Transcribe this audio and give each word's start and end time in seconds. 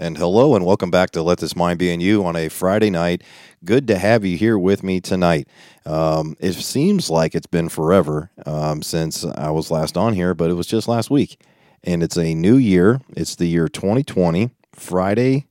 And 0.00 0.16
hello 0.16 0.56
and 0.56 0.64
welcome 0.64 0.90
back 0.90 1.10
to 1.10 1.22
Let 1.22 1.40
This 1.40 1.54
Mind 1.54 1.78
Be 1.78 1.92
in 1.92 2.00
You 2.00 2.24
on 2.24 2.34
a 2.34 2.48
Friday 2.48 2.88
night. 2.88 3.22
Good 3.66 3.86
to 3.88 3.98
have 3.98 4.24
you 4.24 4.38
here 4.38 4.58
with 4.58 4.82
me 4.82 4.98
tonight. 4.98 5.46
Um, 5.84 6.38
it 6.40 6.54
seems 6.54 7.10
like 7.10 7.34
it's 7.34 7.46
been 7.46 7.68
forever 7.68 8.30
um, 8.46 8.80
since 8.80 9.26
I 9.26 9.50
was 9.50 9.70
last 9.70 9.98
on 9.98 10.14
here, 10.14 10.32
but 10.32 10.50
it 10.50 10.54
was 10.54 10.66
just 10.66 10.88
last 10.88 11.10
week. 11.10 11.38
And 11.84 12.02
it's 12.02 12.16
a 12.16 12.32
new 12.32 12.56
year. 12.56 13.02
It's 13.14 13.36
the 13.36 13.44
year 13.44 13.68
2020, 13.68 14.48
Friday, 14.72 15.48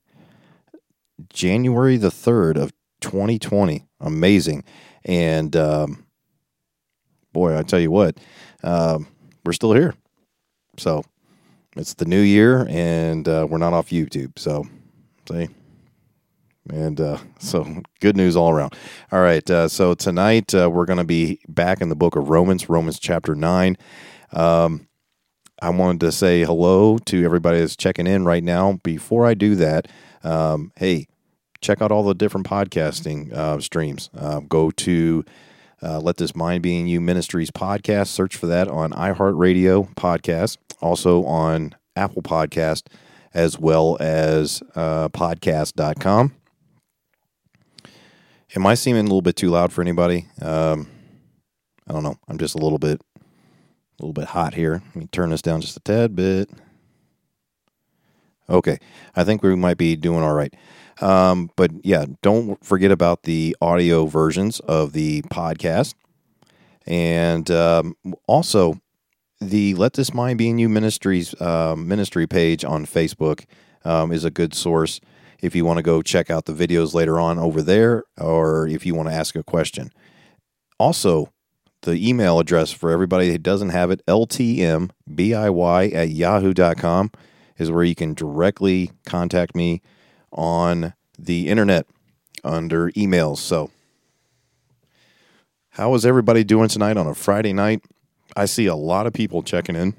January 1.31 1.97
the 1.97 2.09
3rd 2.09 2.57
of 2.57 2.73
2020. 3.01 3.85
Amazing. 3.99 4.63
And 5.05 5.55
um, 5.55 6.07
boy, 7.33 7.55
I 7.55 7.61
tell 7.61 7.79
you 7.79 7.91
what, 7.91 8.17
um, 8.63 9.05
we're 9.45 9.53
still 9.53 9.73
here. 9.73 9.93
So 10.77 11.03
it's 11.79 11.93
the 11.93 12.05
new 12.05 12.19
year, 12.19 12.67
and 12.69 13.27
uh, 13.27 13.47
we're 13.49 13.57
not 13.57 13.73
off 13.73 13.89
YouTube. 13.89 14.37
So, 14.37 14.65
see, 15.27 15.49
and 16.69 16.99
uh, 16.99 17.17
so 17.39 17.81
good 18.01 18.17
news 18.17 18.35
all 18.35 18.51
around. 18.51 18.75
All 19.11 19.21
right, 19.21 19.49
uh, 19.49 19.67
so 19.67 19.93
tonight 19.93 20.53
uh, 20.53 20.69
we're 20.69 20.85
going 20.85 20.97
to 20.97 21.05
be 21.05 21.39
back 21.47 21.81
in 21.81 21.89
the 21.89 21.95
book 21.95 22.15
of 22.15 22.29
Romans, 22.29 22.69
Romans 22.69 22.99
chapter 22.99 23.33
nine. 23.33 23.77
Um, 24.31 24.87
I 25.61 25.69
wanted 25.71 26.01
to 26.01 26.11
say 26.11 26.43
hello 26.43 26.97
to 26.99 27.25
everybody 27.25 27.59
that's 27.59 27.75
checking 27.75 28.07
in 28.07 28.23
right 28.25 28.43
now. 28.43 28.79
Before 28.83 29.25
I 29.25 29.33
do 29.33 29.55
that, 29.55 29.87
um, 30.23 30.71
hey, 30.77 31.07
check 31.61 31.81
out 31.81 31.91
all 31.91 32.03
the 32.03 32.13
different 32.13 32.47
podcasting 32.47 33.33
uh, 33.33 33.59
streams. 33.59 34.09
Uh, 34.17 34.39
go 34.41 34.71
to 34.71 35.25
uh, 35.81 35.99
Let 35.99 36.17
This 36.17 36.35
Mind 36.35 36.63
Be 36.63 36.79
in 36.79 36.87
You 36.87 37.01
Ministries 37.01 37.51
podcast. 37.51 38.07
Search 38.07 38.35
for 38.35 38.47
that 38.47 38.67
on 38.67 38.91
iHeartRadio 38.91 39.93
podcast, 39.95 40.57
also 40.81 41.23
on 41.25 41.75
Apple 41.95 42.21
Podcast, 42.21 42.83
as 43.33 43.59
well 43.59 43.97
as 43.99 44.61
uh, 44.75 45.09
podcast.com. 45.09 46.35
Am 48.55 48.65
I 48.65 48.73
seeming 48.73 49.01
a 49.01 49.03
little 49.03 49.21
bit 49.21 49.35
too 49.35 49.49
loud 49.49 49.71
for 49.71 49.81
anybody? 49.81 50.27
Um, 50.41 50.89
I 51.87 51.93
don't 51.93 52.03
know. 52.03 52.15
I'm 52.27 52.37
just 52.37 52.55
a 52.55 52.59
little 52.59 52.79
bit, 52.79 53.01
a 53.17 54.01
little 54.01 54.13
bit 54.13 54.29
hot 54.29 54.55
here. 54.55 54.81
Let 54.87 54.95
me 54.95 55.07
turn 55.11 55.29
this 55.29 55.41
down 55.41 55.61
just 55.61 55.77
a 55.77 55.81
tad 55.81 56.15
bit. 56.15 56.49
Okay, 58.49 58.79
I 59.15 59.23
think 59.23 59.43
we 59.43 59.55
might 59.55 59.77
be 59.77 59.95
doing 59.95 60.23
all 60.23 60.33
right. 60.33 60.53
Um, 61.01 61.49
but 61.55 61.71
yeah, 61.83 62.05
don't 62.21 62.63
forget 62.63 62.91
about 62.91 63.23
the 63.23 63.55
audio 63.61 64.05
versions 64.05 64.59
of 64.61 64.93
the 64.93 65.21
podcast. 65.23 65.93
And 66.85 67.49
um, 67.51 67.95
also, 68.27 68.81
the 69.39 69.75
Let 69.75 69.93
This 69.93 70.13
Mind 70.13 70.37
Be 70.37 70.49
in 70.49 70.59
You 70.59 70.67
Ministries 70.67 71.39
uh, 71.39 71.75
ministry 71.77 72.27
page 72.27 72.65
on 72.65 72.85
Facebook 72.85 73.45
um, 73.85 74.11
is 74.11 74.25
a 74.25 74.31
good 74.31 74.53
source 74.53 74.99
if 75.41 75.55
you 75.55 75.63
want 75.63 75.77
to 75.77 75.83
go 75.83 76.01
check 76.01 76.29
out 76.29 76.45
the 76.45 76.53
videos 76.53 76.93
later 76.93 77.19
on 77.19 77.39
over 77.39 77.61
there 77.61 78.03
or 78.17 78.67
if 78.67 78.85
you 78.85 78.93
want 78.93 79.07
to 79.07 79.15
ask 79.15 79.35
a 79.35 79.43
question. 79.43 79.91
Also, 80.77 81.31
the 81.83 82.09
email 82.09 82.39
address 82.39 82.71
for 82.71 82.91
everybody 82.91 83.29
that 83.31 83.43
doesn't 83.43 83.69
have 83.69 83.91
it, 83.91 84.05
ltmbiy 84.05 85.93
at 85.93 86.09
yahoo.com, 86.09 87.11
is 87.57 87.71
where 87.71 87.83
you 87.83 87.95
can 87.95 88.13
directly 88.13 88.91
contact 89.05 89.55
me 89.55 89.81
on 90.31 90.93
the 91.17 91.47
internet 91.47 91.85
under 92.43 92.91
emails. 92.91 93.37
So, 93.37 93.71
how 95.71 95.93
is 95.93 96.05
everybody 96.05 96.43
doing 96.43 96.69
tonight 96.69 96.97
on 96.97 97.07
a 97.07 97.13
Friday 97.13 97.53
night? 97.53 97.81
I 98.35 98.45
see 98.45 98.65
a 98.65 98.75
lot 98.75 99.07
of 99.07 99.13
people 99.13 99.43
checking 99.43 99.75
in, 99.75 99.95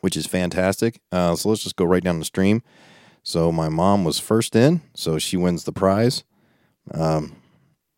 which 0.00 0.16
is 0.16 0.26
fantastic. 0.26 1.00
Uh, 1.10 1.34
so 1.36 1.48
let's 1.48 1.62
just 1.62 1.76
go 1.76 1.84
right 1.84 2.02
down 2.02 2.18
the 2.18 2.24
stream. 2.24 2.62
So 3.22 3.52
my 3.52 3.68
mom 3.68 4.04
was 4.04 4.18
first 4.18 4.56
in, 4.56 4.80
so 4.94 5.18
she 5.18 5.36
wins 5.36 5.64
the 5.64 5.72
prize, 5.72 6.24
um, 6.92 7.36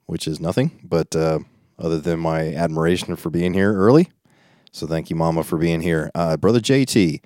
which 0.07 0.27
is 0.27 0.41
nothing, 0.41 0.81
but 0.83 1.15
uh, 1.15 1.41
other 1.79 1.99
than 1.99 2.19
my 2.21 2.55
admiration 2.55 3.15
for 3.17 3.31
being 3.31 3.55
here 3.55 3.73
early. 3.73 4.11
So 4.73 4.87
thank 4.87 5.11
you, 5.11 5.17
Mama, 5.17 5.45
for 5.45 5.59
being 5.59 5.81
here. 5.81 6.11
Uh, 6.15 6.37
Brother 6.37 6.61
JT, 6.61 7.21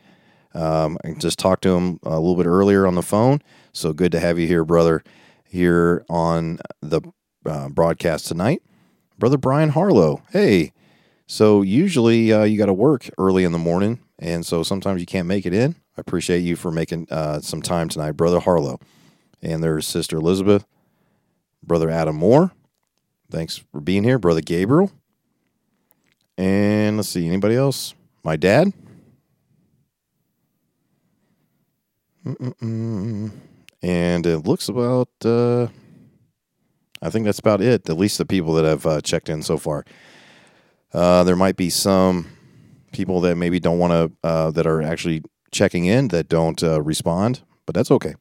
um, 0.54 0.98
I 1.04 1.12
just 1.12 1.38
talked 1.38 1.62
to 1.62 1.70
him 1.76 1.98
a 2.02 2.18
little 2.18 2.36
bit 2.36 2.46
earlier 2.46 2.86
on 2.86 2.94
the 2.94 3.02
phone. 3.02 3.40
So 3.74 3.92
good 3.92 4.12
to 4.12 4.20
have 4.20 4.38
you 4.38 4.46
here, 4.46 4.64
brother, 4.64 5.02
here 5.44 6.04
on 6.08 6.60
the 6.80 7.00
uh, 7.44 7.68
broadcast 7.68 8.26
tonight. 8.26 8.62
Brother 9.18 9.36
Brian 9.36 9.70
Harlow, 9.70 10.22
hey. 10.30 10.72
So 11.26 11.62
usually 11.62 12.32
uh, 12.32 12.44
you 12.44 12.56
got 12.56 12.66
to 12.66 12.72
work 12.72 13.10
early 13.18 13.42
in 13.42 13.50
the 13.50 13.58
morning, 13.58 13.98
and 14.16 14.46
so 14.46 14.62
sometimes 14.62 15.00
you 15.00 15.06
can't 15.06 15.26
make 15.26 15.44
it 15.44 15.52
in. 15.52 15.74
I 15.96 16.00
appreciate 16.00 16.40
you 16.40 16.54
for 16.54 16.70
making 16.70 17.08
uh, 17.10 17.40
some 17.40 17.62
time 17.62 17.88
tonight, 17.88 18.12
Brother 18.12 18.38
Harlow. 18.38 18.78
And 19.42 19.60
there's 19.60 19.88
Sister 19.88 20.18
Elizabeth, 20.18 20.64
Brother 21.60 21.90
Adam 21.90 22.14
Moore. 22.14 22.52
Thanks 23.28 23.56
for 23.56 23.80
being 23.80 24.04
here, 24.04 24.20
Brother 24.20 24.40
Gabriel. 24.40 24.92
And 26.38 26.96
let's 26.96 27.08
see, 27.08 27.26
anybody 27.26 27.56
else? 27.56 27.94
My 28.22 28.36
dad. 28.36 28.72
Mm-mm-mm. 32.24 33.32
And 33.84 34.24
it 34.24 34.46
looks 34.46 34.70
about, 34.70 35.10
uh, 35.26 35.66
I 37.02 37.10
think 37.10 37.26
that's 37.26 37.38
about 37.38 37.60
it, 37.60 37.86
at 37.90 37.98
least 37.98 38.16
the 38.16 38.24
people 38.24 38.54
that 38.54 38.64
have 38.64 38.86
uh, 38.86 39.02
checked 39.02 39.28
in 39.28 39.42
so 39.42 39.58
far. 39.58 39.84
Uh, 40.94 41.22
there 41.24 41.36
might 41.36 41.56
be 41.56 41.68
some 41.68 42.26
people 42.92 43.20
that 43.20 43.36
maybe 43.36 43.60
don't 43.60 43.78
want 43.78 43.92
to, 43.92 44.26
uh, 44.26 44.50
that 44.52 44.66
are 44.66 44.80
actually 44.80 45.22
checking 45.50 45.84
in 45.84 46.08
that 46.08 46.30
don't 46.30 46.62
uh, 46.62 46.80
respond, 46.80 47.42
but 47.66 47.74
that's 47.74 47.90
okay. 47.90 48.14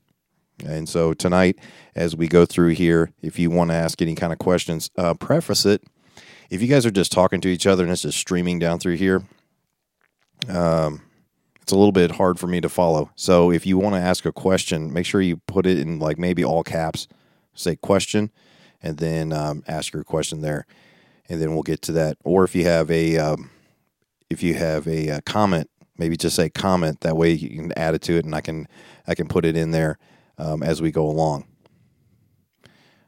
And 0.66 0.90
so 0.90 1.14
tonight, 1.14 1.58
as 1.96 2.14
we 2.14 2.28
go 2.28 2.46
through 2.46 2.72
here, 2.72 3.14
if 3.22 3.40
you 3.40 3.50
want 3.50 3.70
to 3.70 3.76
ask 3.76 4.02
any 4.02 4.16
kind 4.16 4.34
of 4.34 4.40
questions, 4.40 4.90
uh, 4.98 5.14
preface 5.14 5.66
it. 5.66 5.82
If 6.50 6.62
you 6.62 6.68
guys 6.68 6.86
are 6.86 6.92
just 6.92 7.14
talking 7.14 7.40
to 7.40 7.48
each 7.48 7.66
other 7.66 7.84
and 7.84 7.94
it's 7.94 8.02
just 8.02 8.18
streaming 8.18 8.60
down 8.60 8.80
through 8.80 8.98
here, 8.98 9.24
um, 10.50 11.04
it's 11.64 11.72
a 11.72 11.78
little 11.78 11.94
bit 11.94 12.12
hard 12.12 12.38
for 12.40 12.48
me 12.48 12.60
to 12.60 12.68
follow. 12.68 13.10
So 13.16 13.50
if 13.50 13.66
you 13.66 13.78
want 13.78 13.96
to 13.96 14.02
ask 14.02 14.26
a 14.26 14.34
question, 14.34 14.92
make 14.92 15.06
sure 15.06 15.22
you 15.22 15.38
put 15.38 15.66
it 15.66 15.80
in 15.80 15.98
like 15.98 16.18
maybe 16.18 16.44
all 16.44 16.62
caps, 16.62 17.08
say 17.54 17.78
question, 17.78 18.32
and 18.82 18.98
then 18.98 19.32
um, 19.32 19.64
ask 19.66 19.94
your 19.94 20.04
question 20.04 20.42
there, 20.42 20.66
and 21.30 21.42
then 21.42 21.54
we'll 21.54 21.64
get 21.64 21.82
to 21.84 21.94
that. 21.94 22.18
Or 22.26 22.44
if 22.44 22.54
you 22.54 22.66
have 22.66 22.92
a 22.92 23.18
um, 23.18 23.50
if 24.30 24.44
you 24.44 24.56
have 24.56 24.86
a, 24.88 25.08
a, 25.08 25.22
comment, 25.22 25.70
maybe 25.98 26.18
just 26.18 26.36
say 26.36 26.50
comment. 26.50 27.00
That 27.00 27.16
way 27.16 27.32
you 27.32 27.50
can 27.50 27.72
add 27.78 27.96
it 27.96 28.02
to 28.04 28.18
it, 28.18 28.26
and 28.26 28.36
I 28.36 28.42
can 28.42 28.68
I 29.08 29.16
can 29.16 29.30
put 29.30 29.46
it 29.46 29.56
in 29.56 29.72
there 29.72 29.98
um, 30.38 30.64
as 30.64 30.82
we 30.82 30.92
go 30.92 31.06
along. 31.06 31.46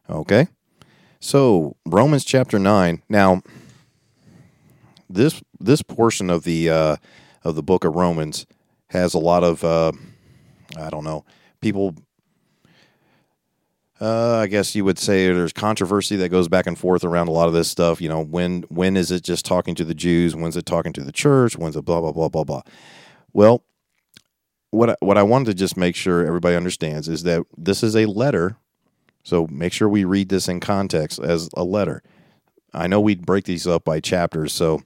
Okay, 0.09 0.47
so 1.19 1.75
Romans 1.85 2.23
chapter 2.23 2.57
nine. 2.57 3.03
Now 3.09 3.41
this 5.09 5.43
this 5.59 5.81
portion 5.81 6.29
of 6.29 6.45
the 6.45 6.69
uh, 6.69 6.95
of 7.45 7.55
the 7.55 7.63
book 7.63 7.85
of 7.85 7.95
Romans 7.95 8.45
has 8.87 9.13
a 9.13 9.19
lot 9.19 9.43
of, 9.43 9.63
uh, 9.63 9.91
I 10.77 10.89
don't 10.89 11.03
know, 11.05 11.23
people. 11.61 11.95
Uh, 14.01 14.39
I 14.39 14.47
guess 14.47 14.75
you 14.75 14.83
would 14.83 14.99
say 14.99 15.27
there's 15.27 15.53
controversy 15.53 16.17
that 16.17 16.27
goes 16.27 16.49
back 16.49 16.67
and 16.67 16.77
forth 16.77 17.05
around 17.05 17.29
a 17.29 17.31
lot 17.31 17.47
of 17.47 17.53
this 17.53 17.69
stuff. 17.69 18.01
You 18.01 18.09
know, 18.09 18.21
when 18.21 18.63
when 18.63 18.97
is 18.97 19.09
it 19.09 19.23
just 19.23 19.45
talking 19.45 19.73
to 19.75 19.85
the 19.85 19.93
Jews? 19.93 20.35
When's 20.35 20.57
it 20.57 20.65
talking 20.65 20.91
to 20.93 21.03
the 21.03 21.13
church? 21.13 21.57
When's 21.57 21.77
it 21.77 21.85
blah 21.85 22.01
blah 22.01 22.11
blah 22.11 22.27
blah 22.27 22.43
blah? 22.43 22.61
Well, 23.31 23.63
what 24.71 24.89
I, 24.89 24.95
what 24.99 25.17
I 25.17 25.23
wanted 25.23 25.45
to 25.45 25.53
just 25.53 25.77
make 25.77 25.95
sure 25.95 26.25
everybody 26.25 26.57
understands 26.57 27.07
is 27.07 27.23
that 27.23 27.45
this 27.57 27.83
is 27.83 27.95
a 27.95 28.05
letter, 28.05 28.57
so 29.23 29.47
make 29.49 29.71
sure 29.71 29.87
we 29.87 30.03
read 30.03 30.27
this 30.27 30.49
in 30.49 30.59
context 30.59 31.19
as 31.19 31.49
a 31.55 31.63
letter. 31.63 32.03
I 32.73 32.87
know 32.87 32.99
we'd 32.99 33.25
break 33.25 33.45
these 33.45 33.65
up 33.65 33.85
by 33.85 34.01
chapters, 34.01 34.51
so 34.51 34.83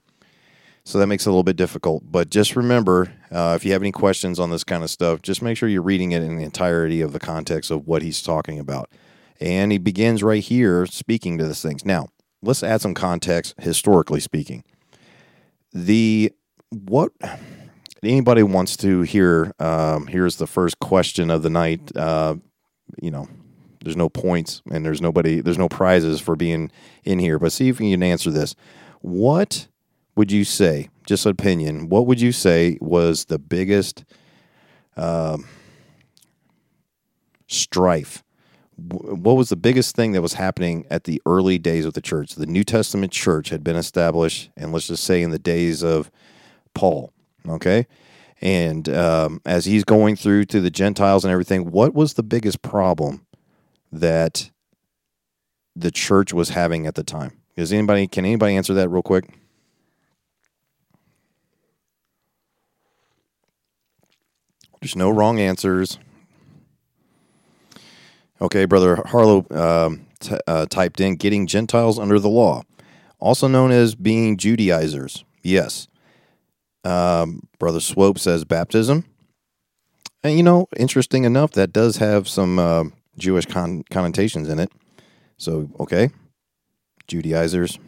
so 0.90 0.98
that 0.98 1.06
makes 1.06 1.24
it 1.24 1.28
a 1.28 1.32
little 1.32 1.44
bit 1.44 1.56
difficult. 1.56 2.02
But 2.10 2.30
just 2.30 2.56
remember, 2.56 3.12
uh, 3.30 3.54
if 3.56 3.64
you 3.64 3.72
have 3.72 3.82
any 3.82 3.92
questions 3.92 4.40
on 4.40 4.50
this 4.50 4.64
kind 4.64 4.82
of 4.82 4.90
stuff, 4.90 5.22
just 5.22 5.40
make 5.40 5.56
sure 5.56 5.68
you're 5.68 5.82
reading 5.82 6.10
it 6.12 6.22
in 6.22 6.36
the 6.36 6.42
entirety 6.42 7.00
of 7.00 7.12
the 7.12 7.20
context 7.20 7.70
of 7.70 7.86
what 7.86 8.02
he's 8.02 8.20
talking 8.22 8.58
about. 8.58 8.90
And 9.40 9.70
he 9.70 9.78
begins 9.78 10.22
right 10.22 10.42
here 10.42 10.86
speaking 10.86 11.38
to 11.38 11.46
these 11.46 11.62
things. 11.62 11.84
Now, 11.84 12.08
let's 12.42 12.64
add 12.64 12.80
some 12.80 12.94
context, 12.94 13.54
historically 13.58 14.18
speaking. 14.18 14.64
The 15.72 16.32
what 16.70 17.12
anybody 18.02 18.42
wants 18.42 18.76
to 18.78 19.02
hear, 19.02 19.52
um, 19.60 20.08
here's 20.08 20.36
the 20.36 20.46
first 20.48 20.80
question 20.80 21.30
of 21.30 21.42
the 21.42 21.50
night. 21.50 21.96
Uh, 21.96 22.34
you 23.00 23.12
know, 23.12 23.28
there's 23.84 23.96
no 23.96 24.08
points 24.08 24.60
and 24.70 24.84
there's 24.84 25.00
nobody, 25.00 25.40
there's 25.40 25.58
no 25.58 25.68
prizes 25.68 26.20
for 26.20 26.34
being 26.34 26.70
in 27.04 27.20
here, 27.20 27.38
but 27.38 27.52
see 27.52 27.68
if 27.68 27.80
you 27.80 27.92
can 27.92 28.02
answer 28.02 28.30
this. 28.32 28.56
What 29.00 29.68
would 30.16 30.32
you 30.32 30.44
say, 30.44 30.88
just 31.06 31.26
opinion, 31.26 31.88
what 31.88 32.06
would 32.06 32.20
you 32.20 32.32
say 32.32 32.78
was 32.80 33.26
the 33.26 33.38
biggest 33.38 34.04
um, 34.96 35.46
strife? 37.46 38.22
What 38.76 39.36
was 39.36 39.50
the 39.50 39.56
biggest 39.56 39.94
thing 39.94 40.12
that 40.12 40.22
was 40.22 40.34
happening 40.34 40.86
at 40.90 41.04
the 41.04 41.20
early 41.26 41.58
days 41.58 41.84
of 41.84 41.92
the 41.92 42.00
church? 42.00 42.34
The 42.34 42.46
New 42.46 42.64
Testament 42.64 43.12
church 43.12 43.50
had 43.50 43.62
been 43.62 43.76
established, 43.76 44.50
and 44.56 44.72
let's 44.72 44.86
just 44.86 45.04
say 45.04 45.22
in 45.22 45.30
the 45.30 45.38
days 45.38 45.82
of 45.82 46.10
Paul, 46.74 47.12
okay? 47.46 47.86
And 48.40 48.88
um, 48.88 49.42
as 49.44 49.66
he's 49.66 49.84
going 49.84 50.16
through 50.16 50.46
to 50.46 50.60
the 50.60 50.70
Gentiles 50.70 51.24
and 51.24 51.32
everything, 51.32 51.70
what 51.70 51.94
was 51.94 52.14
the 52.14 52.22
biggest 52.22 52.62
problem 52.62 53.26
that 53.92 54.50
the 55.76 55.90
church 55.90 56.32
was 56.32 56.50
having 56.50 56.86
at 56.86 56.94
the 56.94 57.04
time? 57.04 57.38
Does 57.56 57.72
anybody 57.72 58.06
can 58.06 58.24
anybody 58.24 58.56
answer 58.56 58.72
that 58.74 58.88
real 58.88 59.02
quick? 59.02 59.28
There's 64.80 64.96
no 64.96 65.10
wrong 65.10 65.38
answers. 65.38 65.98
Okay, 68.40 68.64
brother 68.64 69.02
Harlow 69.06 69.44
um, 69.50 70.06
t- 70.20 70.38
uh, 70.46 70.66
typed 70.66 71.00
in 71.00 71.16
getting 71.16 71.46
Gentiles 71.46 71.98
under 71.98 72.18
the 72.18 72.30
law, 72.30 72.62
also 73.18 73.46
known 73.46 73.70
as 73.70 73.94
being 73.94 74.38
Judaizers. 74.38 75.24
Yes. 75.42 75.88
Um, 76.82 77.46
brother 77.58 77.80
Swope 77.80 78.18
says 78.18 78.44
baptism. 78.44 79.04
And 80.22 80.36
you 80.36 80.42
know, 80.42 80.66
interesting 80.76 81.24
enough, 81.24 81.52
that 81.52 81.72
does 81.72 81.98
have 81.98 82.26
some 82.28 82.58
uh, 82.58 82.84
Jewish 83.18 83.44
con- 83.46 83.84
connotations 83.90 84.48
in 84.48 84.58
it. 84.58 84.72
So, 85.36 85.68
okay, 85.78 86.10
Judaizers. 87.06 87.78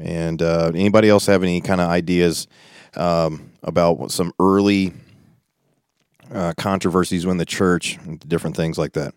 And 0.00 0.40
uh, 0.40 0.70
anybody 0.74 1.08
else 1.08 1.26
have 1.26 1.42
any 1.42 1.60
kind 1.60 1.80
of 1.80 1.88
ideas 1.88 2.46
um, 2.94 3.47
about 3.62 4.10
some 4.10 4.32
early 4.38 4.92
uh, 6.32 6.52
controversies 6.56 7.26
within 7.26 7.38
the 7.38 7.46
church, 7.46 7.96
and 8.04 8.20
different 8.28 8.56
things 8.56 8.78
like 8.78 8.92
that? 8.92 9.14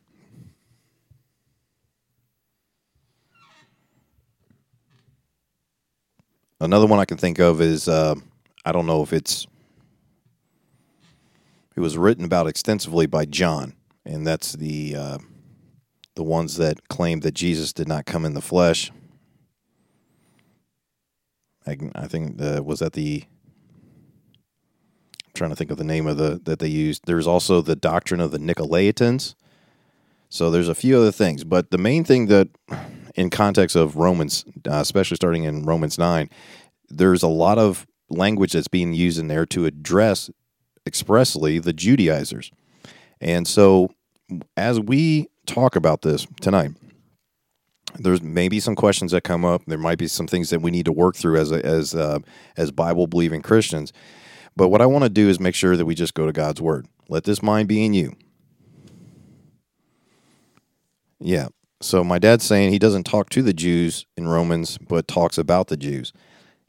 Another 6.60 6.86
one 6.86 7.00
I 7.00 7.06
can 7.06 7.18
think 7.18 7.40
of 7.40 7.60
is 7.60 7.88
uh, 7.88 8.16
I 8.64 8.72
don't 8.72 8.86
know 8.86 9.02
if 9.02 9.14
it's 9.14 9.48
it 11.76 11.80
was 11.80 11.98
written 11.98 12.24
about 12.24 12.48
extensively 12.48 13.08
by 13.08 13.26
John, 13.26 13.74
and 14.06 14.28
that's 14.28 14.54
the 14.54 14.96
uh, 14.96 15.18
the 16.16 16.24
ones 16.24 16.58
that 16.58 16.88
claim 16.88 17.22
that 17.22 17.34
Jesus 17.34 17.74
did 17.74 17.88
not 17.88 18.06
come 18.06 18.26
in 18.26 18.36
the 18.36 18.42
flesh. 18.42 18.92
I, 21.66 21.78
I 21.96 22.08
think 22.08 22.38
the, 22.38 22.62
was 22.62 22.80
that 22.80 22.94
the 22.94 23.24
I'm 25.32 25.38
trying 25.38 25.50
to 25.52 25.56
think 25.56 25.72
of 25.72 25.78
the 25.78 25.84
name 25.84 26.08
of 26.08 26.18
the 26.18 26.42
that 26.44 26.60
they 26.60 26.68
used. 26.68 27.04
There's 27.06 27.28
also 27.28 27.62
the 27.62 27.76
doctrine 27.76 28.20
of 28.20 28.32
the 28.32 28.38
Nicolaitans. 28.38 29.36
So 30.30 30.52
there's 30.52 30.70
a 30.70 30.76
few 30.76 30.98
other 30.98 31.12
things, 31.12 31.44
but 31.44 31.72
the 31.72 31.78
main 31.78 32.04
thing 32.04 32.28
that 32.28 32.48
in 33.16 33.30
context 33.30 33.76
of 33.76 33.98
Romans, 33.98 34.46
uh, 34.68 34.76
especially 34.76 35.16
starting 35.16 35.44
in 35.44 35.66
Romans 35.66 35.98
9, 35.98 36.30
there's 36.90 37.24
a 37.24 37.28
lot 37.28 37.58
of 37.58 37.86
language 38.10 38.54
that's 38.54 38.68
being 38.68 38.94
used 38.94 39.20
in 39.20 39.28
there 39.28 39.46
to 39.48 39.66
address 39.66 40.30
expressly 40.86 41.60
the 41.60 41.74
Judaizers. 41.74 42.52
And 43.20 43.48
so 43.48 43.92
as 44.56 44.80
we 44.80 45.28
talk 45.46 45.76
about 45.76 46.02
this 46.02 46.26
tonight, 46.40 46.72
there's 47.96 48.22
maybe 48.22 48.60
some 48.60 48.76
questions 48.76 49.12
that 49.12 49.24
come 49.24 49.44
up. 49.44 49.64
There 49.68 49.78
might 49.78 49.98
be 49.98 50.08
some 50.08 50.28
things 50.28 50.50
that 50.50 50.62
we 50.62 50.72
need 50.72 50.86
to 50.86 50.92
work 50.92 51.16
through 51.16 51.38
as 51.38 51.52
a, 51.52 51.66
as 51.66 51.94
uh, 51.94 52.20
as 52.56 52.72
Bible 52.72 53.08
believing 53.08 53.42
Christians. 53.42 53.92
But 54.56 54.70
what 54.70 54.82
I 54.82 54.86
want 54.86 55.04
to 55.04 55.10
do 55.10 55.30
is 55.30 55.40
make 55.40 55.56
sure 55.56 55.78
that 55.78 55.86
we 55.86 55.96
just 55.96 56.14
go 56.14 56.26
to 56.26 56.34
God's 56.34 56.62
word. 56.62 56.88
Let 57.10 57.24
this 57.24 57.42
mind 57.42 57.68
be 57.68 57.86
in 57.86 57.94
you. 57.94 58.16
Yeah. 61.20 61.50
So 61.82 62.04
my 62.04 62.20
dad's 62.20 62.44
saying 62.44 62.72
he 62.72 62.80
doesn't 62.80 63.06
talk 63.06 63.30
to 63.30 63.42
the 63.42 63.54
Jews 63.54 64.06
in 64.16 64.28
Romans, 64.28 64.78
but 64.78 65.08
talks 65.08 65.38
about 65.38 65.68
the 65.68 65.78
Jews. 65.78 66.14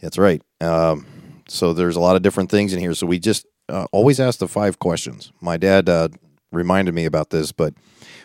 That's 0.00 0.18
right. 0.18 0.42
Um, 0.60 1.06
so 1.48 1.72
there's 1.72 1.96
a 1.96 2.00
lot 2.00 2.16
of 2.16 2.22
different 2.22 2.50
things 2.50 2.72
in 2.72 2.80
here. 2.80 2.94
So 2.94 3.06
we 3.06 3.18
just 3.18 3.46
uh, 3.68 3.86
always 3.92 4.20
ask 4.20 4.38
the 4.38 4.48
five 4.48 4.78
questions. 4.78 5.32
My 5.40 5.56
dad 5.56 5.88
uh, 5.88 6.08
reminded 6.50 6.94
me 6.94 7.04
about 7.04 7.30
this, 7.30 7.52
but 7.52 7.74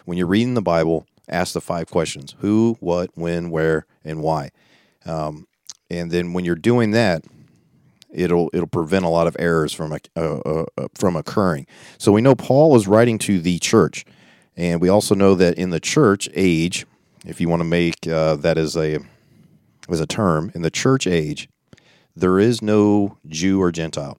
when 0.06 0.18
you're 0.18 0.28
reading 0.28 0.54
the 0.54 0.62
Bible, 0.62 1.06
ask 1.28 1.54
the 1.54 1.62
five 1.62 1.90
questions: 1.90 2.36
who, 2.40 2.78
what, 2.80 3.12
when, 3.16 3.50
where, 3.50 3.86
and 4.04 4.22
why. 4.22 4.52
Um, 5.06 5.48
and 5.90 6.12
then 6.12 6.34
when 6.34 6.46
you're 6.46 6.56
doing 6.56 6.92
that, 6.92 7.24
it'll 8.12 8.50
it'll 8.54 8.68
prevent 8.68 9.06
a 9.06 9.10
lot 9.10 9.28
of 9.28 9.36
errors 9.40 9.74
from 9.74 9.92
uh, 9.94 9.98
uh, 10.16 10.66
uh, 10.78 10.88
from 10.96 11.16
occurring. 11.16 11.68
So 11.98 12.12
we 12.12 12.22
know 12.22 12.36
Paul 12.36 12.76
is 12.76 12.88
writing 12.88 13.18
to 13.20 13.40
the 13.40 13.60
church. 13.60 14.06
And 14.58 14.82
we 14.82 14.90
also 14.90 15.14
know 15.14 15.36
that 15.36 15.54
in 15.56 15.70
the 15.70 15.80
church 15.80 16.28
age, 16.34 16.88
if 17.24 17.40
you 17.40 17.48
want 17.48 17.60
to 17.60 17.64
make 17.64 18.08
uh, 18.08 18.36
that 18.38 18.58
as 18.58 18.76
a 18.76 19.00
as 19.88 20.00
a 20.02 20.08
term, 20.08 20.52
in 20.56 20.64
the 20.64 20.72
church 20.72 21.06
age, 21.08 21.48
there 22.16 22.40
is 22.40 22.62
no 22.62 23.18
Jew 23.28 23.62
or 23.62 23.72
Gentile, 23.72 24.18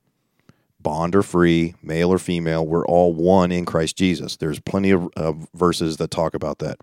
bond 0.81 1.17
or 1.17 1.23
free, 1.23 1.75
male 1.83 2.11
or 2.11 2.19
female. 2.19 2.65
We're 2.65 2.87
all 2.87 3.13
one 3.13 3.51
in 3.51 3.67
Christ 3.67 3.97
Jesus. 3.97 4.37
There's 4.37 4.61
plenty 4.61 4.93
of 4.93 5.49
verses 5.55 5.97
that 5.97 6.11
talk 6.11 6.35
about 6.35 6.61
that. 6.61 6.79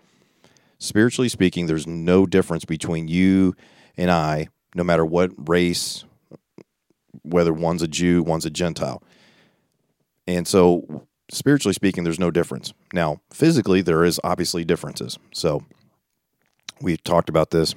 Spiritually 0.77 1.29
speaking, 1.29 1.65
there's 1.65 1.87
no 1.87 2.25
difference 2.25 2.65
between 2.65 3.07
you 3.07 3.55
and 3.95 4.11
I, 4.11 4.49
no 4.75 4.83
matter 4.83 5.05
what 5.05 5.31
race, 5.49 6.03
whether 7.25 7.53
one's 7.53 7.81
a 7.81 7.87
Jew, 7.87 8.23
one's 8.23 8.45
a 8.45 8.49
Gentile. 8.49 9.01
And 10.27 10.47
so 10.47 11.07
spiritually 11.29 11.73
speaking, 11.73 12.03
there's 12.03 12.19
no 12.19 12.31
difference. 12.31 12.73
Now, 12.93 13.21
physically, 13.31 13.81
there 13.81 14.03
is 14.03 14.19
obviously 14.23 14.63
differences. 14.63 15.17
So 15.31 15.63
we 16.81 16.97
talked 16.97 17.29
about 17.29 17.51
this. 17.51 17.75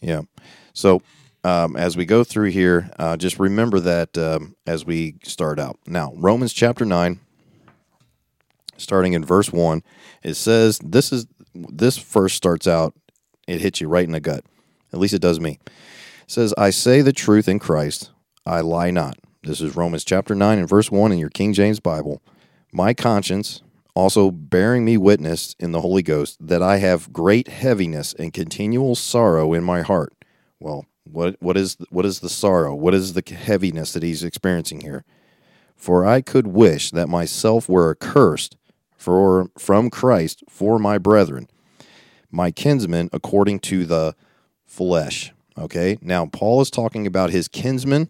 Yeah. 0.00 0.22
So 0.74 1.02
um, 1.44 1.76
as 1.76 1.96
we 1.96 2.04
go 2.04 2.24
through 2.24 2.50
here, 2.50 2.90
uh, 2.98 3.16
just 3.16 3.38
remember 3.38 3.80
that 3.80 4.16
um, 4.18 4.56
as 4.66 4.84
we 4.84 5.16
start 5.22 5.58
out. 5.58 5.78
Now, 5.86 6.12
Romans 6.16 6.52
chapter 6.52 6.84
9, 6.84 7.20
starting 8.76 9.14
in 9.14 9.24
verse 9.24 9.52
1, 9.52 9.82
it 10.22 10.34
says, 10.34 10.78
This 10.78 11.12
is 11.12 11.26
this 11.54 11.96
first 11.96 12.36
starts 12.36 12.66
out, 12.66 12.94
it 13.46 13.60
hits 13.60 13.80
you 13.80 13.88
right 13.88 14.04
in 14.04 14.12
the 14.12 14.20
gut. 14.20 14.44
At 14.92 14.98
least 14.98 15.14
it 15.14 15.22
does 15.22 15.40
me 15.40 15.58
says, 16.26 16.54
I 16.56 16.70
say 16.70 17.00
the 17.00 17.12
truth 17.12 17.48
in 17.48 17.58
Christ, 17.58 18.10
I 18.46 18.60
lie 18.60 18.90
not. 18.90 19.18
This 19.42 19.60
is 19.60 19.76
Romans 19.76 20.04
chapter 20.04 20.34
9 20.34 20.58
and 20.58 20.68
verse 20.68 20.90
1 20.90 21.12
in 21.12 21.18
your 21.18 21.30
King 21.30 21.52
James 21.52 21.80
Bible. 21.80 22.22
My 22.72 22.94
conscience 22.94 23.62
also 23.94 24.30
bearing 24.30 24.84
me 24.84 24.96
witness 24.96 25.54
in 25.58 25.72
the 25.72 25.80
Holy 25.80 26.02
Ghost 26.02 26.36
that 26.40 26.62
I 26.62 26.78
have 26.78 27.12
great 27.12 27.48
heaviness 27.48 28.14
and 28.14 28.32
continual 28.32 28.94
sorrow 28.94 29.52
in 29.52 29.62
my 29.62 29.82
heart. 29.82 30.12
Well, 30.58 30.86
what 31.04 31.36
what 31.40 31.56
is 31.56 31.76
what 31.90 32.06
is 32.06 32.20
the 32.20 32.30
sorrow? 32.30 32.74
What 32.74 32.94
is 32.94 33.12
the 33.12 33.22
heaviness 33.32 33.92
that 33.92 34.02
he's 34.02 34.24
experiencing 34.24 34.80
here? 34.80 35.04
For 35.76 36.06
I 36.06 36.22
could 36.22 36.46
wish 36.46 36.90
that 36.92 37.08
myself 37.08 37.68
were 37.68 37.90
accursed 37.90 38.56
for 39.04 39.50
from 39.58 39.90
Christ 39.90 40.42
for 40.48 40.78
my 40.78 40.96
brethren, 40.96 41.48
my 42.30 42.50
kinsmen 42.50 43.10
according 43.12 43.60
to 43.60 43.84
the 43.84 44.16
flesh. 44.64 45.32
Okay, 45.58 45.98
now 46.00 46.26
Paul 46.26 46.62
is 46.62 46.70
talking 46.70 47.06
about 47.06 47.30
his 47.30 47.46
kinsmen, 47.46 48.08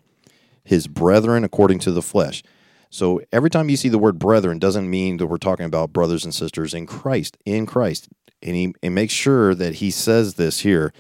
his 0.62 0.86
brethren 0.86 1.42
according 1.42 1.80
to 1.80 1.92
the 1.92 2.00
flesh. 2.00 2.44
So 2.90 3.20
every 3.32 3.50
time 3.50 3.68
you 3.68 3.76
see 3.76 3.88
the 3.88 3.98
word 3.98 4.20
brethren, 4.20 4.60
doesn't 4.60 4.88
mean 4.88 5.16
that 5.16 5.26
we're 5.26 5.36
talking 5.36 5.66
about 5.66 5.92
brothers 5.92 6.24
and 6.24 6.32
sisters 6.32 6.72
in 6.72 6.86
Christ, 6.86 7.36
in 7.44 7.66
Christ. 7.66 8.08
And 8.40 8.54
he 8.54 8.74
and 8.80 8.94
makes 8.94 9.12
sure 9.12 9.52
that 9.54 9.76
he 9.76 9.90
says 9.90 10.34
this 10.34 10.60
here, 10.60 10.92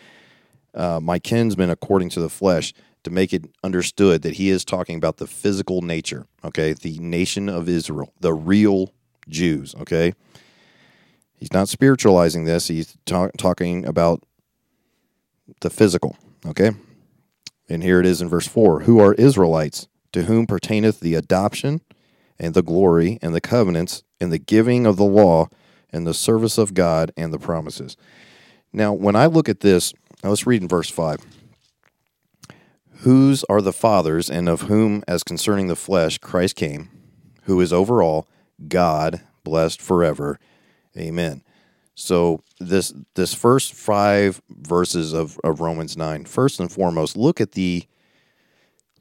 uh, 0.74 0.98
my 1.00 1.20
kinsmen 1.20 1.70
according 1.70 2.08
to 2.10 2.20
the 2.20 2.28
flesh, 2.28 2.74
to 3.04 3.10
make 3.10 3.32
it 3.32 3.44
understood 3.62 4.22
that 4.22 4.34
he 4.34 4.48
is 4.50 4.64
talking 4.64 4.96
about 4.96 5.18
the 5.18 5.26
physical 5.28 5.82
nature, 5.82 6.26
okay, 6.42 6.72
the 6.72 6.98
nation 6.98 7.48
of 7.48 7.68
Israel, 7.68 8.12
the 8.18 8.32
real 8.32 8.93
Jews, 9.28 9.74
okay. 9.80 10.12
He's 11.34 11.52
not 11.52 11.68
spiritualizing 11.68 12.44
this. 12.44 12.68
He's 12.68 12.96
ta- 13.04 13.30
talking 13.36 13.84
about 13.84 14.22
the 15.60 15.70
physical. 15.70 16.16
Okay? 16.46 16.70
And 17.68 17.82
here 17.82 18.00
it 18.00 18.06
is 18.06 18.20
in 18.20 18.28
verse 18.28 18.46
4 18.46 18.80
Who 18.80 18.98
are 18.98 19.14
Israelites, 19.14 19.88
to 20.12 20.22
whom 20.22 20.46
pertaineth 20.46 21.00
the 21.00 21.14
adoption 21.14 21.80
and 22.38 22.54
the 22.54 22.62
glory 22.62 23.18
and 23.22 23.34
the 23.34 23.40
covenants 23.40 24.02
and 24.20 24.32
the 24.32 24.38
giving 24.38 24.86
of 24.86 24.96
the 24.96 25.04
law 25.04 25.48
and 25.90 26.06
the 26.06 26.14
service 26.14 26.58
of 26.58 26.74
God 26.74 27.12
and 27.16 27.32
the 27.32 27.38
promises. 27.38 27.96
Now, 28.72 28.92
when 28.92 29.14
I 29.14 29.26
look 29.26 29.48
at 29.48 29.60
this, 29.60 29.92
now 30.22 30.30
let's 30.30 30.46
read 30.46 30.62
in 30.62 30.68
verse 30.68 30.90
5. 30.90 31.20
Whose 32.98 33.44
are 33.44 33.60
the 33.60 33.72
fathers, 33.72 34.30
and 34.30 34.48
of 34.48 34.62
whom, 34.62 35.04
as 35.06 35.22
concerning 35.22 35.68
the 35.68 35.76
flesh, 35.76 36.18
Christ 36.18 36.56
came, 36.56 36.88
who 37.42 37.60
is 37.60 37.72
over 37.72 38.02
all, 38.02 38.26
God, 38.68 39.20
blessed 39.42 39.80
forever. 39.80 40.38
Amen. 40.96 41.42
So 41.94 42.42
this 42.58 42.92
this 43.14 43.34
first 43.34 43.72
five 43.74 44.42
verses 44.48 45.12
of, 45.12 45.38
of 45.44 45.60
Romans 45.60 45.96
9, 45.96 46.24
first 46.24 46.58
and 46.58 46.70
foremost, 46.70 47.16
look 47.16 47.40
at 47.40 47.52
the 47.52 47.84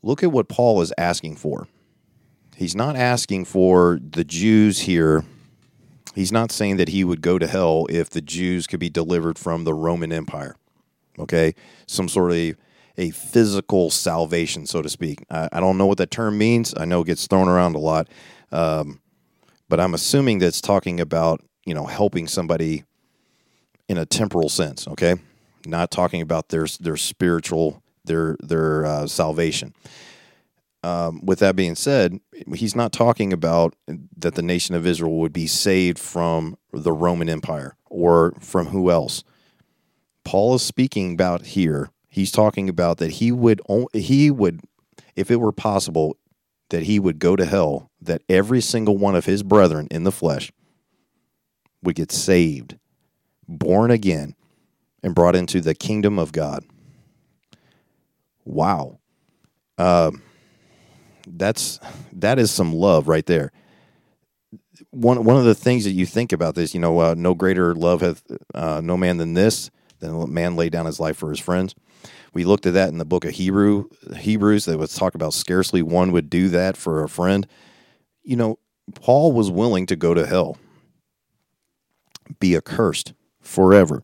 look 0.02 0.22
at 0.24 0.32
what 0.32 0.48
Paul 0.48 0.82
is 0.82 0.94
asking 0.98 1.38
for. 1.38 1.68
He's 2.56 2.76
not 2.76 2.96
asking 2.96 3.46
for 3.46 4.00
the 4.02 4.24
Jews 4.24 4.82
here 4.82 5.26
he's 6.16 6.32
not 6.32 6.52
saying 6.52 6.78
that 6.78 6.90
he 6.90 7.04
would 7.04 7.22
go 7.22 7.38
to 7.38 7.48
hell 7.48 7.86
if 7.90 8.10
the 8.10 8.22
Jews 8.22 8.68
could 8.68 8.80
be 8.80 8.90
delivered 8.90 9.38
from 9.38 9.64
the 9.64 9.74
Roman 9.74 10.12
Empire. 10.12 10.56
Okay, 11.20 11.54
some 11.86 12.10
sort 12.10 12.32
of 12.32 12.56
a 12.98 13.10
physical 13.12 13.90
salvation, 13.90 14.66
so 14.66 14.82
to 14.82 14.90
speak. 14.90 15.24
I, 15.30 15.50
I 15.52 15.60
don't 15.60 15.78
know 15.78 15.86
what 15.86 15.98
that 16.00 16.12
term 16.12 16.38
means. 16.38 16.74
I 16.78 16.86
know 16.86 17.02
it 17.02 17.08
gets 17.08 17.28
thrown 17.28 17.48
around 17.48 17.76
a 17.76 17.80
lot, 17.80 18.08
um, 18.52 19.00
but 19.74 19.80
I'm 19.80 19.96
assuming 19.96 20.38
that's 20.38 20.62
talking 20.62 21.00
about 21.00 21.42
you 21.66 21.74
know 21.74 21.88
helping 21.88 22.28
somebody 22.28 22.84
in 23.90 23.98
a 23.98 24.06
temporal 24.06 24.48
sense. 24.48 24.88
Okay, 24.88 25.16
not 25.66 25.90
talking 25.90 26.22
about 26.22 26.50
their 26.50 26.68
their 26.80 26.96
spiritual 26.96 27.82
their 28.06 28.38
their 28.40 28.86
uh, 28.86 29.08
salvation. 29.08 29.74
Um, 30.84 31.26
with 31.26 31.40
that 31.40 31.56
being 31.56 31.74
said, 31.74 32.20
he's 32.54 32.76
not 32.76 32.92
talking 32.92 33.34
about 33.34 33.74
that 34.16 34.36
the 34.36 34.44
nation 34.44 34.76
of 34.76 34.86
Israel 34.86 35.18
would 35.18 35.34
be 35.34 35.48
saved 35.48 35.98
from 35.98 36.56
the 36.72 36.94
Roman 36.94 37.28
Empire 37.28 37.76
or 37.90 38.34
from 38.40 38.68
who 38.68 38.92
else. 38.92 39.24
Paul 40.24 40.54
is 40.54 40.62
speaking 40.62 41.14
about 41.14 41.48
here. 41.48 41.90
He's 42.10 42.32
talking 42.32 42.70
about 42.70 43.00
that 43.00 43.14
he 43.14 43.32
would 43.32 43.60
he 43.92 44.30
would, 44.30 44.62
if 45.16 45.32
it 45.32 45.38
were 45.38 45.52
possible, 45.52 46.16
that 46.74 46.84
he 46.84 47.00
would 47.00 47.20
go 47.20 47.36
to 47.36 47.46
hell. 47.46 47.92
That 48.02 48.24
every 48.28 48.60
single 48.60 48.98
one 48.98 49.16
of 49.16 49.26
his 49.26 49.44
brethren 49.44 49.88
in 49.92 50.06
the 50.06 50.12
flesh 50.12 50.52
would 51.84 51.94
get 51.94 52.12
saved, 52.12 52.80
born 53.48 53.92
again, 53.92 54.36
and 55.04 55.14
brought 55.14 55.36
into 55.36 55.62
the 55.62 55.76
kingdom 55.76 56.18
of 56.18 56.32
God. 56.32 56.66
Wow. 58.44 58.98
Um, 59.78 60.24
that's 61.28 61.80
that 62.12 62.40
is 62.40 62.50
some 62.50 62.74
love 62.74 63.08
right 63.08 63.28
there. 63.28 63.52
One 64.90 65.24
one 65.24 65.38
of 65.38 65.46
the 65.46 65.54
things 65.54 65.84
that 65.84 65.92
you 65.92 66.08
think 66.08 66.32
about 66.32 66.56
this, 66.56 66.74
you 66.74 66.80
know, 66.80 67.00
uh, 67.00 67.14
no 67.16 67.36
greater 67.36 67.76
love 67.76 68.02
hath 68.02 68.24
uh, 68.56 68.82
no 68.84 68.98
man 68.98 69.18
than 69.18 69.36
this, 69.36 69.70
than 70.00 70.10
a 70.10 70.26
man 70.26 70.56
lay 70.56 70.70
down 70.70 70.88
his 70.88 71.00
life 71.00 71.18
for 71.18 71.30
his 71.30 71.40
friends. 71.40 71.76
We 72.34 72.46
looked 72.46 72.66
at 72.66 72.74
that 72.74 72.90
in 72.90 72.98
the 72.98 73.06
book 73.06 73.26
of 73.26 73.32
Hebrew 73.32 73.90
Hebrews 74.16 74.66
that 74.66 74.80
was 74.80 74.96
talk 74.96 75.16
about 75.16 75.34
scarcely 75.34 75.82
one 75.82 76.12
would 76.12 76.30
do 76.30 76.50
that 76.50 76.76
for 76.76 77.04
a 77.04 77.10
friend. 77.10 77.48
You 78.24 78.36
know, 78.36 78.60
Paul 78.96 79.32
was 79.32 79.52
willing 79.52 79.86
to 79.88 79.96
go 79.96 80.14
to 80.14 80.26
hell, 80.26 80.58
be 82.40 82.56
accursed 82.56 83.14
forever 83.40 84.04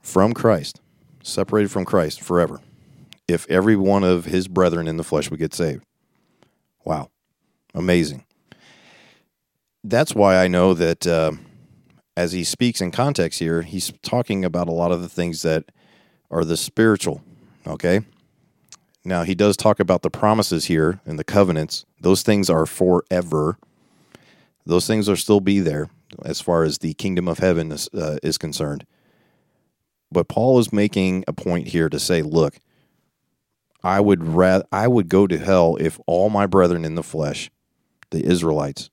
from 0.00 0.34
Christ, 0.34 0.80
separated 1.22 1.70
from 1.70 1.84
Christ 1.84 2.20
forever, 2.20 2.60
if 3.28 3.48
every 3.48 3.76
one 3.76 4.04
of 4.04 4.26
his 4.26 4.48
brethren 4.48 4.88
in 4.88 4.96
the 4.96 5.04
flesh 5.04 5.30
would 5.30 5.38
get 5.38 5.54
saved. 5.54 5.84
Wow. 6.84 7.10
Amazing. 7.74 8.24
That's 9.82 10.14
why 10.14 10.36
I 10.36 10.48
know 10.48 10.74
that 10.74 11.06
uh, 11.06 11.32
as 12.16 12.32
he 12.32 12.44
speaks 12.44 12.80
in 12.80 12.90
context 12.90 13.38
here, 13.38 13.62
he's 13.62 13.92
talking 14.02 14.44
about 14.44 14.68
a 14.68 14.72
lot 14.72 14.92
of 14.92 15.02
the 15.02 15.08
things 15.08 15.42
that 15.42 15.70
are 16.34 16.44
the 16.44 16.56
spiritual. 16.56 17.22
Okay. 17.66 18.00
Now, 19.04 19.22
he 19.22 19.34
does 19.34 19.56
talk 19.56 19.78
about 19.78 20.02
the 20.02 20.10
promises 20.10 20.64
here 20.64 21.00
and 21.06 21.18
the 21.18 21.24
covenants. 21.24 21.84
Those 22.00 22.22
things 22.22 22.50
are 22.50 22.66
forever. 22.66 23.56
Those 24.66 24.86
things 24.86 25.08
will 25.08 25.16
still 25.16 25.40
be 25.40 25.60
there 25.60 25.90
as 26.24 26.40
far 26.40 26.64
as 26.64 26.78
the 26.78 26.94
kingdom 26.94 27.28
of 27.28 27.38
heaven 27.38 27.70
is, 27.70 27.88
uh, 27.94 28.18
is 28.22 28.36
concerned. 28.36 28.84
But 30.10 30.28
Paul 30.28 30.58
is 30.58 30.72
making 30.72 31.24
a 31.28 31.32
point 31.32 31.68
here 31.68 31.88
to 31.88 32.00
say, 32.00 32.22
look, 32.22 32.58
I 33.82 34.00
would 34.00 34.24
rather 34.24 34.64
I 34.72 34.88
would 34.88 35.08
go 35.08 35.26
to 35.26 35.38
hell 35.38 35.76
if 35.78 36.00
all 36.06 36.30
my 36.30 36.46
brethren 36.46 36.84
in 36.84 36.94
the 36.94 37.02
flesh, 37.02 37.50
the 38.10 38.24
Israelites, 38.24 38.90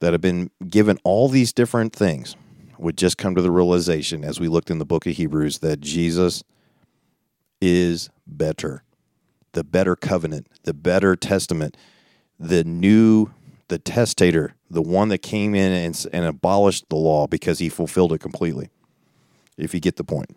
that 0.00 0.12
have 0.12 0.22
been 0.22 0.50
given 0.66 0.98
all 1.04 1.28
these 1.28 1.52
different 1.52 1.92
things, 1.92 2.36
would 2.78 2.96
just 2.96 3.18
come 3.18 3.34
to 3.34 3.42
the 3.42 3.50
realization 3.50 4.24
as 4.24 4.40
we 4.40 4.48
looked 4.48 4.70
in 4.70 4.78
the 4.78 4.86
book 4.86 5.06
of 5.06 5.14
Hebrews 5.14 5.58
that 5.58 5.80
Jesus 5.80 6.42
is 7.60 8.10
better. 8.26 8.82
The 9.52 9.64
better 9.64 9.96
covenant, 9.96 10.46
the 10.62 10.74
better 10.74 11.16
testament, 11.16 11.76
the 12.38 12.64
new 12.64 13.32
the 13.68 13.78
testator, 13.78 14.54
the 14.68 14.82
one 14.82 15.08
that 15.08 15.18
came 15.18 15.54
in 15.54 15.72
and, 15.72 16.06
and 16.12 16.24
abolished 16.24 16.88
the 16.88 16.96
law 16.96 17.26
because 17.26 17.60
he 17.60 17.68
fulfilled 17.68 18.12
it 18.12 18.18
completely. 18.18 18.68
If 19.56 19.72
you 19.72 19.80
get 19.80 19.96
the 19.96 20.04
point. 20.04 20.36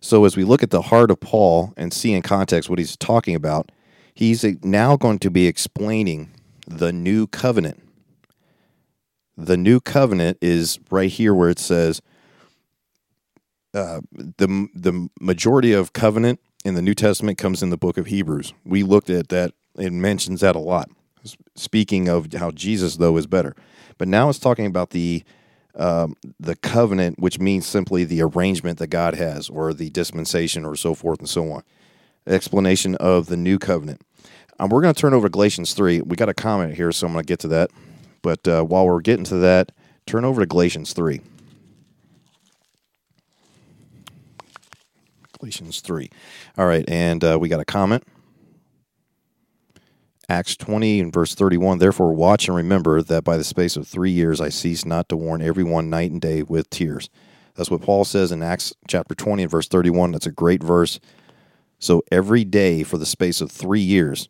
So 0.00 0.24
as 0.24 0.36
we 0.36 0.42
look 0.42 0.62
at 0.62 0.70
the 0.70 0.82
heart 0.82 1.10
of 1.10 1.20
Paul 1.20 1.74
and 1.76 1.92
see 1.92 2.12
in 2.12 2.22
context 2.22 2.68
what 2.68 2.78
he's 2.78 2.96
talking 2.96 3.34
about, 3.34 3.70
he's 4.14 4.44
now 4.64 4.96
going 4.96 5.18
to 5.20 5.30
be 5.30 5.46
explaining 5.46 6.30
the 6.66 6.92
new 6.92 7.26
covenant. 7.26 7.80
The 9.36 9.56
new 9.56 9.80
covenant 9.80 10.38
is 10.40 10.80
right 10.90 11.10
here 11.10 11.34
where 11.34 11.50
it 11.50 11.58
says 11.58 12.02
uh, 13.74 14.00
the 14.12 14.68
the 14.74 15.08
majority 15.20 15.72
of 15.72 15.92
covenant 15.92 16.40
in 16.64 16.74
the 16.74 16.82
New 16.82 16.94
Testament 16.94 17.38
comes 17.38 17.62
in 17.62 17.70
the 17.70 17.76
book 17.76 17.96
of 17.96 18.06
Hebrews. 18.06 18.52
We 18.64 18.82
looked 18.82 19.10
at 19.10 19.28
that; 19.28 19.52
it 19.76 19.92
mentions 19.92 20.40
that 20.40 20.56
a 20.56 20.60
lot. 20.60 20.90
Speaking 21.54 22.08
of 22.08 22.32
how 22.32 22.50
Jesus 22.50 22.96
though 22.96 23.16
is 23.16 23.26
better, 23.26 23.54
but 23.98 24.08
now 24.08 24.28
it's 24.28 24.38
talking 24.38 24.66
about 24.66 24.90
the 24.90 25.22
um, 25.74 26.16
the 26.38 26.56
covenant, 26.56 27.18
which 27.18 27.38
means 27.38 27.66
simply 27.66 28.04
the 28.04 28.22
arrangement 28.22 28.78
that 28.78 28.88
God 28.88 29.14
has, 29.14 29.48
or 29.48 29.72
the 29.72 29.90
dispensation, 29.90 30.64
or 30.64 30.76
so 30.76 30.94
forth 30.94 31.18
and 31.20 31.28
so 31.28 31.50
on. 31.50 31.62
Explanation 32.26 32.94
of 32.96 33.26
the 33.26 33.36
new 33.36 33.58
covenant. 33.58 34.02
Um, 34.58 34.68
we're 34.68 34.82
going 34.82 34.94
to 34.94 35.00
turn 35.00 35.14
over 35.14 35.28
to 35.28 35.32
Galatians 35.32 35.74
3. 35.74 36.02
We 36.02 36.16
got 36.16 36.28
a 36.28 36.34
comment 36.34 36.74
here, 36.74 36.92
so 36.92 37.06
I'm 37.06 37.12
going 37.12 37.24
to 37.24 37.26
get 37.26 37.40
to 37.40 37.48
that. 37.48 37.70
But 38.20 38.46
uh, 38.46 38.62
while 38.62 38.86
we're 38.86 39.00
getting 39.00 39.24
to 39.24 39.36
that, 39.38 39.72
turn 40.06 40.24
over 40.24 40.42
to 40.42 40.46
Galatians 40.46 40.92
3. 40.92 41.20
Galatians 45.42 45.80
3. 45.80 46.08
All 46.56 46.66
right, 46.66 46.88
and 46.88 47.24
uh, 47.24 47.36
we 47.40 47.48
got 47.48 47.58
a 47.58 47.64
comment. 47.64 48.04
Acts 50.28 50.54
20 50.54 51.00
and 51.00 51.12
verse 51.12 51.34
31 51.34 51.78
Therefore, 51.78 52.12
watch 52.14 52.46
and 52.46 52.56
remember 52.56 53.02
that 53.02 53.24
by 53.24 53.36
the 53.36 53.42
space 53.42 53.76
of 53.76 53.88
three 53.88 54.12
years 54.12 54.40
I 54.40 54.50
cease 54.50 54.84
not 54.84 55.08
to 55.08 55.16
warn 55.16 55.42
everyone 55.42 55.90
night 55.90 56.12
and 56.12 56.20
day 56.20 56.44
with 56.44 56.70
tears. 56.70 57.10
That's 57.56 57.72
what 57.72 57.82
Paul 57.82 58.04
says 58.04 58.30
in 58.30 58.40
Acts 58.40 58.72
chapter 58.86 59.16
20 59.16 59.42
and 59.42 59.50
verse 59.50 59.66
31. 59.66 60.12
That's 60.12 60.26
a 60.26 60.30
great 60.30 60.62
verse. 60.62 61.00
So 61.80 62.04
every 62.12 62.44
day 62.44 62.84
for 62.84 62.96
the 62.96 63.04
space 63.04 63.40
of 63.40 63.50
three 63.50 63.80
years. 63.80 64.28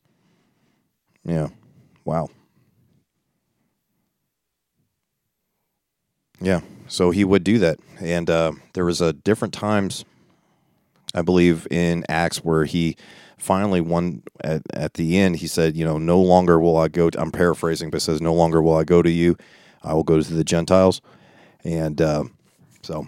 Yeah. 1.24 1.48
Wow. 2.06 2.30
Yeah. 6.40 6.62
So 6.88 7.10
he 7.10 7.22
would 7.22 7.44
do 7.44 7.58
that. 7.58 7.78
And 8.00 8.30
uh, 8.30 8.52
there 8.72 8.86
was 8.86 9.02
a 9.02 9.12
different 9.12 9.52
times, 9.52 10.06
I 11.14 11.22
believe, 11.22 11.66
in 11.70 12.04
Acts 12.08 12.38
where 12.38 12.64
he 12.64 12.96
finally 13.38 13.80
one 13.80 14.22
at, 14.44 14.62
at 14.72 14.94
the 14.94 15.18
end 15.18 15.34
he 15.34 15.48
said 15.48 15.76
you 15.76 15.84
know 15.84 15.98
no 15.98 16.20
longer 16.20 16.60
will 16.60 16.76
i 16.76 16.86
go 16.86 17.10
to, 17.10 17.20
i'm 17.20 17.32
paraphrasing 17.32 17.90
but 17.90 18.00
says 18.00 18.20
no 18.20 18.32
longer 18.32 18.62
will 18.62 18.76
i 18.76 18.84
go 18.84 19.02
to 19.02 19.10
you. 19.10 19.36
I 19.84 19.94
will 19.94 20.04
go 20.04 20.20
to 20.20 20.34
the 20.34 20.44
gentiles. 20.44 21.00
And 21.64 22.00
uh, 22.00 22.24
so. 22.82 23.06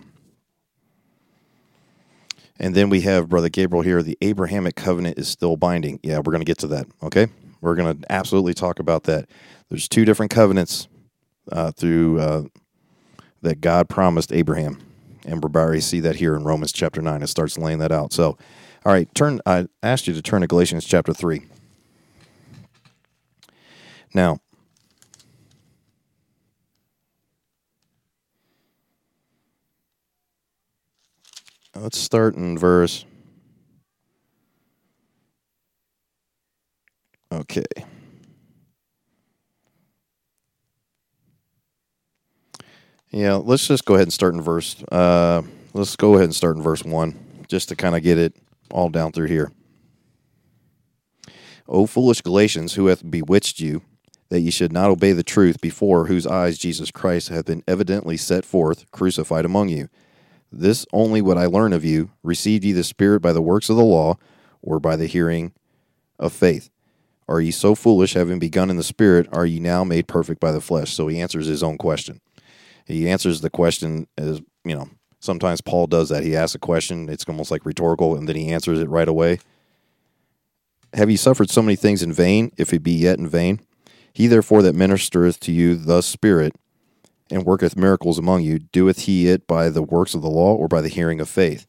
And 2.61 2.75
then 2.75 2.89
we 2.89 3.01
have 3.03 3.29
brother 3.29 3.49
gabriel 3.49 3.83
here 3.83 4.03
the 4.03 4.19
abrahamic 4.23 4.77
covenant 4.77 5.19
is 5.19 5.29
still 5.29 5.57
binding. 5.57 5.99
Yeah 6.03 6.19
we're 6.19 6.33
going 6.33 6.41
to 6.41 6.45
get 6.45 6.59
to 6.59 6.69
that 6.69 6.87
okay? 7.03 7.29
We're 7.61 7.75
going 7.75 8.01
to 8.01 8.13
absolutely 8.13 8.55
talk 8.55 8.79
about 8.79 9.05
that. 9.05 9.29
There's 9.71 9.89
two 9.89 10.05
different 10.05 10.31
covenants 10.31 10.87
uh, 11.51 11.73
through 11.73 12.21
uh, 12.21 12.43
that 13.43 13.61
god 13.61 13.89
promised 13.89 14.33
abraham 14.33 14.81
and 15.25 15.43
we're 15.43 15.61
already 15.61 15.81
see 15.81 16.01
that 16.01 16.17
here 16.17 16.35
in 16.35 16.45
romans 16.45 16.73
chapter 16.73 17.01
9 17.01 17.23
it 17.23 17.27
starts 17.29 17.59
laying 17.59 17.79
that 17.79 17.93
out 17.93 18.13
so 18.13 18.37
all 18.87 18.93
right, 18.93 19.13
turn. 19.15 19.41
I 19.47 19.67
asked 19.83 20.07
you 20.07 20.13
to 20.13 20.21
turn 20.21 20.43
to 20.43 20.47
Galatians 20.47 20.85
chapter 20.85 21.15
three. 21.15 21.47
Now, 24.13 24.41
let's 31.75 31.99
start 31.99 32.37
in 32.37 32.59
verse. 32.59 33.07
Okay. 37.33 37.65
Yeah, 43.15 43.35
let's 43.35 43.69
just 43.69 43.85
go 43.85 43.95
ahead 43.95 44.07
and 44.07 44.13
start 44.13 44.35
in 44.35 44.41
verse. 44.41 44.83
Uh, 44.91 45.43
let's 45.73 45.95
go 45.95 46.15
ahead 46.15 46.25
and 46.25 46.35
start 46.35 46.57
in 46.57 46.63
verse 46.65 46.83
one, 46.83 47.15
just 47.47 47.69
to 47.69 47.77
kind 47.77 47.95
of 47.95 48.03
get 48.03 48.19
it 48.19 48.35
all 48.73 48.89
down 48.89 49.13
through 49.13 49.29
here. 49.29 49.53
O 51.69 51.87
foolish 51.87 52.23
Galatians, 52.23 52.75
who 52.75 52.87
hath 52.87 53.09
bewitched 53.09 53.61
you, 53.61 53.83
that 54.31 54.41
ye 54.41 54.51
should 54.51 54.73
not 54.73 54.91
obey 54.91 55.13
the 55.13 55.23
truth, 55.23 55.61
before 55.61 56.07
whose 56.07 56.27
eyes 56.27 56.59
Jesus 56.59 56.91
Christ 56.91 57.29
hath 57.29 57.45
been 57.45 57.63
evidently 57.69 58.17
set 58.17 58.45
forth, 58.45 58.91
crucified 58.91 59.45
among 59.45 59.69
you? 59.69 59.89
This 60.51 60.85
only 60.93 61.23
would 61.23 61.39
I 61.39 61.47
learn 61.47 61.73
of 61.73 61.85
you 61.85 62.11
received 62.25 62.65
ye 62.65 62.73
the 62.73 62.83
Spirit 62.83 63.21
by 63.21 63.33
the 63.33 63.41
works 63.41 63.71
of 63.71 63.77
the 63.77 63.85
law, 63.85 64.19
or 64.61 64.81
by 64.81 64.97
the 64.97 65.07
hearing 65.07 65.53
of 66.19 66.33
faith? 66.33 66.69
Are 67.29 67.41
ye 67.41 67.53
so 67.53 67.77
foolish, 67.77 68.15
having 68.15 68.41
begun 68.41 68.71
in 68.71 68.77
the 68.77 68.83
spirit, 68.83 69.29
are 69.31 69.47
ye 69.47 69.61
now 69.61 69.85
made 69.85 70.09
perfect 70.09 70.41
by 70.41 70.51
the 70.51 70.61
flesh? 70.61 70.93
So 70.93 71.07
he 71.07 71.21
answers 71.21 71.47
his 71.47 71.63
own 71.63 71.79
question. 71.79 72.21
He 72.87 73.09
answers 73.09 73.41
the 73.41 73.51
question 73.51 74.07
as, 74.19 74.41
you 74.65 74.75
know, 74.75 74.89
sometimes 75.21 75.61
Paul 75.61 75.87
does 75.87 76.11
that. 76.11 76.23
He 76.23 76.37
asks 76.37 76.55
a 76.55 76.59
question, 76.59 77.09
it's 77.09 77.25
almost 77.27 77.51
like 77.51 77.65
rhetorical, 77.65 78.15
and 78.17 78.29
then 78.29 78.37
he 78.37 78.51
answers 78.51 78.79
it 78.79 78.89
right 78.89 79.09
away. 79.09 79.39
Have 80.93 81.11
ye 81.11 81.17
suffered 81.17 81.51
so 81.51 81.63
many 81.63 81.77
things 81.77 82.03
in 82.03 82.13
vain, 82.13 82.53
if 82.57 82.73
it 82.73 82.83
be 82.83 82.93
yet 82.93 83.19
in 83.19 83.29
vain? 83.29 83.61
He 84.13 84.27
therefore 84.27 84.63
that 84.63 84.77
ministereth 84.77 85.41
to 85.41 85.53
you 85.53 85.75
the 85.75 86.03
Spirit, 86.03 86.55
and 87.31 87.45
worketh 87.45 87.77
miracles 87.77 88.19
among 88.19 88.43
you, 88.43 88.59
doeth 88.59 89.01
he 89.01 89.29
it 89.29 89.47
by 89.47 89.71
the 89.71 89.83
works 89.83 90.15
of 90.15 90.23
the 90.23 90.31
law 90.31 90.55
or 90.55 90.69
by 90.69 90.81
the 90.81 90.89
hearing 90.89 91.21
of 91.21 91.29
faith? 91.29 91.67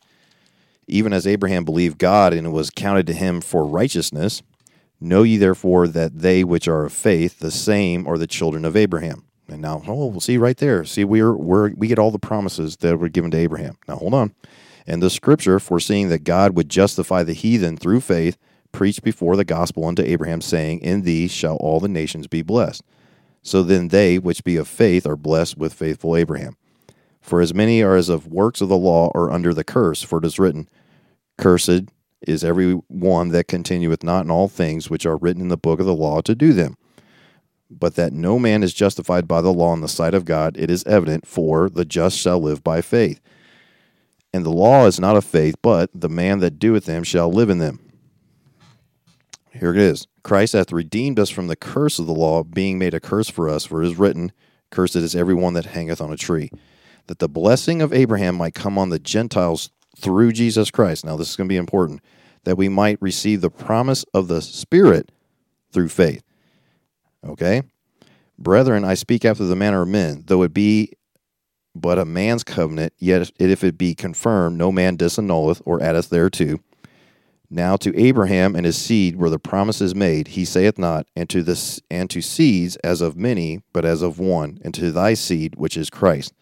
Even 0.88 1.14
as 1.14 1.26
Abraham 1.26 1.64
believed 1.64 1.98
God, 1.98 2.34
and 2.34 2.46
it 2.46 2.52
was 2.52 2.70
counted 2.70 3.08
to 3.08 3.14
him 3.14 3.42
for 3.42 3.66
righteousness, 3.66 4.44
know 5.00 5.24
ye 5.24 5.38
therefore 5.38 5.88
that 5.88 6.20
they 6.20 6.44
which 6.44 6.68
are 6.68 6.86
of 6.86 6.94
faith, 6.94 7.40
the 7.40 7.52
same 7.52 8.06
are 8.08 8.18
the 8.18 8.28
children 8.28 8.66
of 8.66 8.76
Abraham. 8.76 9.24
And 9.48 9.62
now, 9.62 9.84
oh, 9.88 10.08
we'll 10.08 10.20
see 10.20 10.38
right 10.38 10.58
there. 10.58 10.84
See, 10.86 11.04
we're, 11.04 11.34
we're 11.34 11.72
we 11.72 11.88
get 11.88 12.00
all 12.00 12.12
the 12.12 12.20
promises 12.20 12.78
that 12.78 12.98
were 12.98 13.10
given 13.10 13.32
to 13.32 13.38
Abraham. 13.38 13.78
Now, 13.88 13.98
hold 13.98 14.14
on. 14.14 14.34
And 14.88 15.02
the 15.02 15.10
scripture, 15.10 15.60
foreseeing 15.60 16.10
that 16.10 16.24
God 16.24 16.56
would 16.56 16.70
justify 16.70 17.24
the 17.24 17.34
heathen 17.34 17.78
through 17.78 18.02
faith, 18.02 18.38
preached 18.72 19.04
before 19.04 19.36
the 19.36 19.46
gospel 19.46 19.86
unto 19.86 20.04
Abraham, 20.04 20.42
saying, 20.42 20.80
In 20.80 21.04
thee 21.04 21.28
shall 21.28 21.56
all 21.58 21.80
the 21.80 21.88
nations 21.88 22.28
be 22.28 22.42
blessed. 22.42 22.84
So 23.42 23.62
then 23.64 23.90
they 23.90 24.18
which 24.18 24.44
be 24.44 24.58
of 24.58 24.68
faith 24.68 25.06
are 25.06 25.16
blessed 25.16 25.58
with 25.58 25.74
faithful 25.74 26.16
Abraham. 26.16 26.58
For 27.22 27.42
as 27.42 27.54
many 27.54 27.82
are 27.82 27.96
as 27.96 28.10
of 28.10 28.28
works 28.28 28.62
of 28.62 28.70
the 28.70 28.78
law 28.78 29.12
are 29.16 29.32
under 29.32 29.54
the 29.54 29.64
curse, 29.64 30.04
for 30.04 30.20
it 30.20 30.25
is 30.25 30.40
written, 30.40 30.70
Cursed 31.38 31.90
is 32.22 32.44
every 32.44 32.74
one 32.74 33.30
that 33.30 33.48
continueth 33.48 34.04
not 34.04 34.25
in 34.25 34.32
all 34.32 34.48
things 34.48 34.90
which 34.90 35.06
are 35.06 35.18
written 35.18 35.42
in 35.42 35.48
the 35.48 35.58
book 35.58 35.80
of 35.80 35.86
the 35.86 35.96
law 35.96 36.22
to 36.22 36.36
do 36.36 36.54
them. 36.54 36.75
But 37.70 37.96
that 37.96 38.14
no 38.14 38.38
man 38.38 38.64
is 38.64 38.74
justified 38.74 39.28
by 39.28 39.42
the 39.42 39.54
law 39.54 39.74
in 39.74 39.82
the 39.82 39.88
sight 39.88 40.14
of 40.14 40.26
God, 40.26 40.56
it 40.58 40.70
is 40.70 40.84
evident, 40.86 41.26
for 41.28 41.70
the 41.70 41.86
just 41.86 42.18
shall 42.18 42.40
live 42.40 42.64
by 42.64 42.82
faith. 42.82 43.20
And 44.34 44.46
the 44.46 44.52
law 44.52 44.86
is 44.86 45.00
not 45.00 45.16
of 45.16 45.26
faith, 45.26 45.56
but 45.62 45.90
the 45.94 46.10
man 46.10 46.40
that 46.40 46.60
doeth 46.60 46.86
them 46.86 47.04
shall 47.04 47.32
live 47.32 47.50
in 47.50 47.60
them. 47.60 47.80
Here 49.52 49.72
it 49.72 49.78
is. 49.78 50.08
Christ 50.24 50.54
hath 50.54 50.72
redeemed 50.72 51.20
us 51.20 51.30
from 51.30 51.48
the 51.48 51.56
curse 51.56 52.00
of 52.00 52.08
the 52.08 52.14
law, 52.14 52.44
being 52.44 52.78
made 52.78 52.94
a 52.94 53.00
curse 53.00 53.30
for 53.30 53.48
us, 53.48 53.66
for 53.66 53.82
it 53.82 53.88
is 53.88 53.96
written, 53.96 54.32
Cursed 54.70 54.98
is 54.98 55.16
every 55.16 55.34
one 55.34 55.54
that 55.54 55.68
hangeth 55.68 56.02
on 56.02 56.12
a 56.12 56.18
tree, 56.18 56.52
that 57.08 57.20
the 57.20 57.30
blessing 57.30 57.82
of 57.82 57.94
Abraham 57.94 58.36
might 58.36 58.54
come 58.54 58.78
on 58.78 58.90
the 58.90 59.00
Gentiles 59.00 59.70
through 59.98 60.34
Jesus 60.34 60.70
Christ. 60.72 61.06
Now, 61.06 61.16
this 61.16 61.30
is 61.30 61.36
going 61.36 61.48
to 61.48 61.54
be 61.54 61.58
important, 61.58 62.02
that 62.44 62.58
we 62.58 62.68
might 62.68 63.02
receive 63.02 63.40
the 63.40 63.50
promise 63.50 64.04
of 64.14 64.28
the 64.28 64.42
Spirit 64.42 65.12
through 65.72 65.90
faith. 65.90 66.24
Okay? 67.25 67.63
Brethren, 68.38 68.84
I 68.84 68.94
speak 68.94 69.25
after 69.25 69.46
the 69.46 69.55
manner 69.55 69.82
of 69.82 69.88
men, 69.88 70.24
though 70.27 70.44
it 70.44 70.53
be 70.53 70.94
but 71.74 72.00
a 72.00 72.05
man's 72.05 72.44
covenant, 72.44 72.94
yet 72.98 73.32
if 73.38 73.63
it 73.63 73.77
be 73.77 73.94
confirmed, 73.96 74.58
no 74.58 74.72
man 74.72 74.98
disannulleth 74.98 75.62
or 75.65 75.82
addeth 75.82 76.10
thereto. 76.10 76.60
Now 77.50 77.75
to 77.77 77.98
Abraham 77.98 78.55
and 78.55 78.65
his 78.65 78.77
seed 78.77 79.17
were 79.17 79.29
the 79.29 79.39
promises 79.39 79.94
made. 79.94 80.29
He 80.29 80.46
saith 80.46 80.79
not, 80.79 81.08
and 81.15 81.29
to 81.29 81.44
this 81.44 81.82
and 81.91 82.10
to 82.10 82.22
seeds 82.22 82.75
as 82.77 83.01
of 83.01 83.17
many, 83.17 83.62
but 83.72 83.86
as 83.86 84.01
of 84.01 84.20
one, 84.20 84.60
and 84.63 84.74
to 84.74 84.91
thy 84.91 85.13
seed 85.13 85.55
which 85.55 85.77
is 85.77 85.89
Christ. 85.89 86.34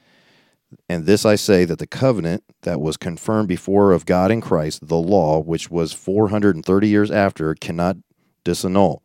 And 0.88 1.06
this 1.06 1.26
I 1.26 1.36
say 1.36 1.66
that 1.66 1.78
the 1.80 1.88
covenant 1.88 2.44
that 2.62 2.80
was 2.80 2.98
confirmed 2.98 3.48
before 3.48 3.92
of 3.92 4.06
God 4.06 4.32
in 4.32 4.42
Christ, 4.42 4.88
the 4.88 4.96
law, 4.98 5.40
which 5.40 5.70
was 5.70 5.94
four 5.94 6.30
hundred 6.30 6.56
and 6.56 6.66
thirty 6.66 6.88
years 6.88 7.12
after, 7.12 7.54
cannot 7.54 7.98
disannul, 8.46 9.02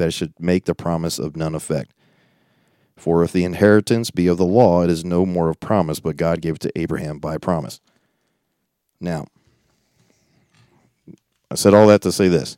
that 0.00 0.08
it 0.08 0.12
should 0.12 0.32
make 0.40 0.64
the 0.64 0.74
promise 0.74 1.18
of 1.18 1.36
none 1.36 1.54
effect. 1.54 1.92
For 2.96 3.22
if 3.22 3.32
the 3.32 3.44
inheritance 3.44 4.10
be 4.10 4.26
of 4.28 4.38
the 4.38 4.46
law, 4.46 4.82
it 4.82 4.88
is 4.88 5.04
no 5.04 5.26
more 5.26 5.50
of 5.50 5.60
promise, 5.60 6.00
but 6.00 6.16
God 6.16 6.40
gave 6.40 6.54
it 6.54 6.60
to 6.62 6.72
Abraham 6.74 7.18
by 7.18 7.36
promise. 7.36 7.80
Now, 8.98 9.26
I 11.50 11.54
said 11.54 11.74
all 11.74 11.86
that 11.88 12.00
to 12.02 12.12
say 12.12 12.28
this. 12.28 12.56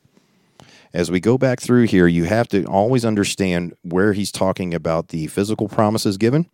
As 0.93 1.11
we 1.11 1.19
go 1.19 1.37
back 1.37 1.59
through 1.59 1.87
here, 1.87 2.07
you 2.07 2.23
have 2.23 2.47
to 2.49 2.63
always 2.63 3.03
understand 3.03 3.73
where 3.81 4.13
he's 4.13 4.31
talking 4.31 4.73
about 4.73 5.09
the 5.09 5.27
physical 5.27 5.67
promises 5.67 6.17
given 6.17 6.49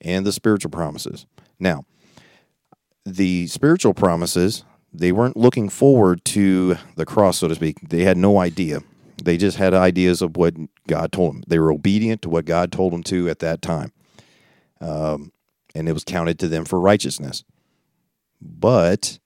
and 0.00 0.26
the 0.26 0.32
spiritual 0.32 0.72
promises. 0.72 1.24
Now, 1.60 1.84
the 3.04 3.46
spiritual 3.46 3.94
promises, 3.94 4.64
they 4.92 5.12
weren't 5.12 5.36
looking 5.36 5.68
forward 5.68 6.24
to 6.26 6.78
the 6.96 7.06
cross, 7.06 7.38
so 7.38 7.48
to 7.48 7.54
speak. 7.54 7.78
They 7.88 8.02
had 8.02 8.16
no 8.16 8.38
idea. 8.38 8.82
They 9.24 9.36
just 9.36 9.56
had 9.56 9.74
ideas 9.74 10.22
of 10.22 10.36
what 10.36 10.54
God 10.86 11.12
told 11.12 11.34
them. 11.34 11.44
They 11.46 11.58
were 11.58 11.72
obedient 11.72 12.22
to 12.22 12.28
what 12.28 12.44
God 12.44 12.72
told 12.72 12.92
them 12.92 13.02
to 13.04 13.28
at 13.28 13.38
that 13.40 13.62
time. 13.62 13.92
Um, 14.80 15.32
and 15.74 15.88
it 15.88 15.92
was 15.92 16.04
counted 16.04 16.38
to 16.40 16.48
them 16.48 16.64
for 16.64 16.80
righteousness. 16.80 17.44
But 18.40 19.18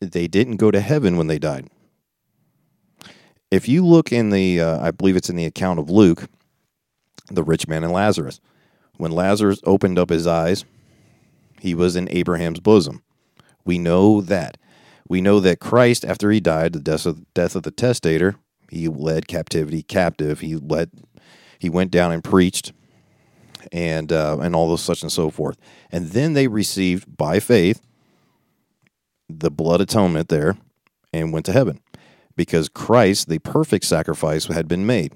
they 0.00 0.26
didn't 0.26 0.56
go 0.56 0.70
to 0.70 0.80
heaven 0.80 1.16
when 1.16 1.26
they 1.26 1.38
died 1.38 1.68
if 3.50 3.68
you 3.68 3.84
look 3.84 4.12
in 4.12 4.30
the, 4.30 4.60
uh, 4.60 4.80
I 4.80 4.90
believe 4.90 5.16
it's 5.16 5.30
in 5.30 5.36
the 5.36 5.44
account 5.44 5.78
of 5.78 5.90
Luke, 5.90 6.28
the 7.30 7.42
rich 7.42 7.66
man 7.66 7.84
and 7.84 7.92
Lazarus. 7.92 8.40
When 8.96 9.10
Lazarus 9.10 9.60
opened 9.64 9.98
up 9.98 10.10
his 10.10 10.26
eyes, 10.26 10.64
he 11.58 11.74
was 11.74 11.96
in 11.96 12.08
Abraham's 12.10 12.60
bosom. 12.60 13.02
We 13.64 13.78
know 13.78 14.20
that. 14.20 14.56
We 15.08 15.20
know 15.20 15.40
that 15.40 15.58
Christ, 15.58 16.04
after 16.04 16.30
he 16.30 16.40
died, 16.40 16.72
the 16.72 16.80
death 16.80 17.06
of, 17.06 17.32
death 17.34 17.56
of 17.56 17.64
the 17.64 17.70
testator, 17.70 18.36
he 18.70 18.88
led 18.88 19.26
captivity 19.26 19.82
captive. 19.82 20.40
He 20.40 20.56
led, 20.56 20.90
he 21.58 21.68
went 21.68 21.90
down 21.90 22.12
and 22.12 22.22
preached, 22.22 22.72
and 23.72 24.12
uh, 24.12 24.38
and 24.40 24.54
all 24.54 24.68
those 24.68 24.82
such 24.82 25.02
and 25.02 25.10
so 25.10 25.28
forth. 25.28 25.58
And 25.90 26.10
then 26.10 26.34
they 26.34 26.46
received 26.46 27.16
by 27.16 27.40
faith 27.40 27.82
the 29.28 29.50
blood 29.50 29.80
atonement 29.80 30.28
there, 30.28 30.56
and 31.12 31.32
went 31.32 31.46
to 31.46 31.52
heaven 31.52 31.80
because 32.36 32.68
Christ, 32.68 33.28
the 33.28 33.38
perfect 33.38 33.84
sacrifice, 33.84 34.46
had 34.46 34.68
been 34.68 34.86
made. 34.86 35.12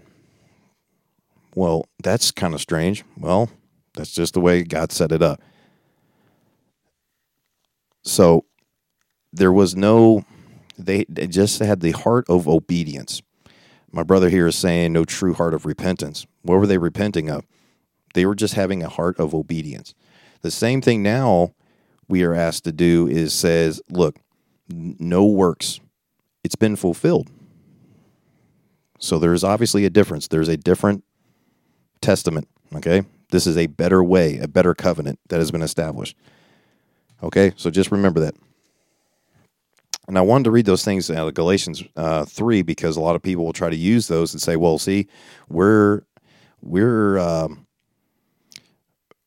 Well, 1.55 1.87
that's 2.03 2.31
kind 2.33 2.53
of 2.53 2.61
strange. 2.61 3.05
Well, 3.17 3.49
that's 3.95 4.13
just 4.13 4.35
the 4.35 4.41
way 4.41 4.65
God 4.65 4.91
set 4.91 5.13
it 5.13 5.23
up. 5.23 5.41
So 8.03 8.45
there 9.33 9.53
was 9.53 9.75
no, 9.75 10.25
they, 10.77 11.07
they 11.09 11.27
just 11.27 11.61
had 11.61 11.81
the 11.81 11.93
heart 11.93 12.27
of 12.29 12.49
obedience. 12.49 13.23
My 13.95 14.03
brother 14.03 14.29
here 14.29 14.47
is 14.47 14.57
saying 14.57 14.93
no 14.93 15.05
true 15.05 15.35
heart 15.35 15.55
of 15.55 15.65
repentance. 15.65 16.27
What 16.43 16.59
were 16.59 16.67
they 16.67 16.79
repenting 16.79 17.31
of? 17.31 17.47
They 18.15 18.27
were 18.27 18.35
just 18.35 18.55
having 18.55 18.83
a 18.83 18.89
heart 18.89 19.19
of 19.19 19.35
obedience. 19.35 19.95
The 20.43 20.51
same 20.51 20.81
thing 20.81 21.03
now 21.03 21.55
we 22.09 22.23
are 22.25 22.35
asked 22.35 22.65
to 22.65 22.73
do 22.73 23.07
is 23.07 23.33
says, 23.33 23.81
look, 23.89 24.17
no 24.69 25.25
works 25.25 25.81
it's 26.45 26.55
been 26.55 26.77
fulfilled. 26.77 27.31
So 29.01 29.19
there's 29.19 29.43
obviously 29.43 29.85
a 29.87 29.91
difference. 29.91 30.29
There's 30.29 30.49
a 30.49 30.57
different 30.57 31.03
testament. 32.01 32.49
Okay. 32.77 33.03
This 33.31 33.47
is 33.47 33.57
a 33.57 33.67
better 33.67 34.05
way, 34.05 34.39
a 34.39 34.47
better 34.47 34.75
covenant 34.75 35.19
that 35.31 35.39
has 35.39 35.51
been 35.51 35.63
established. 35.63 36.17
Okay. 37.23 37.53
So 37.57 37.71
just 37.71 37.91
remember 37.91 38.21
that. 38.21 38.35
And 40.07 40.19
I 40.19 40.21
wanted 40.21 40.45
to 40.45 40.51
read 40.51 40.67
those 40.67 40.85
things 40.85 41.11
out 41.11 41.27
of 41.27 41.35
Galatians 41.35 41.83
uh, 41.97 42.25
3 42.25 42.63
because 42.63 42.97
a 42.97 43.01
lot 43.01 43.17
of 43.17 43.23
people 43.23 43.45
will 43.45 43.53
try 43.53 43.71
to 43.71 43.77
use 43.77 44.07
those 44.09 44.33
and 44.35 44.43
say, 44.43 44.57
well, 44.57 44.79
see, 44.79 45.09
we're, 45.49 46.03
we're, 46.61 47.19
um, 47.19 47.67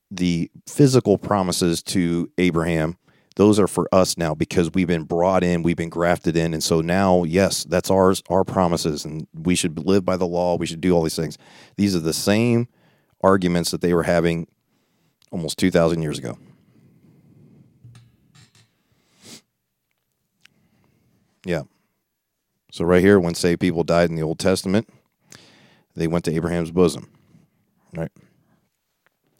the 0.09 0.49
physical 0.67 1.17
promises 1.17 1.83
to 1.83 2.31
Abraham 2.37 2.97
those 3.37 3.59
are 3.59 3.67
for 3.67 3.87
us 3.91 4.17
now 4.17 4.33
because 4.33 4.71
we've 4.73 4.87
been 4.87 5.03
brought 5.03 5.43
in, 5.43 5.61
we've 5.61 5.77
been 5.77 5.89
grafted 5.89 6.35
in, 6.35 6.55
and 6.55 6.63
so 6.63 6.81
now, 6.81 7.23
yes, 7.23 7.63
that's 7.65 7.91
ours, 7.91 8.23
our 8.29 8.43
promises, 8.43 9.05
and 9.05 9.27
we 9.31 9.53
should 9.53 9.85
live 9.85 10.03
by 10.03 10.17
the 10.17 10.25
law. 10.25 10.57
We 10.57 10.65
should 10.65 10.81
do 10.81 10.93
all 10.93 11.03
these 11.03 11.15
things. 11.15 11.37
These 11.75 11.95
are 11.95 11.99
the 11.99 12.13
same 12.13 12.67
arguments 13.21 13.69
that 13.71 13.81
they 13.81 13.93
were 13.93 14.03
having 14.03 14.47
almost 15.31 15.59
two 15.59 15.69
thousand 15.69 16.01
years 16.01 16.17
ago. 16.17 16.37
Yeah. 21.47 21.63
So 22.73 22.83
right 22.83 23.01
here, 23.01 23.19
when 23.19 23.33
say 23.33 23.55
people 23.55 23.86
died 23.86 24.10
in 24.10 24.17
the 24.17 24.21
Old 24.21 24.38
Testament, 24.38 24.89
they 25.95 26.07
went 26.07 26.25
to 26.25 26.33
Abraham's 26.33 26.71
bosom. 26.71 27.10
Right. 27.95 28.12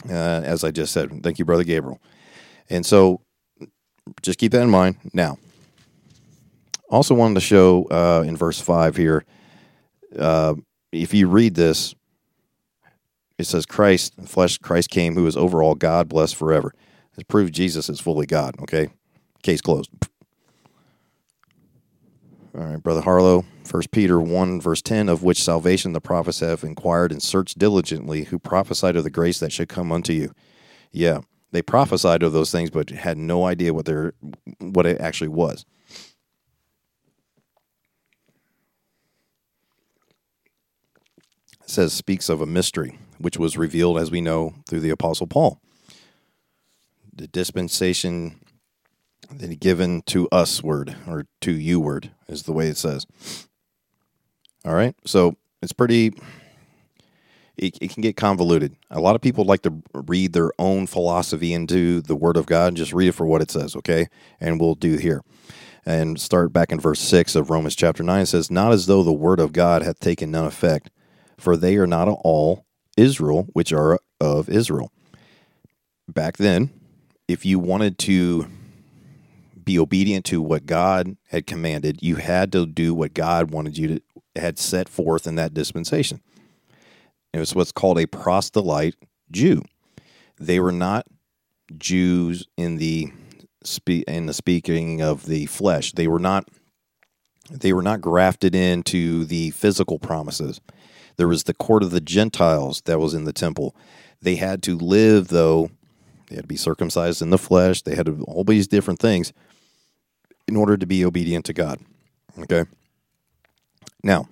Uh, 0.10 0.42
as 0.44 0.64
I 0.64 0.72
just 0.72 0.94
said, 0.94 1.22
thank 1.22 1.38
you, 1.38 1.44
Brother 1.44 1.66
Gabriel. 1.66 2.00
And 2.70 2.86
so 2.86 3.20
just 4.22 4.40
keep 4.40 4.54
that 4.54 4.62
in 4.62 4.70
mind. 4.70 4.96
Now, 5.14 5.38
also 6.90 7.14
wanted 7.14 7.36
to 7.36 7.42
show 7.42 7.84
uh, 7.92 8.24
in 8.26 8.38
verse 8.38 8.62
5 8.62 8.96
here, 8.96 9.26
uh, 10.18 10.56
if 10.94 11.14
you 11.14 11.28
read 11.28 11.56
this, 11.56 11.94
it 13.38 13.46
says, 13.46 13.66
Christ, 13.66 14.14
flesh, 14.26 14.58
Christ 14.60 14.90
came, 14.90 15.14
who 15.14 15.28
is 15.28 15.36
over 15.36 15.62
all 15.62 15.76
God, 15.76 16.08
blessed 16.08 16.38
forever. 16.38 16.74
It 17.18 17.28
proves 17.28 17.52
Jesus 17.52 17.90
is 17.90 18.00
fully 18.00 18.26
God, 18.26 18.56
okay? 18.62 18.88
Case 19.44 19.60
closed. 19.60 19.92
All 22.58 22.64
right, 22.64 22.82
Brother 22.82 23.02
Harlow, 23.02 23.46
First 23.66 23.92
Peter 23.92 24.20
1, 24.20 24.60
verse 24.62 24.82
10, 24.82 25.10
of 25.10 25.22
which 25.22 25.44
salvation 25.44 25.94
the 25.94 26.02
prophets 26.02 26.40
have 26.40 26.64
inquired 26.64 27.12
and 27.12 27.22
searched 27.22 27.60
diligently, 27.60 28.24
who 28.24 28.40
prophesied 28.40 28.96
of 28.96 29.04
the 29.04 29.12
grace 29.12 29.40
that 29.40 29.52
should 29.52 29.70
come 29.70 29.92
unto 29.92 30.12
you. 30.12 30.34
Yeah, 30.92 31.20
they 31.52 31.62
prophesied 31.62 32.24
of 32.24 32.34
those 32.34 32.52
things, 32.52 32.72
but 32.72 32.90
had 32.90 33.16
no 33.20 33.46
idea 33.46 33.76
what 33.76 33.86
they 33.86 34.10
what 34.58 34.88
it 34.88 35.00
actually 35.00 35.28
was. 35.28 35.66
It 41.62 41.70
says 41.70 41.94
speaks 41.94 42.28
of 42.28 42.42
a 42.42 42.48
mystery, 42.48 42.98
which 43.20 43.38
was 43.38 43.56
revealed, 43.56 44.00
as 44.00 44.10
we 44.10 44.20
know, 44.20 44.56
through 44.68 44.80
the 44.80 44.90
Apostle 44.90 45.28
Paul. 45.28 45.62
The 47.14 47.28
dispensation 47.28 48.40
that 49.32 49.50
he 49.50 49.56
given 49.56 50.02
to 50.04 50.28
us 50.32 50.64
word 50.64 50.96
or 51.08 51.26
to 51.42 51.52
you 51.52 51.80
word 51.80 52.12
is 52.28 52.44
the 52.44 52.54
way 52.54 52.68
it 52.68 52.78
says. 52.78 53.06
All 54.66 54.74
right, 54.74 54.96
so 55.06 55.36
it's 55.62 55.74
pretty. 55.74 56.14
It, 57.56 57.78
it 57.82 57.90
can 57.90 58.02
get 58.02 58.16
convoluted. 58.16 58.76
A 58.92 59.00
lot 59.00 59.16
of 59.16 59.22
people 59.22 59.44
like 59.44 59.64
to 59.64 59.82
read 59.94 60.34
their 60.34 60.52
own 60.60 60.86
philosophy 60.86 61.54
into 61.54 62.02
the 62.02 62.16
Word 62.16 62.38
of 62.38 62.46
God 62.46 62.68
and 62.68 62.78
just 62.78 62.94
read 62.94 63.08
it 63.08 63.14
for 63.14 63.26
what 63.26 63.42
it 63.42 63.50
says, 63.50 63.76
okay? 63.78 64.08
And 64.40 64.62
we'll 64.62 64.76
do 64.76 64.98
here. 64.98 65.24
And 65.84 66.20
start 66.22 66.54
back 66.54 66.72
in 66.72 66.80
verse 66.80 67.00
6 67.00 67.36
of 67.36 67.50
Romans 67.50 67.76
chapter 67.76 68.04
9. 68.04 68.22
It 68.22 68.26
says, 68.28 68.52
Not 68.52 68.74
as 68.74 68.86
though 68.86 69.02
the 69.02 69.12
Word 69.12 69.40
of 69.40 69.54
God 69.54 69.82
hath 69.82 70.00
taken 70.00 70.30
none 70.30 70.46
effect, 70.46 70.92
for 71.40 71.58
they 71.58 71.78
are 71.78 71.88
not 71.88 72.08
all 72.08 72.66
Israel, 72.96 73.48
which 73.54 73.74
are 73.74 73.98
of 74.20 74.50
Israel. 74.50 74.92
Back 76.08 76.38
then, 76.38 76.70
if 77.28 77.44
you 77.44 77.58
wanted 77.58 77.98
to 78.00 78.48
be 79.68 79.78
obedient 79.78 80.26
to 80.26 80.42
what 80.42 80.66
God 80.66 81.18
had 81.28 81.46
commanded, 81.46 82.00
you 82.02 82.16
had 82.16 82.54
to 82.54 82.66
do 82.66 82.96
what 82.96 83.14
God 83.14 83.52
wanted 83.52 83.78
you 83.78 83.88
to 83.88 84.02
had 84.38 84.58
set 84.58 84.88
forth 84.88 85.28
in 85.28 85.36
that 85.36 85.54
dispensation. 85.54 86.22
It 87.34 87.40
was 87.40 87.54
what's 87.54 87.72
called 87.72 88.00
a 88.00 88.08
proselyte 88.08 88.96
Jew. 89.30 89.64
They 90.40 90.60
were 90.60 90.72
not 90.72 91.06
Jews 91.78 92.48
in 92.56 92.78
the 92.78 93.12
in 94.08 94.28
the 94.28 94.34
speaking 94.34 95.02
of 95.02 95.26
the 95.26 95.48
flesh. 95.48 95.92
They 95.92 96.08
were 96.08 96.20
not 96.20 96.48
they 97.52 97.74
were 97.74 97.82
not 97.82 98.00
grafted 98.00 98.56
into 98.56 99.26
the 99.26 99.52
physical 99.52 100.00
promises. 100.00 100.62
There 101.18 101.28
was 101.28 101.44
the 101.44 101.54
court 101.54 101.84
of 101.84 101.92
the 101.92 102.00
Gentiles 102.00 102.82
that 102.86 103.00
was 103.00 103.14
in 103.14 103.26
the 103.26 103.34
temple. 103.34 103.76
They 104.22 104.36
had 104.36 104.64
to 104.64 104.78
live 104.78 105.28
though 105.28 105.72
they 106.28 106.36
had 106.36 106.44
to 106.44 106.48
be 106.48 106.58
circumcised 106.58 107.22
in 107.22 107.32
the 107.32 107.38
flesh. 107.38 107.82
They 107.82 107.96
had 107.96 108.06
to 108.06 108.24
all 108.28 108.44
these 108.44 108.68
different 108.68 109.00
things 109.00 109.34
in 110.48 110.56
order 110.56 110.78
to 110.78 110.86
be 110.86 111.06
obedient 111.06 111.46
to 111.46 111.54
God. 111.54 111.80
Okay. 112.40 112.66
Now, 114.04 114.28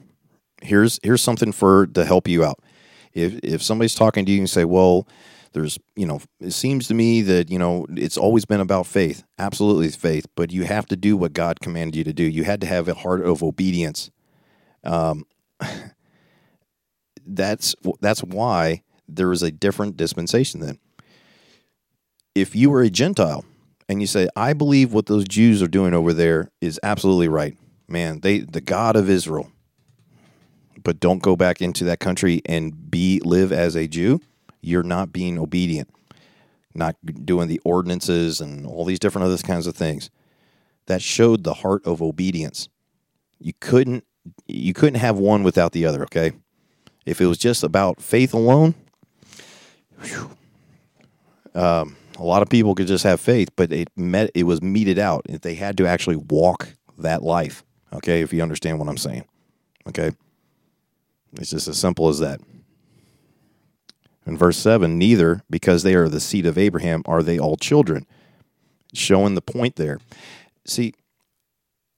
here's 0.62 0.99
here's 1.04 1.21
something 1.21 1.51
for 1.51 1.88
to 1.88 2.06
help 2.06 2.28
you 2.28 2.43
out. 2.43 2.60
If 3.13 3.39
if 3.43 3.63
somebody's 3.63 3.95
talking 3.95 4.25
to 4.25 4.32
you 4.32 4.39
and 4.39 4.49
say, 4.49 4.65
"Well, 4.65 5.08
there's, 5.56 5.80
you 5.95 6.06
know, 6.06 6.19
it 6.41 6.51
seems 6.51 6.88
to 6.89 6.93
me 6.93 7.21
that, 7.21 7.49
you 7.49 7.58
know, 7.58 7.86
it's 7.91 8.17
always 8.17 8.43
been 8.43 8.60
about 8.60 8.86
faith. 8.86 9.23
Absolutely 9.39 9.88
faith, 9.89 10.28
but 10.36 10.51
you 10.51 10.65
have 10.65 10.86
to 10.88 10.97
do 10.97 11.15
what 11.15 11.32
God 11.32 11.62
commanded 11.62 11.95
you 11.95 12.04
to 12.04 12.12
do. 12.12 12.23
You 12.23 12.43
had 12.43 12.60
to 12.60 12.67
have 12.67 12.89
a 12.89 12.93
heart 12.93 13.25
of 13.25 13.41
obedience. 13.41 14.12
Um, 14.84 15.25
that's 17.25 17.73
that's 18.01 18.21
why 18.21 18.84
there 19.08 19.32
is 19.32 19.41
a 19.41 19.51
different 19.51 19.95
dispensation 19.95 20.60
then. 20.60 20.78
If 22.36 22.54
you 22.54 22.69
were 22.69 22.82
a 22.82 22.89
Gentile 22.89 23.45
and 23.87 24.01
you 24.01 24.07
say, 24.07 24.27
I 24.35 24.53
believe 24.53 24.93
what 24.93 25.05
those 25.05 25.25
Jews 25.25 25.61
are 25.61 25.67
doing 25.67 25.93
over 25.93 26.13
there 26.13 26.51
is 26.61 26.79
absolutely 26.83 27.27
right. 27.27 27.57
Man, 27.87 28.21
they 28.21 28.39
the 28.39 28.61
God 28.61 28.95
of 28.95 29.09
Israel, 29.09 29.51
but 30.83 30.99
don't 30.99 31.21
go 31.21 31.35
back 31.35 31.61
into 31.61 31.83
that 31.85 31.99
country 31.99 32.41
and 32.45 32.89
be 32.89 33.19
live 33.23 33.51
as 33.51 33.75
a 33.75 33.87
Jew, 33.87 34.21
you're 34.61 34.83
not 34.83 35.13
being 35.13 35.37
obedient, 35.37 35.89
not 36.73 36.95
doing 37.23 37.47
the 37.47 37.61
ordinances 37.63 38.41
and 38.41 38.65
all 38.65 38.85
these 38.85 38.99
different 38.99 39.25
other 39.25 39.37
kinds 39.37 39.67
of 39.67 39.75
things. 39.75 40.09
That 40.87 41.01
showed 41.01 41.43
the 41.43 41.55
heart 41.55 41.85
of 41.85 42.01
obedience. 42.01 42.69
You 43.39 43.53
couldn't 43.59 44.03
you 44.47 44.73
couldn't 44.73 44.99
have 44.99 45.17
one 45.17 45.43
without 45.43 45.71
the 45.71 45.85
other, 45.85 46.03
okay? 46.03 46.31
If 47.05 47.21
it 47.21 47.27
was 47.27 47.37
just 47.37 47.63
about 47.63 48.01
faith 48.01 48.33
alone, 48.33 48.73
um, 51.53 51.95
a 52.17 52.23
lot 52.23 52.41
of 52.41 52.49
people 52.49 52.75
could 52.75 52.88
just 52.88 53.04
have 53.04 53.19
faith, 53.19 53.49
but 53.56 53.71
it 53.71 53.89
met 53.95 54.32
it 54.34 54.43
was 54.43 54.62
meted 54.62 54.99
out. 54.99 55.25
They 55.28 55.56
had 55.56 55.78
to 55.78 55.88
actually 55.88 56.15
walk 56.15 56.69
that 56.97 57.23
life. 57.23 57.63
Okay, 57.93 58.21
if 58.21 58.34
you 58.34 58.41
understand 58.41 58.80
what 58.80 58.89
I'm 58.89 58.97
saying. 58.97 59.25
Okay. 59.88 60.12
It's 61.34 61.51
just 61.51 61.67
as 61.67 61.78
simple 61.78 62.08
as 62.10 62.19
that. 62.19 62.39
In 64.25 64.38
verse 64.38 64.58
7, 64.58 64.97
neither, 64.97 65.43
because 65.49 65.84
they 65.84 65.93
are 65.93 66.10
the 66.10 66.19
seed 66.19 66.45
of 66.45 66.58
Abraham, 66.58 67.04
are 67.06 67.21
they 67.21 67.38
all 67.38 67.58
children. 67.58 68.08
Showing 68.93 69.36
the 69.36 69.41
point 69.41 69.75
there. 69.75 69.99
See, 70.65 70.93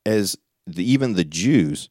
as 0.06 0.38
the, 0.66 0.84
even 0.90 1.14
the 1.14 1.24
Jews, 1.24 1.90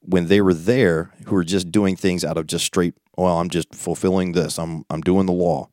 when 0.00 0.28
they 0.28 0.40
were 0.40 0.54
there, 0.54 1.12
who 1.26 1.34
were 1.34 1.44
just 1.44 1.70
doing 1.70 1.96
things 1.96 2.24
out 2.24 2.38
of 2.38 2.46
just 2.46 2.64
straight, 2.64 2.94
well, 3.16 3.38
I'm 3.38 3.50
just 3.50 3.74
fulfilling 3.74 4.32
this, 4.32 4.58
I'm, 4.58 4.86
I'm 4.88 5.02
doing 5.02 5.26
the 5.26 5.32
law, 5.32 5.68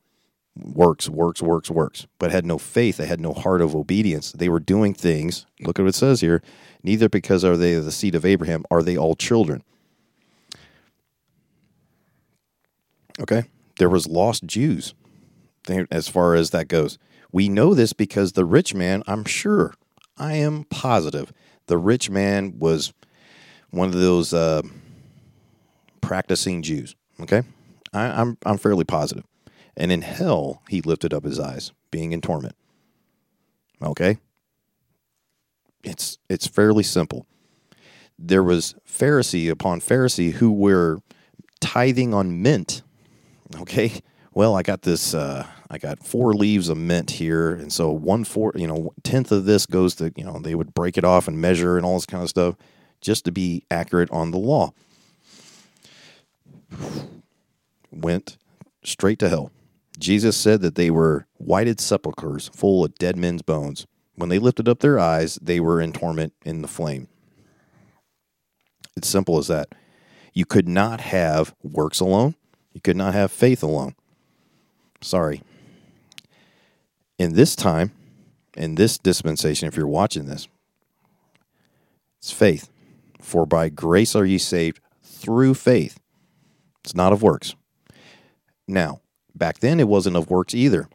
works, 0.64 1.10
works, 1.10 1.42
works, 1.42 1.70
works, 1.70 2.08
but 2.20 2.32
had 2.32 2.46
no 2.46 2.58
faith, 2.58 2.98
they 2.98 3.06
had 3.06 3.20
no 3.20 3.34
heart 3.34 3.62
of 3.62 3.76
obedience. 3.76 4.32
They 4.32 4.50
were 4.50 4.60
doing 4.60 4.94
things, 4.94 5.46
look 5.62 5.80
at 5.80 5.84
what 5.84 5.90
it 5.90 5.96
says 5.96 6.22
here, 6.22 6.42
neither 6.84 7.10
because 7.10 7.44
are 7.44 7.58
they 7.58 7.76
the 7.76 7.92
seed 7.92 8.16
of 8.16 8.26
Abraham, 8.26 8.66
are 8.72 8.84
they 8.84 8.98
all 8.98 9.16
children. 9.16 9.64
Okay. 13.20 13.44
There 13.80 13.90
was 13.90 14.08
lost 14.08 14.46
Jews 14.46 14.94
as 15.92 16.08
far 16.08 16.36
as 16.36 16.52
that 16.52 16.68
goes. 16.68 16.98
We 17.32 17.50
know 17.50 17.74
this 17.74 17.94
because 17.94 18.34
the 18.34 18.46
rich 18.46 18.74
man, 18.74 19.04
I'm 19.08 19.26
sure, 19.26 19.74
I 20.18 20.34
am 20.34 20.66
positive, 20.66 21.34
the 21.68 21.78
rich 21.78 22.10
man 22.10 22.58
was 22.58 22.94
one 23.70 23.90
of 23.90 23.96
those 23.96 24.34
uh, 24.34 24.62
practicing 26.02 26.62
Jews. 26.62 26.96
Okay. 27.20 27.44
I, 27.94 28.22
I'm, 28.22 28.38
I'm 28.46 28.58
fairly 28.58 28.86
positive. 28.86 29.26
And 29.78 29.92
in 29.92 30.02
hell, 30.02 30.62
he 30.68 30.82
lifted 30.82 31.14
up 31.14 31.24
his 31.24 31.40
eyes, 31.40 31.72
being 31.92 32.12
in 32.12 32.20
torment. 32.20 32.56
Okay. 33.82 34.18
It's, 35.84 36.18
it's 36.28 36.48
fairly 36.48 36.84
simple. 36.84 37.26
There 38.20 38.44
was 38.44 38.76
Pharisee 38.86 39.50
upon 39.50 39.80
Pharisee 39.80 40.34
who 40.34 40.52
were 40.52 41.00
tithing 41.62 42.14
on 42.14 42.42
mint 42.42 42.82
okay, 43.56 44.02
well, 44.34 44.56
I 44.56 44.62
got 44.62 44.82
this, 44.82 45.14
uh, 45.14 45.46
I 45.70 45.78
got 45.78 46.04
four 46.04 46.34
leaves 46.34 46.70
of 46.70 46.78
mint 46.78 47.12
here. 47.12 47.54
And 47.54 47.72
so 47.72 47.92
one 47.92 48.24
four, 48.24 48.54
you 48.56 48.68
know, 48.68 48.94
tenth 49.04 49.32
of 49.32 49.46
this 49.46 49.66
goes 49.66 49.96
to, 49.96 50.12
you 50.16 50.24
know, 50.24 50.40
they 50.40 50.56
would 50.56 50.74
break 50.74 50.98
it 50.98 51.04
off 51.04 51.28
and 51.28 51.40
measure 51.40 51.78
and 51.78 51.86
all 51.86 51.96
this 51.96 52.06
kind 52.06 52.24
of 52.24 52.30
stuff 52.30 52.56
just 53.02 53.26
to 53.26 53.32
be 53.32 53.64
accurate 53.70 54.10
on 54.12 54.32
the 54.32 54.38
law. 54.38 54.74
Went 57.92 58.38
straight 58.84 59.20
to 59.20 59.30
hell. 59.30 59.52
Jesus 59.98 60.38
said 60.38 60.62
that 60.62 60.76
they 60.76 60.90
were 60.90 61.28
whited 61.38 61.80
sepulchres 61.80 62.50
full 62.54 62.86
of 62.86 62.96
dead 62.96 63.18
men's 63.18 63.42
bones. 63.42 63.88
When 64.16 64.30
they 64.30 64.40
lifted 64.40 64.68
up 64.68 64.80
their 64.80 65.00
eyes, 65.00 65.36
they 65.42 65.60
were 65.60 65.82
in 65.82 65.94
torment 65.94 66.34
in 66.46 66.62
the 66.62 66.68
flame. 66.68 67.08
It's 68.96 69.08
simple 69.08 69.38
as 69.38 69.48
that. 69.48 69.70
You 70.34 70.46
could 70.46 70.68
not 70.68 71.02
have 71.02 71.56
works 71.64 72.00
alone. 72.00 72.36
You 72.74 72.82
could 72.82 72.98
not 72.98 73.14
have 73.14 73.32
faith 73.32 73.64
alone. 73.64 73.96
Sorry. 75.02 75.42
In 77.18 77.34
this 77.34 77.56
time, 77.56 77.92
in 78.56 78.76
this 78.76 78.98
dispensation, 78.98 79.68
if 79.68 79.76
you're 79.76 79.88
watching 79.88 80.26
this, 80.26 80.48
it's 82.20 82.32
faith. 82.32 82.70
For 83.22 83.46
by 83.46 83.70
grace 83.70 84.16
are 84.16 84.26
ye 84.26 84.38
saved 84.38 84.80
through 85.04 85.56
faith. 85.56 86.00
It's 86.84 86.96
not 86.96 87.14
of 87.14 87.22
works. 87.22 87.56
Now, 88.68 89.02
back 89.38 89.60
then 89.60 89.80
it 89.80 89.88
wasn't 89.88 90.16
of 90.16 90.30
works 90.30 90.54
either. 90.54 90.88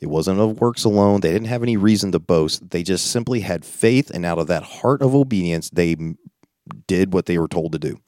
It 0.00 0.08
wasn't 0.08 0.40
of 0.40 0.60
works 0.60 0.84
alone. 0.84 1.20
They 1.20 1.32
didn't 1.32 1.48
have 1.48 1.62
any 1.62 1.76
reason 1.76 2.10
to 2.12 2.18
boast. 2.18 2.70
They 2.70 2.82
just 2.82 3.10
simply 3.10 3.40
had 3.40 3.64
faith, 3.64 4.10
and 4.10 4.24
out 4.24 4.38
of 4.38 4.46
that 4.46 4.62
heart 4.62 5.02
of 5.02 5.14
obedience, 5.14 5.68
they 5.70 5.96
did 6.86 7.12
what 7.12 7.26
they 7.26 7.38
were 7.38 7.48
told 7.48 7.72
to 7.72 7.78
do. 7.78 8.00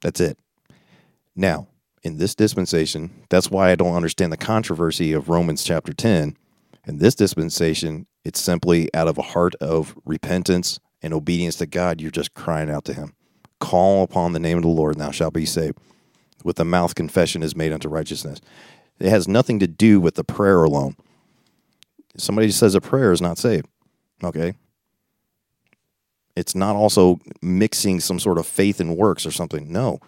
That's 0.00 0.20
it. 0.20 0.38
Now, 1.34 1.68
in 2.02 2.18
this 2.18 2.34
dispensation, 2.34 3.10
that's 3.28 3.50
why 3.50 3.70
I 3.70 3.74
don't 3.74 3.94
understand 3.94 4.32
the 4.32 4.36
controversy 4.36 5.12
of 5.12 5.28
Romans 5.28 5.64
chapter 5.64 5.92
10. 5.92 6.36
In 6.86 6.98
this 6.98 7.14
dispensation, 7.14 8.06
it's 8.24 8.40
simply 8.40 8.88
out 8.94 9.08
of 9.08 9.18
a 9.18 9.22
heart 9.22 9.54
of 9.56 9.96
repentance 10.04 10.78
and 11.02 11.12
obedience 11.12 11.56
to 11.56 11.66
God. 11.66 12.00
You're 12.00 12.10
just 12.10 12.34
crying 12.34 12.70
out 12.70 12.84
to 12.86 12.94
Him. 12.94 13.14
Call 13.58 14.02
upon 14.02 14.32
the 14.32 14.38
name 14.38 14.56
of 14.56 14.62
the 14.62 14.68
Lord, 14.68 14.94
and 14.94 15.02
thou 15.02 15.10
shalt 15.10 15.34
be 15.34 15.44
saved. 15.44 15.78
With 16.44 16.56
the 16.56 16.64
mouth, 16.64 16.94
confession 16.94 17.42
is 17.42 17.54
made 17.54 17.72
unto 17.72 17.88
righteousness. 17.88 18.40
It 18.98 19.10
has 19.10 19.28
nothing 19.28 19.58
to 19.60 19.66
do 19.66 20.00
with 20.00 20.14
the 20.14 20.24
prayer 20.24 20.62
alone. 20.62 20.96
Somebody 22.16 22.50
says 22.50 22.74
a 22.74 22.80
prayer 22.80 23.12
is 23.12 23.22
not 23.22 23.38
saved. 23.38 23.66
Okay. 24.22 24.54
It's 26.36 26.54
not 26.54 26.76
also 26.76 27.18
mixing 27.42 28.00
some 28.00 28.18
sort 28.18 28.38
of 28.38 28.46
faith 28.46 28.80
and 28.80 28.96
works 28.96 29.26
or 29.26 29.30
something. 29.30 29.70
No, 29.70 30.00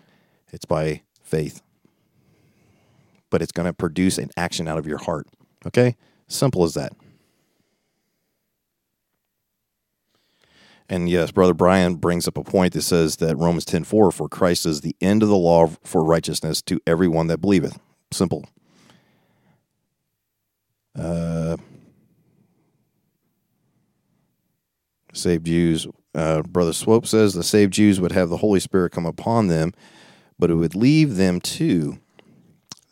it's 0.52 0.64
by 0.64 1.02
faith. 1.22 1.62
But 3.30 3.42
it's 3.42 3.52
going 3.52 3.66
to 3.66 3.72
produce 3.72 4.18
an 4.18 4.30
action 4.36 4.68
out 4.68 4.78
of 4.78 4.86
your 4.86 4.98
heart. 4.98 5.26
Okay? 5.66 5.96
Simple 6.28 6.64
as 6.64 6.74
that. 6.74 6.92
And 10.88 11.08
yes, 11.08 11.30
Brother 11.30 11.54
Brian 11.54 11.96
brings 11.96 12.28
up 12.28 12.36
a 12.36 12.44
point 12.44 12.74
that 12.74 12.82
says 12.82 13.16
that 13.16 13.36
Romans 13.36 13.64
10:4 13.64 14.12
for 14.12 14.28
Christ 14.28 14.66
is 14.66 14.80
the 14.80 14.96
end 15.00 15.22
of 15.22 15.28
the 15.28 15.36
law 15.36 15.68
for 15.82 16.04
righteousness 16.04 16.60
to 16.62 16.80
everyone 16.86 17.28
that 17.28 17.38
believeth. 17.40 17.78
Simple. 18.10 18.44
Uh, 20.94 21.56
saved 25.12 25.46
Jews. 25.46 25.86
Uh, 26.14 26.42
Brother 26.42 26.72
Swope 26.72 27.06
says 27.06 27.32
the 27.32 27.42
saved 27.42 27.72
Jews 27.72 28.00
would 28.00 28.12
have 28.12 28.28
the 28.28 28.38
Holy 28.38 28.60
Spirit 28.60 28.92
come 28.92 29.06
upon 29.06 29.48
them, 29.48 29.72
but 30.38 30.50
it 30.50 30.56
would 30.56 30.74
leave 30.74 31.16
them 31.16 31.40
too. 31.40 31.98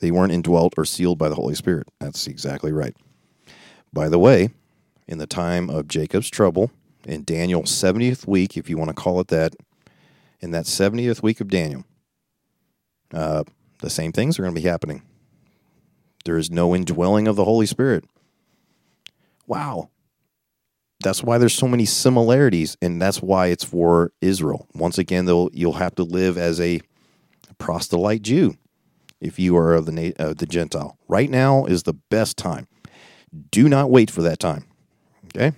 They 0.00 0.10
weren't 0.10 0.32
indwelt 0.32 0.74
or 0.78 0.86
sealed 0.86 1.18
by 1.18 1.28
the 1.28 1.34
Holy 1.34 1.54
Spirit. 1.54 1.88
That's 1.98 2.26
exactly 2.26 2.72
right. 2.72 2.96
By 3.92 4.08
the 4.08 4.18
way, 4.18 4.50
in 5.06 5.18
the 5.18 5.26
time 5.26 5.68
of 5.68 5.88
Jacob's 5.88 6.30
trouble, 6.30 6.70
in 7.04 7.24
Daniel's 7.24 7.70
70th 7.70 8.26
week, 8.26 8.56
if 8.56 8.68
you 8.68 8.76
want 8.76 8.88
to 8.88 8.94
call 8.94 9.20
it 9.20 9.28
that, 9.28 9.54
in 10.40 10.50
that 10.52 10.64
70th 10.64 11.22
week 11.22 11.40
of 11.40 11.48
Daniel, 11.48 11.84
uh, 13.12 13.44
the 13.80 13.90
same 13.90 14.12
things 14.12 14.38
are 14.38 14.42
going 14.42 14.54
to 14.54 14.60
be 14.60 14.66
happening. 14.66 15.02
There 16.24 16.36
is 16.36 16.50
no 16.50 16.74
indwelling 16.74 17.26
of 17.26 17.36
the 17.36 17.44
Holy 17.44 17.66
Spirit. 17.66 18.04
Wow. 19.46 19.90
That's 21.02 21.22
why 21.22 21.38
there's 21.38 21.54
so 21.54 21.66
many 21.66 21.86
similarities, 21.86 22.76
and 22.82 23.00
that's 23.00 23.22
why 23.22 23.46
it's 23.46 23.64
for 23.64 24.12
Israel. 24.20 24.66
Once 24.74 24.98
again, 24.98 25.24
though, 25.24 25.48
you'll 25.52 25.74
have 25.74 25.94
to 25.94 26.02
live 26.02 26.36
as 26.36 26.60
a 26.60 26.80
proselyte 27.58 28.22
Jew 28.22 28.56
if 29.18 29.38
you 29.38 29.56
are 29.56 29.74
of 29.74 29.86
the 29.86 30.14
uh, 30.18 30.34
the 30.34 30.46
Gentile. 30.46 30.98
Right 31.08 31.30
now 31.30 31.64
is 31.64 31.84
the 31.84 31.94
best 31.94 32.36
time. 32.36 32.68
Do 33.50 33.66
not 33.68 33.90
wait 33.90 34.10
for 34.10 34.20
that 34.22 34.38
time. 34.38 34.66
Okay 35.34 35.54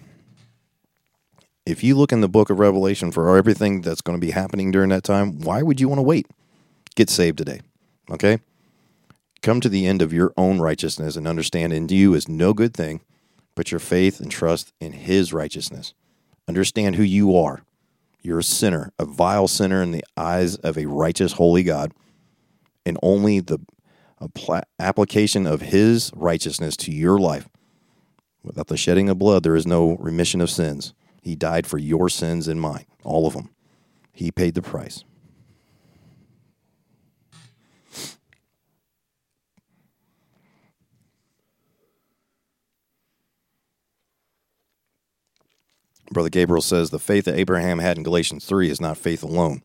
if 1.64 1.84
you 1.84 1.96
look 1.96 2.12
in 2.12 2.20
the 2.20 2.28
book 2.28 2.50
of 2.50 2.58
Revelation 2.58 3.12
for 3.12 3.36
everything 3.36 3.82
that's 3.82 4.00
going 4.00 4.18
to 4.18 4.24
be 4.24 4.32
happening 4.32 4.70
during 4.70 4.90
that 4.90 5.04
time, 5.04 5.40
why 5.40 5.62
would 5.62 5.80
you 5.80 5.88
want 5.88 5.98
to 5.98 6.02
wait? 6.02 6.26
Get 6.94 7.08
saved 7.08 7.38
today. 7.38 7.60
Okay? 8.10 8.38
Come 9.42 9.60
to 9.60 9.68
the 9.68 9.86
end 9.86 10.02
of 10.02 10.12
your 10.12 10.32
own 10.36 10.60
righteousness 10.60 11.16
and 11.16 11.26
understand 11.26 11.72
in 11.72 11.88
you 11.88 12.14
is 12.14 12.28
no 12.28 12.52
good 12.52 12.74
thing. 12.74 13.00
Put 13.54 13.70
your 13.70 13.80
faith 13.80 14.20
and 14.20 14.30
trust 14.30 14.72
in 14.80 14.92
his 14.92 15.32
righteousness. 15.32 15.94
Understand 16.48 16.96
who 16.96 17.02
you 17.02 17.36
are. 17.36 17.62
You're 18.20 18.40
a 18.40 18.44
sinner, 18.44 18.92
a 18.98 19.04
vile 19.04 19.48
sinner 19.48 19.82
in 19.82 19.90
the 19.90 20.04
eyes 20.16 20.56
of 20.56 20.78
a 20.78 20.86
righteous, 20.86 21.32
holy 21.32 21.62
God. 21.62 21.92
And 22.84 22.98
only 23.02 23.40
the 23.40 23.58
application 24.78 25.46
of 25.46 25.60
his 25.60 26.10
righteousness 26.14 26.76
to 26.78 26.92
your 26.92 27.18
life. 27.18 27.48
Without 28.42 28.68
the 28.68 28.76
shedding 28.76 29.08
of 29.08 29.18
blood, 29.18 29.42
there 29.42 29.56
is 29.56 29.66
no 29.66 29.96
remission 29.96 30.40
of 30.40 30.50
sins. 30.50 30.94
He 31.22 31.36
died 31.36 31.68
for 31.68 31.78
your 31.78 32.08
sins 32.08 32.48
and 32.48 32.60
mine, 32.60 32.84
all 33.04 33.26
of 33.28 33.34
them. 33.34 33.50
He 34.12 34.32
paid 34.32 34.54
the 34.54 34.62
price. 34.62 35.04
Brother 46.10 46.28
Gabriel 46.28 46.60
says 46.60 46.90
the 46.90 46.98
faith 46.98 47.24
that 47.24 47.36
Abraham 47.38 47.78
had 47.78 47.96
in 47.96 48.02
Galatians 48.02 48.44
3 48.44 48.68
is 48.68 48.80
not 48.80 48.98
faith 48.98 49.22
alone, 49.22 49.62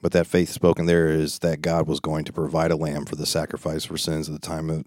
but 0.00 0.12
that 0.12 0.26
faith 0.26 0.48
spoken 0.48 0.86
there 0.86 1.08
is 1.08 1.40
that 1.40 1.60
God 1.60 1.86
was 1.86 2.00
going 2.00 2.24
to 2.24 2.32
provide 2.32 2.70
a 2.70 2.76
lamb 2.76 3.04
for 3.04 3.16
the 3.16 3.26
sacrifice 3.26 3.84
for 3.84 3.98
sins 3.98 4.28
at 4.28 4.32
the 4.32 4.46
time 4.46 4.70
of 4.70 4.84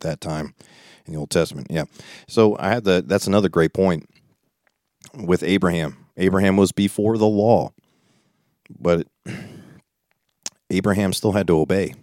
that 0.00 0.20
time 0.20 0.54
in 1.06 1.14
the 1.14 1.18
Old 1.18 1.30
Testament. 1.30 1.68
Yeah. 1.70 1.84
So 2.28 2.58
I 2.58 2.68
had 2.68 2.84
the 2.84 3.02
that's 3.06 3.26
another 3.26 3.48
great 3.48 3.72
point 3.72 4.08
with 5.14 5.42
Abraham. 5.42 6.06
Abraham 6.16 6.56
was 6.56 6.72
before 6.72 7.18
the 7.18 7.26
law, 7.26 7.72
but 8.78 9.06
Abraham 10.70 11.12
still 11.12 11.32
had 11.32 11.46
to 11.46 11.58
obey, 11.58 11.94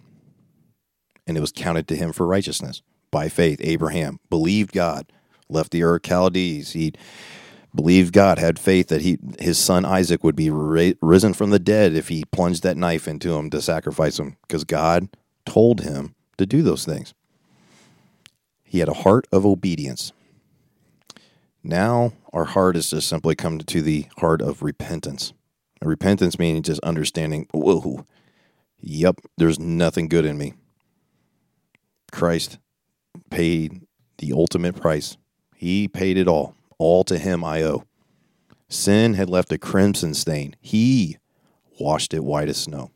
and 1.26 1.36
it 1.36 1.40
was 1.40 1.52
counted 1.52 1.88
to 1.88 1.96
him 1.96 2.12
for 2.12 2.26
righteousness 2.26 2.82
by 3.10 3.28
faith. 3.28 3.60
Abraham 3.62 4.20
believed 4.28 4.72
God, 4.72 5.12
left 5.48 5.72
the 5.72 5.82
Ur 5.82 5.98
Chaldees. 5.98 6.72
He 6.72 6.92
believed 7.74 8.12
God, 8.12 8.38
had 8.38 8.58
faith 8.58 8.88
that 8.88 9.02
he 9.02 9.18
his 9.38 9.58
son 9.58 9.84
Isaac 9.84 10.24
would 10.24 10.36
be 10.36 10.50
ra- 10.50 10.92
risen 11.00 11.34
from 11.34 11.50
the 11.50 11.58
dead 11.58 11.94
if 11.94 12.08
he 12.08 12.24
plunged 12.32 12.62
that 12.62 12.76
knife 12.76 13.06
into 13.06 13.34
him 13.34 13.50
to 13.50 13.62
sacrifice 13.62 14.18
him, 14.18 14.36
because 14.42 14.64
God 14.64 15.08
told 15.46 15.80
him 15.82 16.14
to 16.38 16.46
do 16.46 16.62
those 16.62 16.84
things. 16.84 17.14
He 18.64 18.78
had 18.78 18.88
a 18.88 18.94
heart 18.94 19.26
of 19.32 19.44
obedience. 19.44 20.12
Now 21.62 22.12
our 22.32 22.44
heart 22.44 22.76
is 22.76 22.90
just 22.90 23.08
simply 23.08 23.34
come 23.34 23.58
to 23.58 23.82
the 23.82 24.06
heart 24.18 24.40
of 24.40 24.62
repentance. 24.62 25.32
Repentance 25.82 26.38
meaning 26.38 26.62
just 26.62 26.80
understanding, 26.80 27.46
whoa, 27.52 28.06
yep, 28.78 29.20
there's 29.36 29.58
nothing 29.58 30.08
good 30.08 30.24
in 30.24 30.36
me. 30.38 30.54
Christ 32.12 32.58
paid 33.30 33.82
the 34.18 34.32
ultimate 34.32 34.76
price. 34.76 35.16
He 35.54 35.88
paid 35.88 36.16
it 36.16 36.28
all. 36.28 36.54
All 36.78 37.04
to 37.04 37.18
him 37.18 37.44
I 37.44 37.62
owe. 37.62 37.84
Sin 38.68 39.14
had 39.14 39.28
left 39.28 39.52
a 39.52 39.58
crimson 39.58 40.14
stain. 40.14 40.56
He 40.60 41.18
washed 41.78 42.14
it 42.14 42.24
white 42.24 42.48
as 42.48 42.56
snow. 42.56 42.90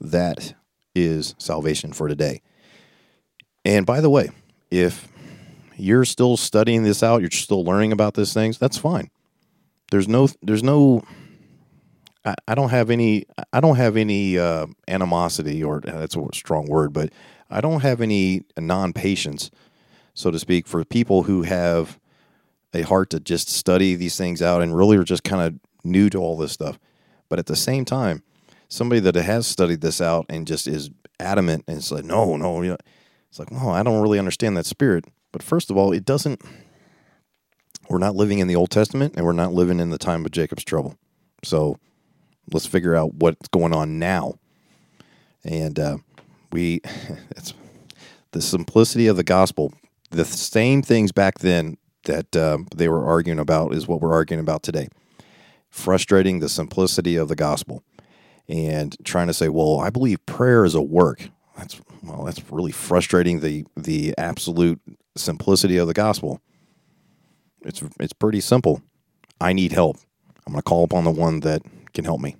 That 0.00 0.54
is 0.94 1.34
salvation 1.38 1.92
for 1.92 2.08
today. 2.08 2.42
And 3.64 3.84
by 3.84 4.00
the 4.00 4.10
way, 4.10 4.30
if 4.70 5.08
you're 5.76 6.04
still 6.04 6.36
studying 6.36 6.82
this 6.82 7.02
out, 7.02 7.20
you're 7.20 7.30
still 7.30 7.64
learning 7.64 7.92
about 7.92 8.14
these 8.14 8.32
things, 8.32 8.58
that's 8.58 8.78
fine. 8.78 9.10
There's 9.90 10.08
no, 10.08 10.28
there's 10.42 10.62
no, 10.62 11.04
I, 12.24 12.34
I 12.48 12.54
don't 12.54 12.70
have 12.70 12.90
any, 12.90 13.26
I 13.52 13.60
don't 13.60 13.76
have 13.76 13.96
any 13.96 14.38
uh, 14.38 14.66
animosity, 14.88 15.62
or 15.62 15.80
that's 15.80 16.16
a 16.16 16.28
strong 16.34 16.66
word, 16.66 16.92
but 16.92 17.10
I 17.50 17.60
don't 17.60 17.80
have 17.80 18.00
any 18.00 18.42
non 18.58 18.92
patience, 18.92 19.50
so 20.14 20.30
to 20.30 20.38
speak, 20.38 20.66
for 20.66 20.84
people 20.84 21.24
who 21.24 21.42
have 21.42 21.98
a 22.74 22.82
heart 22.82 23.10
to 23.10 23.20
just 23.20 23.48
study 23.48 23.94
these 23.94 24.16
things 24.16 24.42
out 24.42 24.62
and 24.62 24.76
really 24.76 24.96
are 24.96 25.04
just 25.04 25.24
kind 25.24 25.42
of 25.42 25.60
new 25.84 26.10
to 26.10 26.18
all 26.18 26.36
this 26.36 26.52
stuff. 26.52 26.78
But 27.28 27.38
at 27.38 27.46
the 27.46 27.56
same 27.56 27.84
time, 27.84 28.22
somebody 28.68 29.00
that 29.00 29.14
has 29.14 29.46
studied 29.46 29.80
this 29.80 30.00
out 30.00 30.26
and 30.28 30.46
just 30.46 30.66
is 30.66 30.90
adamant 31.20 31.64
and 31.66 31.78
it's 31.78 31.90
like, 31.90 32.04
no, 32.04 32.36
no, 32.36 32.62
you 32.62 32.70
know, 32.70 32.76
it's 33.28 33.38
like, 33.38 33.50
well, 33.50 33.70
I 33.70 33.82
don't 33.82 34.02
really 34.02 34.18
understand 34.18 34.56
that 34.56 34.66
spirit. 34.66 35.04
But 35.36 35.42
first 35.42 35.70
of 35.70 35.76
all, 35.76 35.92
it 35.92 36.06
doesn't. 36.06 36.40
We're 37.90 37.98
not 37.98 38.16
living 38.16 38.38
in 38.38 38.48
the 38.48 38.56
Old 38.56 38.70
Testament, 38.70 39.16
and 39.16 39.26
we're 39.26 39.32
not 39.32 39.52
living 39.52 39.80
in 39.80 39.90
the 39.90 39.98
time 39.98 40.24
of 40.24 40.30
Jacob's 40.30 40.64
trouble. 40.64 40.96
So 41.44 41.76
let's 42.50 42.64
figure 42.64 42.96
out 42.96 43.12
what's 43.16 43.46
going 43.48 43.74
on 43.74 43.98
now. 43.98 44.38
And 45.44 45.78
uh, 45.78 45.98
we, 46.52 46.80
it's 47.36 47.52
the 48.30 48.40
simplicity 48.40 49.08
of 49.08 49.18
the 49.18 49.24
gospel. 49.24 49.74
The 50.08 50.24
same 50.24 50.80
things 50.80 51.12
back 51.12 51.40
then 51.40 51.76
that 52.04 52.34
uh, 52.34 52.56
they 52.74 52.88
were 52.88 53.04
arguing 53.04 53.38
about 53.38 53.74
is 53.74 53.86
what 53.86 54.00
we're 54.00 54.14
arguing 54.14 54.40
about 54.40 54.62
today. 54.62 54.88
Frustrating 55.68 56.38
the 56.38 56.48
simplicity 56.48 57.16
of 57.16 57.28
the 57.28 57.36
gospel 57.36 57.82
and 58.48 58.96
trying 59.04 59.26
to 59.26 59.34
say, 59.34 59.50
well, 59.50 59.80
I 59.80 59.90
believe 59.90 60.24
prayer 60.24 60.64
is 60.64 60.74
a 60.74 60.80
work. 60.80 61.28
That's 61.58 61.78
well, 62.02 62.24
that's 62.24 62.40
really 62.50 62.72
frustrating 62.72 63.40
the 63.40 63.66
the 63.76 64.14
absolute 64.16 64.80
simplicity 65.16 65.76
of 65.76 65.86
the 65.86 65.94
gospel. 65.94 66.40
It's 67.62 67.82
it's 67.98 68.12
pretty 68.12 68.40
simple. 68.40 68.82
I 69.40 69.52
need 69.52 69.72
help. 69.72 69.96
I'm 70.46 70.52
going 70.52 70.60
to 70.60 70.62
call 70.62 70.84
upon 70.84 71.04
the 71.04 71.10
one 71.10 71.40
that 71.40 71.62
can 71.92 72.04
help 72.04 72.20
me. 72.20 72.36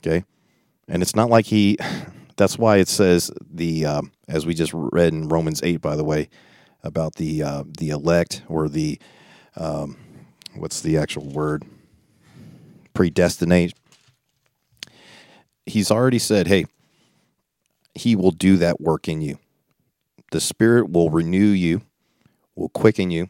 Okay, 0.00 0.24
and 0.88 1.02
it's 1.02 1.16
not 1.16 1.30
like 1.30 1.46
he. 1.46 1.78
That's 2.36 2.58
why 2.58 2.76
it 2.76 2.88
says 2.88 3.30
the 3.50 3.86
uh, 3.86 4.02
as 4.28 4.44
we 4.44 4.52
just 4.52 4.72
read 4.74 5.14
in 5.14 5.28
Romans 5.28 5.62
eight, 5.62 5.80
by 5.80 5.96
the 5.96 6.04
way, 6.04 6.28
about 6.82 7.14
the 7.14 7.42
uh, 7.42 7.64
the 7.78 7.88
elect 7.88 8.42
or 8.46 8.68
the 8.68 8.98
um, 9.56 9.96
what's 10.54 10.82
the 10.82 10.98
actual 10.98 11.26
word 11.30 11.64
predestinate. 12.92 13.72
He's 15.64 15.90
already 15.90 16.18
said, 16.18 16.46
"Hey, 16.46 16.66
he 17.94 18.14
will 18.14 18.30
do 18.30 18.58
that 18.58 18.80
work 18.80 19.08
in 19.08 19.22
you. 19.22 19.38
The 20.30 20.40
Spirit 20.40 20.90
will 20.90 21.08
renew 21.08 21.38
you 21.38 21.80
will 22.56 22.70
quicken 22.70 23.10
you, 23.10 23.28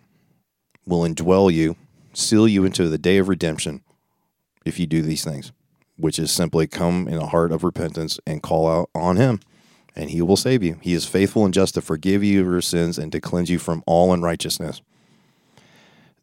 will 0.87 1.03
indwell 1.03 1.53
you, 1.53 1.77
seal 2.15 2.49
you 2.49 2.65
into 2.65 2.89
the 2.89 2.97
day 2.97 3.19
of 3.19 3.29
redemption 3.29 3.83
if 4.65 4.79
you 4.79 4.87
do 4.87 5.03
these 5.03 5.25
things, 5.25 5.53
which 5.97 6.19
is 6.19 6.31
simply 6.31 6.67
come 6.67 7.07
in 7.09 7.19
a 7.19 7.27
heart 7.27 7.53
of 7.53 7.65
repentance 7.65 8.19
and 8.27 8.43
call 8.43 8.69
out 8.69 8.89
on 8.95 9.17
Him, 9.17 9.41
and 9.95 10.11
He 10.11 10.23
will 10.23 10.37
save 10.37 10.63
you. 10.63 10.79
He 10.81 10.95
is 10.95 11.05
faithful 11.05 11.45
and 11.45 11.53
just 11.53 11.75
to 11.75 11.83
forgive 11.83 12.25
you 12.25 12.45
your 12.45 12.61
sins 12.63 12.99
and 12.99 13.13
to 13.13 13.21
cleanse 13.21 13.51
you 13.51 13.59
from 13.59 13.83
all 13.87 14.13
unrighteousness. 14.13 14.81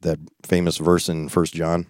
That 0.02 0.20
famous 0.44 0.78
verse 0.78 1.08
in 1.08 1.30
First 1.30 1.54
John, 1.54 1.86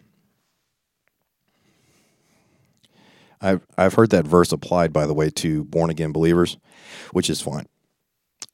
I've 3.41 3.65
I've 3.77 3.95
heard 3.95 4.11
that 4.11 4.25
verse 4.25 4.51
applied, 4.51 4.93
by 4.93 5.05
the 5.07 5.13
way, 5.13 5.29
to 5.31 5.63
born 5.65 5.89
again 5.89 6.11
believers, 6.11 6.57
which 7.11 7.29
is 7.29 7.41
fine. 7.41 7.65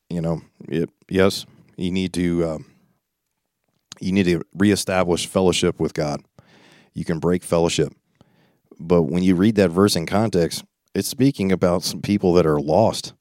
You 0.09 0.21
know, 0.21 0.41
it, 0.67 0.89
yes, 1.09 1.45
you 1.79 1.91
need 1.91 2.13
to 2.13 2.45
um, 2.45 2.65
you 3.99 4.11
need 4.11 4.25
to 4.25 4.41
reestablish 4.53 5.27
fellowship 5.27 5.79
with 5.79 5.93
God. 5.93 6.23
You 6.93 7.05
can 7.05 7.19
break 7.19 7.43
fellowship, 7.43 7.93
but 8.79 9.03
when 9.03 9.23
you 9.23 9.35
read 9.35 9.55
that 9.55 9.69
verse 9.69 9.95
in 9.95 10.05
context, 10.05 10.63
it's 10.93 11.07
speaking 11.07 11.51
about 11.51 11.83
some 11.83 12.01
people 12.01 12.33
that 12.33 12.45
are 12.45 12.59
lost, 12.59 13.13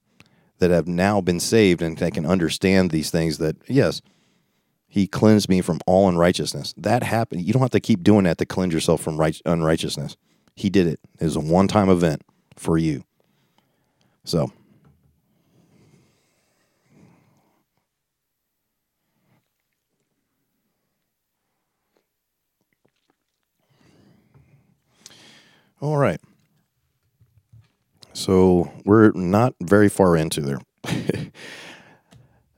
that 0.57 0.71
have 0.71 0.87
now 0.87 1.21
been 1.21 1.39
saved, 1.39 1.81
and 1.81 1.97
that 1.97 2.13
can 2.13 2.25
understand 2.25 2.91
these 2.91 3.11
things. 3.11 3.37
That 3.37 3.57
yes, 3.67 4.01
He 4.87 5.07
cleansed 5.07 5.49
me 5.49 5.61
from 5.61 5.79
all 5.85 6.09
unrighteousness. 6.09 6.73
That 6.77 7.03
happened. 7.03 7.43
You 7.43 7.53
don't 7.53 7.61
have 7.61 7.71
to 7.71 7.79
keep 7.79 8.03
doing 8.03 8.25
that 8.25 8.37
to 8.39 8.45
cleanse 8.45 8.73
yourself 8.73 9.01
from 9.01 9.17
right, 9.17 9.39
unrighteousness. 9.45 10.17
He 10.55 10.69
did 10.69 10.87
it. 10.87 10.99
It 11.19 11.25
was 11.25 11.35
a 11.35 11.39
one 11.39 11.67
time 11.67 11.89
event 11.89 12.23
for 12.55 12.77
you. 12.77 13.03
So. 14.25 14.51
All 25.81 25.97
right. 25.97 26.19
So 28.13 28.71
we're 28.85 29.11
not 29.11 29.55
very 29.61 29.87
far 29.89 30.17
into 30.17 30.41
there. 30.41 30.59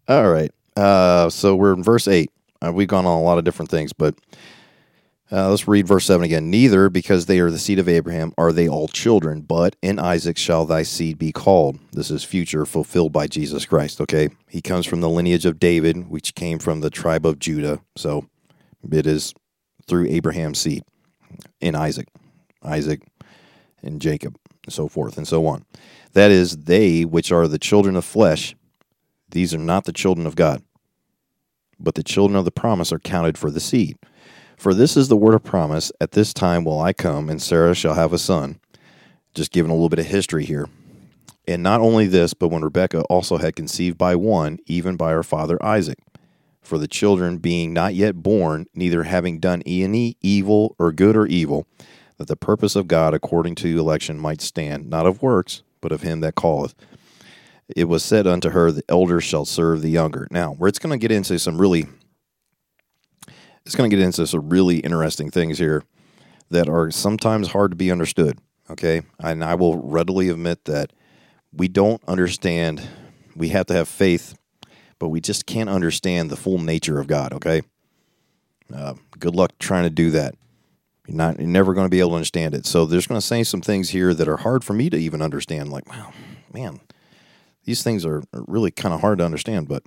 All 0.08 0.30
right. 0.32 0.52
Uh, 0.76 1.30
so 1.30 1.56
we're 1.56 1.74
in 1.74 1.84
verse 1.84 2.08
8. 2.08 2.32
Uh, 2.64 2.72
we've 2.74 2.88
gone 2.88 3.06
on 3.06 3.18
a 3.18 3.22
lot 3.22 3.38
of 3.38 3.44
different 3.44 3.70
things, 3.70 3.94
but 3.94 4.16
uh, 5.32 5.50
let's 5.50 5.68
read 5.68 5.88
verse 5.88 6.06
7 6.06 6.24
again. 6.26 6.50
Neither, 6.50 6.90
because 6.90 7.26
they 7.26 7.40
are 7.40 7.52
the 7.52 7.60
seed 7.60 7.80
of 7.80 7.88
Abraham, 7.88 8.34
are 8.38 8.52
they 8.52 8.68
all 8.68 8.88
children, 8.88 9.42
but 9.42 9.76
in 9.82 10.00
Isaac 10.00 10.38
shall 10.38 10.66
thy 10.66 10.84
seed 10.84 11.18
be 11.18 11.32
called. 11.32 11.80
This 11.92 12.12
is 12.12 12.24
future 12.24 12.66
fulfilled 12.66 13.14
by 13.14 13.28
Jesus 13.28 13.66
Christ, 13.66 14.02
okay? 14.02 14.30
He 14.50 14.62
comes 14.62 14.86
from 14.86 15.02
the 15.02 15.10
lineage 15.10 15.46
of 15.46 15.60
David, 15.60 16.10
which 16.10 16.36
came 16.36 16.60
from 16.60 16.82
the 16.82 16.90
tribe 16.90 17.26
of 17.26 17.40
Judah. 17.40 17.80
So 17.96 18.26
it 18.92 19.08
is 19.08 19.34
through 19.88 20.08
Abraham's 20.08 20.60
seed 20.60 20.84
in 21.62 21.76
Isaac, 21.76 22.08
Isaac 22.64 23.02
and 23.84 24.02
Jacob, 24.02 24.38
and 24.66 24.74
so 24.74 24.88
forth 24.88 25.18
and 25.18 25.28
so 25.28 25.46
on. 25.46 25.66
That 26.14 26.32
is, 26.32 26.58
they 26.58 27.04
which 27.04 27.32
are 27.32 27.48
the 27.48 27.60
children 27.60 27.96
of 27.96 28.06
flesh, 28.06 28.56
these 29.30 29.54
are 29.54 29.60
not 29.60 29.86
the 29.86 29.94
children 29.94 30.28
of 30.28 30.36
God, 30.36 30.62
but 31.80 31.96
the 31.96 32.04
children 32.04 32.38
of 32.38 32.46
the 32.46 32.52
promise 32.52 32.92
are 32.92 33.00
counted 33.00 33.38
for 33.38 33.50
the 33.50 33.60
seed. 33.60 33.98
For 34.58 34.74
this 34.74 34.96
is 34.96 35.08
the 35.08 35.18
word 35.18 35.34
of 35.34 35.44
promise 35.44 35.92
At 36.00 36.12
this 36.12 36.34
time 36.34 36.64
will 36.64 36.80
I 36.80 36.94
come, 36.94 37.30
and 37.30 37.42
Sarah 37.42 37.74
shall 37.74 37.96
have 37.96 38.14
a 38.14 38.20
son. 38.20 38.60
Just 39.34 39.52
giving 39.52 39.72
a 39.72 39.74
little 39.74 39.90
bit 39.90 40.00
of 40.00 40.06
history 40.06 40.46
here. 40.46 40.68
And 41.48 41.64
not 41.64 41.82
only 41.82 42.06
this, 42.06 42.34
but 42.34 42.50
when 42.50 42.62
Rebekah 42.62 43.02
also 43.04 43.38
had 43.38 43.56
conceived 43.56 43.98
by 43.98 44.16
one, 44.16 44.60
even 44.68 44.98
by 44.98 45.12
her 45.12 45.24
father 45.24 45.58
Isaac. 45.64 45.98
For 46.62 46.78
the 46.78 46.88
children 46.88 47.40
being 47.40 47.74
not 47.74 47.96
yet 47.96 48.18
born, 48.18 48.68
neither 48.76 49.04
having 49.04 49.40
done 49.40 49.64
any 49.66 50.16
evil 50.22 50.76
or 50.78 50.92
good 50.92 51.18
or 51.18 51.26
evil, 51.26 51.66
that 52.22 52.28
the 52.28 52.36
purpose 52.36 52.76
of 52.76 52.88
God 52.88 53.16
according 53.16 53.56
to 53.56 53.80
election 53.80 54.20
might 54.20 54.42
stand, 54.42 54.88
not 54.88 55.08
of 55.08 55.24
works, 55.24 55.64
but 55.82 55.92
of 55.92 56.04
him 56.04 56.20
that 56.20 56.36
calleth. 56.36 56.76
It 57.76 57.86
was 57.86 58.04
said 58.04 58.28
unto 58.28 58.50
her, 58.50 58.72
The 58.72 58.84
elder 58.88 59.20
shall 59.20 59.44
serve 59.44 59.82
the 59.82 59.90
younger. 59.90 60.28
Now, 60.30 60.54
where 60.54 60.68
it's 60.68 60.78
going 60.78 60.92
to 60.92 61.02
get 61.02 61.12
into 61.12 61.40
some 61.40 61.60
really 61.60 61.88
it's 63.66 63.76
going 63.76 63.90
to 63.90 63.96
get 63.96 64.04
into 64.04 64.28
some 64.28 64.50
really 64.50 64.78
interesting 64.78 65.32
things 65.32 65.58
here 65.58 65.84
that 66.52 66.70
are 66.70 66.92
sometimes 66.92 67.50
hard 67.50 67.72
to 67.72 67.78
be 67.78 67.92
understood. 67.92 68.38
Okay. 68.70 69.02
And 69.20 69.44
I 69.44 69.56
will 69.56 69.78
readily 69.78 70.30
admit 70.30 70.66
that 70.66 70.94
we 71.52 71.68
don't 71.68 72.04
understand, 72.08 72.82
we 73.36 73.50
have 73.50 73.66
to 73.68 73.74
have 73.74 73.88
faith, 73.88 74.38
but 75.00 75.10
we 75.10 75.22
just 75.22 75.48
can't 75.48 75.70
understand 75.70 76.30
the 76.30 76.36
full 76.36 76.60
nature 76.60 77.00
of 77.00 77.08
God. 77.08 77.34
Okay. 77.34 77.64
Uh, 78.72 78.94
good 79.18 79.36
luck 79.36 79.54
trying 79.60 79.84
to 79.84 79.90
do 79.90 80.12
that. 80.12 80.36
You're 81.12 81.18
not, 81.18 81.40
you're 81.40 81.48
never 81.48 81.74
going 81.74 81.86
to 81.86 81.90
be 81.90 82.00
able 82.00 82.12
to 82.12 82.16
understand 82.16 82.56
it. 82.56 82.66
So 82.66 82.86
there's 82.86 83.06
going 83.06 83.20
to 83.20 83.26
say 83.26 83.44
some 83.44 83.60
things 83.60 83.90
here 83.90 84.14
that 84.14 84.30
are 84.30 84.38
hard 84.38 84.64
for 84.64 84.72
me 84.72 84.90
to 84.90 84.98
even 84.98 85.22
understand. 85.22 85.70
Like, 85.70 85.90
wow, 85.90 86.14
man, 86.54 86.80
these 87.66 87.84
things 87.84 88.06
are 88.06 88.24
really 88.34 88.72
kind 88.72 88.96
of 88.96 89.02
hard 89.02 89.18
to 89.18 89.26
understand, 89.26 89.68
but 89.68 89.84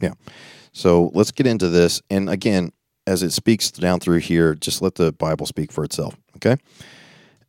Yeah. 0.00 0.14
So 0.72 1.10
let's 1.12 1.30
get 1.30 1.46
into 1.46 1.68
this. 1.68 2.00
And 2.08 2.30
again, 2.30 2.72
as 3.06 3.22
it 3.22 3.34
speaks 3.34 3.70
down 3.70 4.00
through 4.00 4.20
here, 4.20 4.54
just 4.54 4.80
let 4.80 4.94
the 4.94 5.12
Bible 5.12 5.44
speak 5.44 5.70
for 5.70 5.84
itself. 5.84 6.16
Okay. 6.36 6.56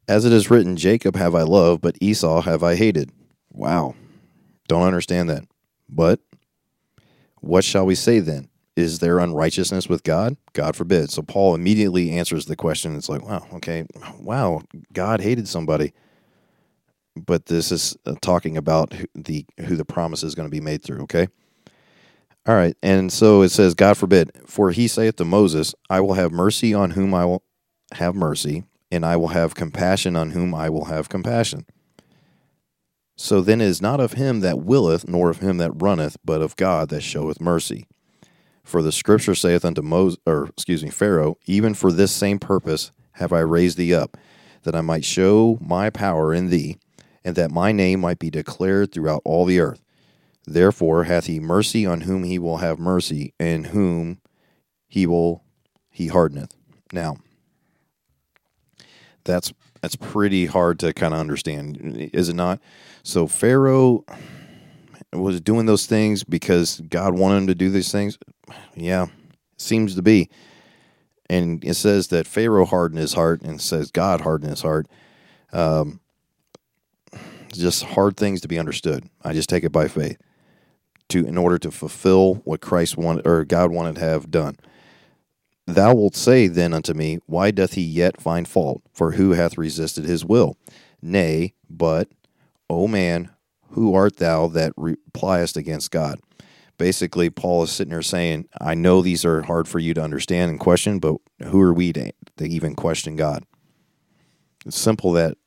As 0.10 0.26
it 0.26 0.34
is 0.34 0.52
written, 0.52 0.76
Jacob 0.76 1.16
have 1.16 1.34
I 1.34 1.44
loved, 1.44 1.82
but 1.82 1.96
Esau 2.02 2.42
have 2.42 2.62
I 2.62 2.76
hated. 2.76 3.10
Wow. 3.54 3.96
Don't 4.68 4.84
understand 4.84 5.30
that. 5.30 5.46
But 5.88 6.20
what 7.42 7.64
shall 7.64 7.86
we 7.86 7.96
say 7.96 8.20
then? 8.20 8.48
Is 8.76 9.00
there 9.00 9.20
unrighteousness 9.20 9.90
with 9.90 10.04
God? 10.04 10.38
God 10.54 10.76
forbid. 10.76 11.12
So 11.12 11.22
Paul 11.22 11.56
immediately 11.56 12.12
answers 12.12 12.46
the 12.46 12.56
question. 12.56 12.96
It's 12.96 13.10
like, 13.10 13.24
wow, 13.24 13.46
okay, 13.56 13.86
wow, 14.20 14.62
God 14.94 15.20
hated 15.20 15.48
somebody. 15.48 15.94
But 17.18 17.48
this 17.48 17.72
is 17.72 17.98
uh, 18.06 18.16
talking 18.22 18.56
about 18.56 18.94
the 19.14 19.46
who 19.66 19.76
the 19.76 19.84
promise 19.84 20.24
is 20.24 20.34
going 20.34 20.48
to 20.48 20.52
be 20.52 20.62
made 20.62 20.82
through, 20.82 21.02
okay? 21.02 21.28
All 22.48 22.56
right. 22.56 22.76
And 22.82 23.12
so 23.12 23.42
it 23.42 23.50
says, 23.50 23.76
God 23.76 23.98
forbid, 23.98 24.32
for 24.48 24.72
he 24.72 24.88
saith 24.88 25.18
to 25.18 25.26
Moses, 25.26 25.76
I 25.90 26.00
will 26.00 26.14
have 26.14 26.32
mercy 26.32 26.74
on 26.74 26.92
whom 26.92 27.14
I 27.14 27.26
will 27.26 27.44
have 27.94 28.16
mercy, 28.16 28.64
and 28.90 29.06
I 29.06 29.18
will 29.18 29.30
have 29.30 29.54
compassion 29.54 30.16
on 30.16 30.32
whom 30.32 30.56
I 30.56 30.70
will 30.70 30.86
have 30.86 31.10
compassion. 31.10 31.66
So 33.16 33.42
then 33.42 33.62
it 33.62 33.68
is 33.68 33.82
not 33.82 34.00
of 34.00 34.14
him 34.14 34.40
that 34.40 34.60
willeth, 34.60 35.08
nor 35.08 35.30
of 35.30 35.40
him 35.40 35.58
that 35.58 35.72
runneth, 35.72 36.18
but 36.26 36.42
of 36.42 36.56
God 36.56 36.90
that 36.90 37.02
showeth 37.02 37.40
mercy. 37.40 37.88
For 38.64 38.82
the 38.82 38.92
scripture 38.92 39.36
saith 39.36 39.66
unto 39.66 39.82
Moses, 39.82 40.20
or 40.26 40.48
excuse 40.48 40.84
me, 40.84 40.90
Pharaoh, 40.90 41.38
even 41.46 41.74
for 41.74 41.92
this 41.92 42.12
same 42.12 42.40
purpose 42.40 42.92
have 43.14 43.34
I 43.34 43.40
raised 43.40 43.78
thee 43.78 43.94
up, 43.94 44.18
that 44.64 44.76
I 44.76 44.82
might 44.82 45.06
show 45.06 45.58
my 45.62 45.90
power 45.90 46.34
in 46.34 46.50
thee, 46.50 46.78
and 47.24 47.36
that 47.36 47.52
my 47.52 47.72
name 47.72 48.00
might 48.00 48.20
be 48.20 48.30
declared 48.30 48.92
throughout 48.92 49.22
all 49.26 49.46
the 49.46 49.60
earth. 49.60 49.82
Therefore 50.46 51.04
hath 51.04 51.26
he 51.26 51.40
mercy 51.40 51.86
on 51.86 52.02
whom 52.02 52.24
he 52.24 52.40
will 52.40 52.58
have 52.58 52.80
mercy, 52.80 53.34
and 53.40 53.68
whom 53.68 54.22
he 54.88 55.06
will 55.06 55.44
he 55.90 56.08
hardeneth. 56.08 56.56
Now, 56.92 57.18
that's 59.24 59.54
that's 59.82 59.96
pretty 59.96 60.46
hard 60.46 60.80
to 60.80 60.94
kind 60.94 61.14
of 61.14 61.20
understand, 61.20 62.10
is 62.14 62.30
it 62.30 62.36
not? 62.36 62.60
So 63.04 63.28
Pharaoh 63.28 64.06
was 65.14 65.42
doing 65.42 65.66
those 65.66 65.86
things 65.86 66.24
because 66.24 66.82
God 66.82 67.14
wanted 67.16 67.38
him 67.38 67.48
to 67.48 67.56
do 67.56 67.70
these 67.70 67.92
things. 67.92 68.18
Yeah, 68.76 69.08
seems 69.58 69.96
to 69.96 70.02
be. 70.02 70.30
And 71.30 71.64
it 71.64 71.76
says 71.76 72.08
that 72.08 72.28
Pharaoh 72.28 72.66
hardened 72.66 73.00
his 73.00 73.14
heart, 73.14 73.42
and 73.42 73.62
says 73.62 73.90
God 73.90 74.22
hardened 74.22 74.52
his 74.52 74.62
heart. 74.62 74.88
Um, 75.54 76.02
just 77.54 77.84
hard 77.84 78.18
things 78.18 78.42
to 78.42 78.48
be 78.48 78.60
understood. 78.60 79.10
I 79.24 79.34
just 79.34 79.50
take 79.50 79.64
it 79.64 79.72
by 79.72 79.88
faith 79.88 80.18
to 81.12 81.26
in 81.26 81.38
order 81.38 81.58
to 81.60 81.72
fulfill 81.72 82.36
what 82.46 82.62
Christ 82.62 82.98
wanted 82.98 83.28
or 83.28 83.46
God 83.46 83.72
wanted 83.72 83.96
to 83.96 84.02
have 84.02 84.32
done. 84.32 84.56
Thou 85.68 85.94
wilt 85.94 86.16
say 86.16 86.48
then 86.48 86.74
unto 86.74 86.94
me, 86.94 87.20
Why 87.28 87.52
doth 87.52 87.74
he 87.74 87.82
yet 87.82 88.22
find 88.22 88.48
fault? 88.48 88.82
For 88.94 89.12
who 89.12 89.32
hath 89.32 89.58
resisted 89.58 90.06
his 90.06 90.26
will? 90.26 90.58
Nay, 91.02 91.54
but, 91.70 92.10
O 92.72 92.88
man, 92.88 93.30
who 93.72 93.94
art 93.94 94.16
thou 94.16 94.48
that 94.48 94.72
repliest 94.78 95.58
against 95.58 95.92
God? 95.92 96.22
Basically, 96.78 97.30
Paul 97.30 97.64
is 97.64 97.72
sitting 97.72 97.92
there 97.92 98.02
saying, 98.02 98.48
I 98.62 98.76
know 98.76 99.02
these 99.02 99.26
are 99.26 99.44
hard 99.44 99.68
for 99.68 99.78
you 99.78 99.94
to 99.94 100.02
understand 100.02 100.50
and 100.50 100.60
question, 100.60 100.98
but 100.98 101.18
who 101.44 101.60
are 101.60 101.74
we 101.74 101.92
to, 101.92 102.14
to 102.38 102.48
even 102.48 102.76
question 102.76 103.18
God? 103.18 103.44
It's 104.66 104.78
simple 104.78 105.12
that 105.12 105.38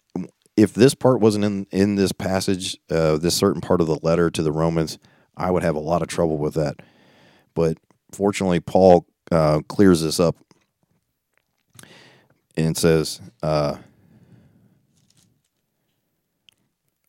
if 0.54 0.74
this 0.74 0.94
part 0.94 1.20
wasn't 1.20 1.46
in, 1.46 1.66
in 1.70 1.94
this 1.96 2.12
passage, 2.12 2.76
uh, 2.90 3.16
this 3.16 3.34
certain 3.34 3.62
part 3.62 3.80
of 3.80 3.86
the 3.86 3.98
letter 4.02 4.30
to 4.30 4.42
the 4.42 4.52
Romans, 4.52 4.98
I 5.34 5.50
would 5.50 5.62
have 5.62 5.76
a 5.76 5.80
lot 5.80 6.02
of 6.02 6.08
trouble 6.08 6.36
with 6.36 6.52
that. 6.54 6.76
But 7.54 7.78
fortunately, 8.12 8.60
Paul 8.60 9.06
uh, 9.32 9.60
clears 9.66 10.02
this 10.02 10.20
up 10.20 10.36
and 12.54 12.76
says, 12.76 13.22
uh, 13.42 13.78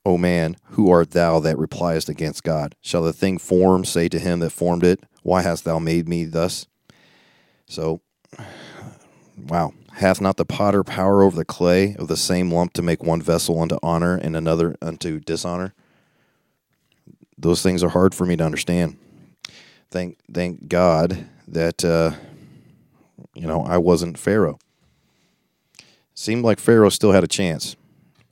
O 0.05 0.17
man, 0.17 0.57
who 0.71 0.91
art 0.91 1.11
thou 1.11 1.39
that 1.39 1.57
repliest 1.57 2.09
against 2.09 2.43
God? 2.43 2.75
Shall 2.81 3.03
the 3.03 3.13
thing 3.13 3.37
formed 3.37 3.87
say 3.87 4.07
to 4.09 4.19
him 4.19 4.39
that 4.39 4.51
formed 4.51 4.83
it, 4.83 5.03
Why 5.23 5.41
hast 5.41 5.65
thou 5.65 5.79
made 5.79 6.07
me 6.07 6.25
thus? 6.25 6.67
So, 7.65 8.01
wow. 9.37 9.73
Hath 9.93 10.19
not 10.19 10.35
the 10.35 10.45
potter 10.45 10.83
power 10.83 11.23
over 11.23 11.37
the 11.37 11.45
clay 11.45 11.95
of 11.95 12.09
the 12.09 12.17
same 12.17 12.51
lump 12.51 12.73
to 12.73 12.81
make 12.81 13.01
one 13.03 13.21
vessel 13.21 13.61
unto 13.61 13.77
honor 13.81 14.15
and 14.15 14.35
another 14.35 14.75
unto 14.81 15.21
dishonor? 15.21 15.73
those 17.37 17.61
things 17.61 17.83
are 17.83 17.89
hard 17.89 18.15
for 18.15 18.25
me 18.25 18.35
to 18.35 18.43
understand. 18.43 18.97
Thank 19.91 20.17
thank 20.31 20.67
God 20.67 21.27
that 21.47 21.85
uh, 21.85 22.11
You 23.33 23.47
know, 23.47 23.63
I 23.63 23.77
wasn't 23.77 24.17
Pharaoh. 24.17 24.59
Seemed 26.13 26.43
like 26.43 26.59
Pharaoh 26.59 26.89
still 26.89 27.11
had 27.11 27.23
a 27.23 27.27
chance. 27.27 27.75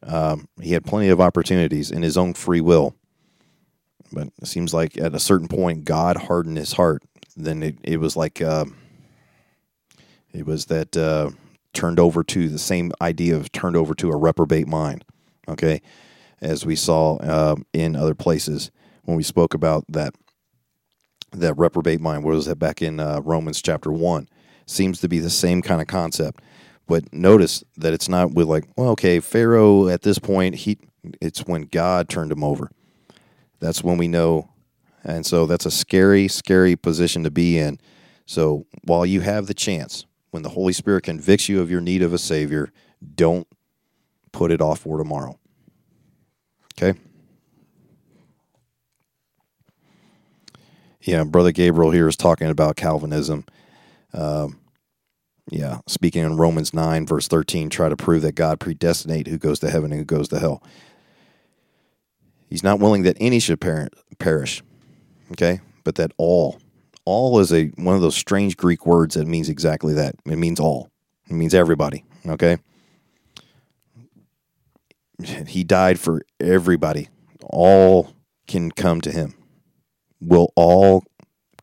Um, 0.05 0.47
he 0.61 0.73
had 0.73 0.85
plenty 0.85 1.09
of 1.09 1.21
opportunities 1.21 1.91
in 1.91 2.01
his 2.01 2.17
own 2.17 2.33
free 2.33 2.61
will. 2.61 2.95
But 4.11 4.29
it 4.41 4.47
seems 4.47 4.73
like 4.73 4.97
at 4.97 5.15
a 5.15 5.19
certain 5.19 5.47
point, 5.47 5.85
God 5.85 6.17
hardened 6.17 6.57
his 6.57 6.73
heart. 6.73 7.03
Then 7.35 7.63
it, 7.63 7.77
it 7.83 7.99
was 7.99 8.15
like 8.15 8.41
uh, 8.41 8.65
it 10.31 10.45
was 10.45 10.65
that 10.65 10.95
uh, 10.95 11.31
turned 11.73 11.99
over 11.99 12.23
to 12.23 12.47
the 12.47 12.59
same 12.59 12.91
idea 13.01 13.35
of 13.35 13.51
turned 13.51 13.75
over 13.75 13.95
to 13.95 14.09
a 14.09 14.17
reprobate 14.17 14.67
mind. 14.67 15.03
Okay, 15.47 15.81
as 16.41 16.65
we 16.65 16.75
saw 16.75 17.17
uh, 17.17 17.55
in 17.73 17.95
other 17.95 18.13
places 18.13 18.69
when 19.03 19.17
we 19.17 19.23
spoke 19.23 19.53
about 19.53 19.83
that 19.89 20.13
that 21.31 21.57
reprobate 21.57 21.99
mind. 21.99 22.23
What 22.23 22.35
was 22.35 22.45
that 22.45 22.59
back 22.59 22.81
in 22.81 22.99
uh, 22.99 23.21
Romans 23.23 23.61
chapter 23.61 23.91
one? 23.91 24.29
Seems 24.67 25.01
to 25.01 25.09
be 25.09 25.19
the 25.19 25.31
same 25.31 25.61
kind 25.61 25.81
of 25.81 25.87
concept. 25.87 26.41
But 26.87 27.13
notice 27.13 27.63
that 27.77 27.93
it's 27.93 28.09
not 28.09 28.33
with 28.33 28.47
like, 28.47 28.65
well, 28.75 28.89
okay, 28.89 29.19
Pharaoh 29.19 29.87
at 29.87 30.01
this 30.01 30.19
point, 30.19 30.55
he 30.55 30.77
it's 31.21 31.45
when 31.45 31.63
God 31.63 32.09
turned 32.09 32.31
him 32.31 32.43
over. 32.43 32.71
That's 33.59 33.83
when 33.83 33.97
we 33.97 34.07
know. 34.07 34.49
And 35.03 35.25
so 35.25 35.45
that's 35.45 35.65
a 35.65 35.71
scary, 35.71 36.27
scary 36.27 36.75
position 36.75 37.23
to 37.23 37.31
be 37.31 37.57
in. 37.57 37.79
So 38.25 38.65
while 38.83 39.05
you 39.05 39.21
have 39.21 39.47
the 39.47 39.53
chance, 39.53 40.05
when 40.31 40.43
the 40.43 40.49
Holy 40.49 40.73
Spirit 40.73 41.03
convicts 41.03 41.49
you 41.49 41.61
of 41.61 41.69
your 41.69 41.81
need 41.81 42.01
of 42.01 42.13
a 42.13 42.17
Savior, 42.17 42.71
don't 43.15 43.47
put 44.31 44.51
it 44.51 44.61
off 44.61 44.79
for 44.79 44.97
tomorrow. 44.97 45.37
Okay? 46.77 46.97
Yeah, 51.01 51.23
Brother 51.25 51.51
Gabriel 51.51 51.91
here 51.91 52.07
is 52.07 52.15
talking 52.15 52.47
about 52.47 52.77
Calvinism. 52.77 53.45
Um, 54.13 54.59
yeah, 55.49 55.79
speaking 55.87 56.23
in 56.23 56.37
Romans 56.37 56.73
9, 56.73 57.05
verse 57.05 57.27
13, 57.27 57.69
try 57.69 57.89
to 57.89 57.97
prove 57.97 58.21
that 58.21 58.35
God 58.35 58.59
predestinate 58.59 59.27
who 59.27 59.37
goes 59.37 59.59
to 59.59 59.69
heaven 59.69 59.91
and 59.91 59.99
who 59.99 60.05
goes 60.05 60.29
to 60.29 60.39
hell. 60.39 60.63
He's 62.49 62.63
not 62.63 62.79
willing 62.79 63.03
that 63.03 63.17
any 63.19 63.39
should 63.39 63.59
perish, 64.19 64.61
okay, 65.31 65.59
but 65.83 65.95
that 65.95 66.11
all. 66.17 66.59
All 67.05 67.39
is 67.39 67.51
a 67.51 67.65
one 67.75 67.95
of 67.95 68.01
those 68.01 68.15
strange 68.15 68.55
Greek 68.55 68.85
words 68.85 69.15
that 69.15 69.27
means 69.27 69.49
exactly 69.49 69.93
that. 69.95 70.15
It 70.25 70.37
means 70.37 70.59
all. 70.59 70.89
It 71.29 71.33
means 71.33 71.53
everybody, 71.53 72.05
okay? 72.27 72.57
He 75.47 75.63
died 75.63 75.99
for 75.99 76.21
everybody. 76.39 77.09
All 77.43 78.13
can 78.47 78.71
come 78.71 79.01
to 79.01 79.11
him. 79.11 79.33
Will 80.21 80.53
all 80.55 81.03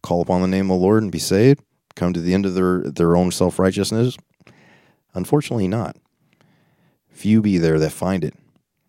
call 0.03 0.21
upon 0.21 0.43
the 0.43 0.49
name 0.49 0.71
of 0.71 0.79
the 0.79 0.85
Lord 0.85 1.03
and 1.03 1.13
be 1.13 1.19
saved? 1.19 1.63
Come 2.01 2.13
to 2.15 2.21
the 2.21 2.35
end 2.35 2.47
of 2.47 2.55
their, 2.55 2.81
their 2.81 3.15
own 3.15 3.31
self 3.31 3.59
righteousness? 3.59 4.17
Unfortunately, 5.15 5.69
not. 5.69 5.97
Few 7.11 7.43
be 7.43 7.59
there 7.59 7.79
that 7.79 7.91
find 7.91 8.25
it. 8.25 8.35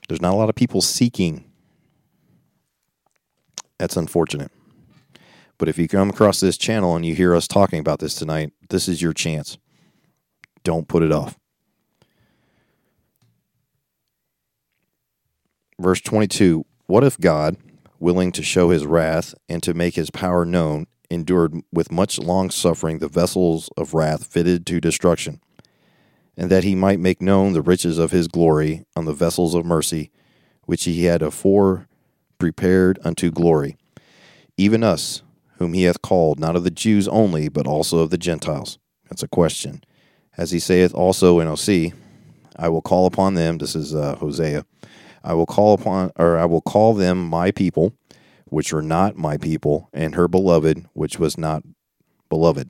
There's 0.07 0.21
not 0.21 0.33
a 0.33 0.37
lot 0.37 0.49
of 0.49 0.55
people 0.55 0.81
seeking. 0.81 1.43
That's 3.77 3.97
unfortunate. 3.97 4.51
But 5.57 5.67
if 5.67 5.77
you 5.77 5.87
come 5.87 6.09
across 6.09 6.39
this 6.39 6.57
channel 6.57 6.95
and 6.95 7.05
you 7.05 7.13
hear 7.13 7.35
us 7.35 7.47
talking 7.47 7.79
about 7.79 7.99
this 7.99 8.15
tonight, 8.15 8.53
this 8.69 8.87
is 8.87 9.01
your 9.01 9.13
chance. 9.13 9.57
Don't 10.63 10.87
put 10.87 11.03
it 11.03 11.11
off. 11.11 11.37
Verse 15.79 16.01
22 16.01 16.65
What 16.87 17.03
if 17.03 17.19
God, 17.19 17.57
willing 17.99 18.31
to 18.31 18.43
show 18.43 18.69
his 18.69 18.85
wrath 18.85 19.35
and 19.49 19.61
to 19.63 19.73
make 19.73 19.95
his 19.95 20.09
power 20.09 20.45
known, 20.45 20.87
endured 21.11 21.61
with 21.71 21.91
much 21.91 22.17
long 22.17 22.49
suffering 22.49 22.99
the 22.99 23.07
vessels 23.07 23.69
of 23.77 23.93
wrath 23.93 24.25
fitted 24.25 24.65
to 24.65 24.79
destruction, 24.79 25.39
and 26.37 26.49
that 26.49 26.63
he 26.63 26.73
might 26.73 26.99
make 26.99 27.21
known 27.21 27.53
the 27.53 27.61
riches 27.61 27.97
of 27.97 28.11
his 28.11 28.27
glory 28.27 28.85
on 28.95 29.05
the 29.05 29.13
vessels 29.13 29.53
of 29.53 29.65
mercy, 29.65 30.11
which 30.65 30.85
he 30.85 31.05
had 31.05 31.21
afore 31.21 31.87
prepared 32.39 32.97
unto 33.03 33.29
glory, 33.29 33.77
even 34.57 34.83
us, 34.83 35.21
whom 35.57 35.73
he 35.73 35.83
hath 35.83 36.01
called, 36.01 36.39
not 36.39 36.55
of 36.55 36.63
the 36.63 36.71
Jews 36.71 37.07
only, 37.07 37.49
but 37.49 37.67
also 37.67 37.99
of 37.99 38.09
the 38.09 38.17
Gentiles. 38.17 38.79
That's 39.09 39.21
a 39.21 39.27
question. 39.27 39.83
As 40.37 40.51
he 40.51 40.59
saith 40.59 40.93
also 40.93 41.39
in 41.39 41.47
Osee, 41.47 41.93
I 42.55 42.69
will 42.69 42.81
call 42.81 43.05
upon 43.05 43.33
them. 43.35 43.57
This 43.57 43.75
is 43.75 43.93
uh, 43.93 44.15
Hosea. 44.15 44.65
I 45.23 45.33
will 45.33 45.45
call 45.45 45.73
upon, 45.73 46.11
or 46.15 46.37
I 46.37 46.45
will 46.45 46.61
call 46.61 46.93
them 46.93 47.27
my 47.27 47.51
people, 47.51 47.93
which 48.51 48.73
were 48.73 48.81
not 48.81 49.15
my 49.15 49.37
people, 49.37 49.89
and 49.93 50.13
her 50.13 50.27
beloved, 50.27 50.85
which 50.91 51.17
was 51.17 51.37
not 51.37 51.63
beloved. 52.27 52.69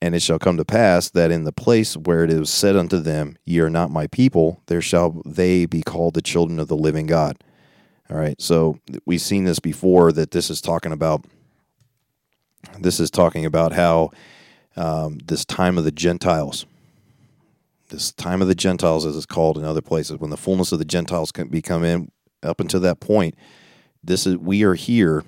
And 0.00 0.14
it 0.14 0.22
shall 0.22 0.38
come 0.38 0.56
to 0.56 0.64
pass 0.64 1.10
that 1.10 1.32
in 1.32 1.42
the 1.42 1.52
place 1.52 1.96
where 1.96 2.22
it 2.22 2.30
is 2.30 2.48
said 2.48 2.76
unto 2.76 3.00
them, 3.00 3.36
Ye 3.44 3.58
are 3.58 3.68
not 3.68 3.90
my 3.90 4.06
people, 4.06 4.62
there 4.66 4.80
shall 4.80 5.20
they 5.26 5.66
be 5.66 5.82
called 5.82 6.14
the 6.14 6.22
children 6.22 6.60
of 6.60 6.68
the 6.68 6.76
living 6.76 7.06
God. 7.06 7.42
All 8.08 8.16
right, 8.16 8.40
so 8.40 8.78
we've 9.04 9.20
seen 9.20 9.44
this 9.44 9.58
before 9.58 10.12
that 10.12 10.30
this 10.30 10.48
is 10.48 10.60
talking 10.60 10.92
about. 10.92 11.24
This 12.78 13.00
is 13.00 13.10
talking 13.10 13.44
about 13.44 13.72
how 13.72 14.12
um, 14.76 15.18
this 15.24 15.44
time 15.44 15.76
of 15.76 15.82
the 15.82 15.90
Gentiles, 15.90 16.66
this 17.88 18.12
time 18.12 18.40
of 18.42 18.46
the 18.46 18.54
Gentiles, 18.54 19.04
as 19.04 19.16
it's 19.16 19.26
called 19.26 19.58
in 19.58 19.64
other 19.64 19.82
places, 19.82 20.18
when 20.18 20.30
the 20.30 20.36
fullness 20.36 20.70
of 20.70 20.78
the 20.78 20.84
Gentiles 20.84 21.32
can 21.32 21.48
become 21.48 21.82
in, 21.82 22.12
up 22.44 22.60
until 22.60 22.78
that 22.78 23.00
point, 23.00 23.34
this 24.02 24.26
is 24.26 24.36
we 24.36 24.62
are 24.64 24.74
here. 24.74 25.24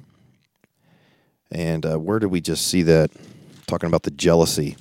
And 1.50 1.84
uh, 1.84 1.98
where 1.98 2.18
did 2.18 2.28
we 2.28 2.40
just 2.40 2.66
see 2.66 2.82
that? 2.84 3.10
Talking 3.66 3.88
about 3.88 4.02
the 4.02 4.10
jealousy, 4.10 4.76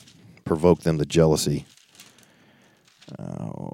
provoke 0.46 0.82
them 0.82 0.98
to 0.98 1.06
jealousy. 1.06 1.66
Oh. 3.20 3.72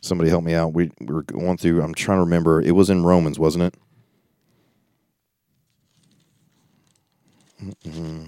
Somebody 0.00 0.30
help 0.30 0.44
me 0.44 0.54
out. 0.54 0.74
We, 0.74 0.90
we 1.00 1.06
were 1.06 1.22
going 1.22 1.56
through. 1.56 1.80
I'm 1.80 1.94
trying 1.94 2.18
to 2.18 2.24
remember. 2.24 2.60
It 2.60 2.72
was 2.72 2.90
in 2.90 3.04
Romans, 3.04 3.38
wasn't 3.38 3.64
it? 3.64 3.74
Mm-hmm. 7.86 8.26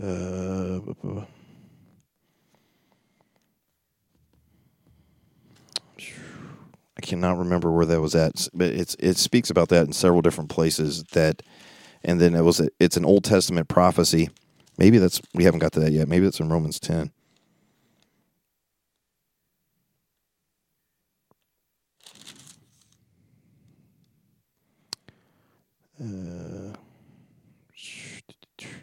Uh, 0.00 1.24
I 6.98 7.06
cannot 7.06 7.38
remember 7.38 7.70
where 7.70 7.86
that 7.86 8.00
was 8.00 8.14
at, 8.14 8.48
but 8.52 8.70
it's 8.70 8.96
it 8.98 9.16
speaks 9.16 9.50
about 9.50 9.68
that 9.68 9.86
in 9.86 9.92
several 9.92 10.22
different 10.22 10.50
places. 10.50 11.04
That, 11.12 11.42
and 12.02 12.20
then 12.20 12.34
it 12.34 12.42
was 12.42 12.60
a, 12.60 12.68
it's 12.80 12.96
an 12.96 13.04
Old 13.04 13.24
Testament 13.24 13.68
prophecy. 13.68 14.30
Maybe 14.78 14.98
that's 14.98 15.20
we 15.34 15.44
haven't 15.44 15.60
got 15.60 15.72
to 15.72 15.80
that 15.80 15.92
yet. 15.92 16.08
Maybe 16.08 16.26
it's 16.26 16.40
in 16.40 16.48
Romans 16.48 16.80
ten. 16.80 17.12
Uh, 26.00 26.74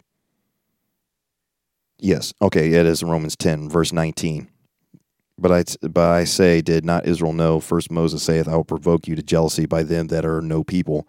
yes. 1.99 2.33
Okay. 2.41 2.71
It 2.73 2.85
is 2.85 3.01
in 3.01 3.09
Romans 3.09 3.35
10, 3.35 3.69
verse 3.69 3.93
19. 3.93 4.49
But 5.37 5.51
I, 5.51 5.87
but 5.87 6.09
I 6.11 6.23
say, 6.23 6.61
did 6.61 6.85
not 6.85 7.05
Israel 7.05 7.33
know? 7.33 7.59
First 7.59 7.91
Moses 7.91 8.23
saith, 8.23 8.47
I 8.47 8.55
will 8.55 8.63
provoke 8.63 9.07
you 9.07 9.15
to 9.15 9.21
jealousy 9.23 9.65
by 9.65 9.83
them 9.83 10.07
that 10.07 10.25
are 10.25 10.41
no 10.41 10.63
people, 10.63 11.07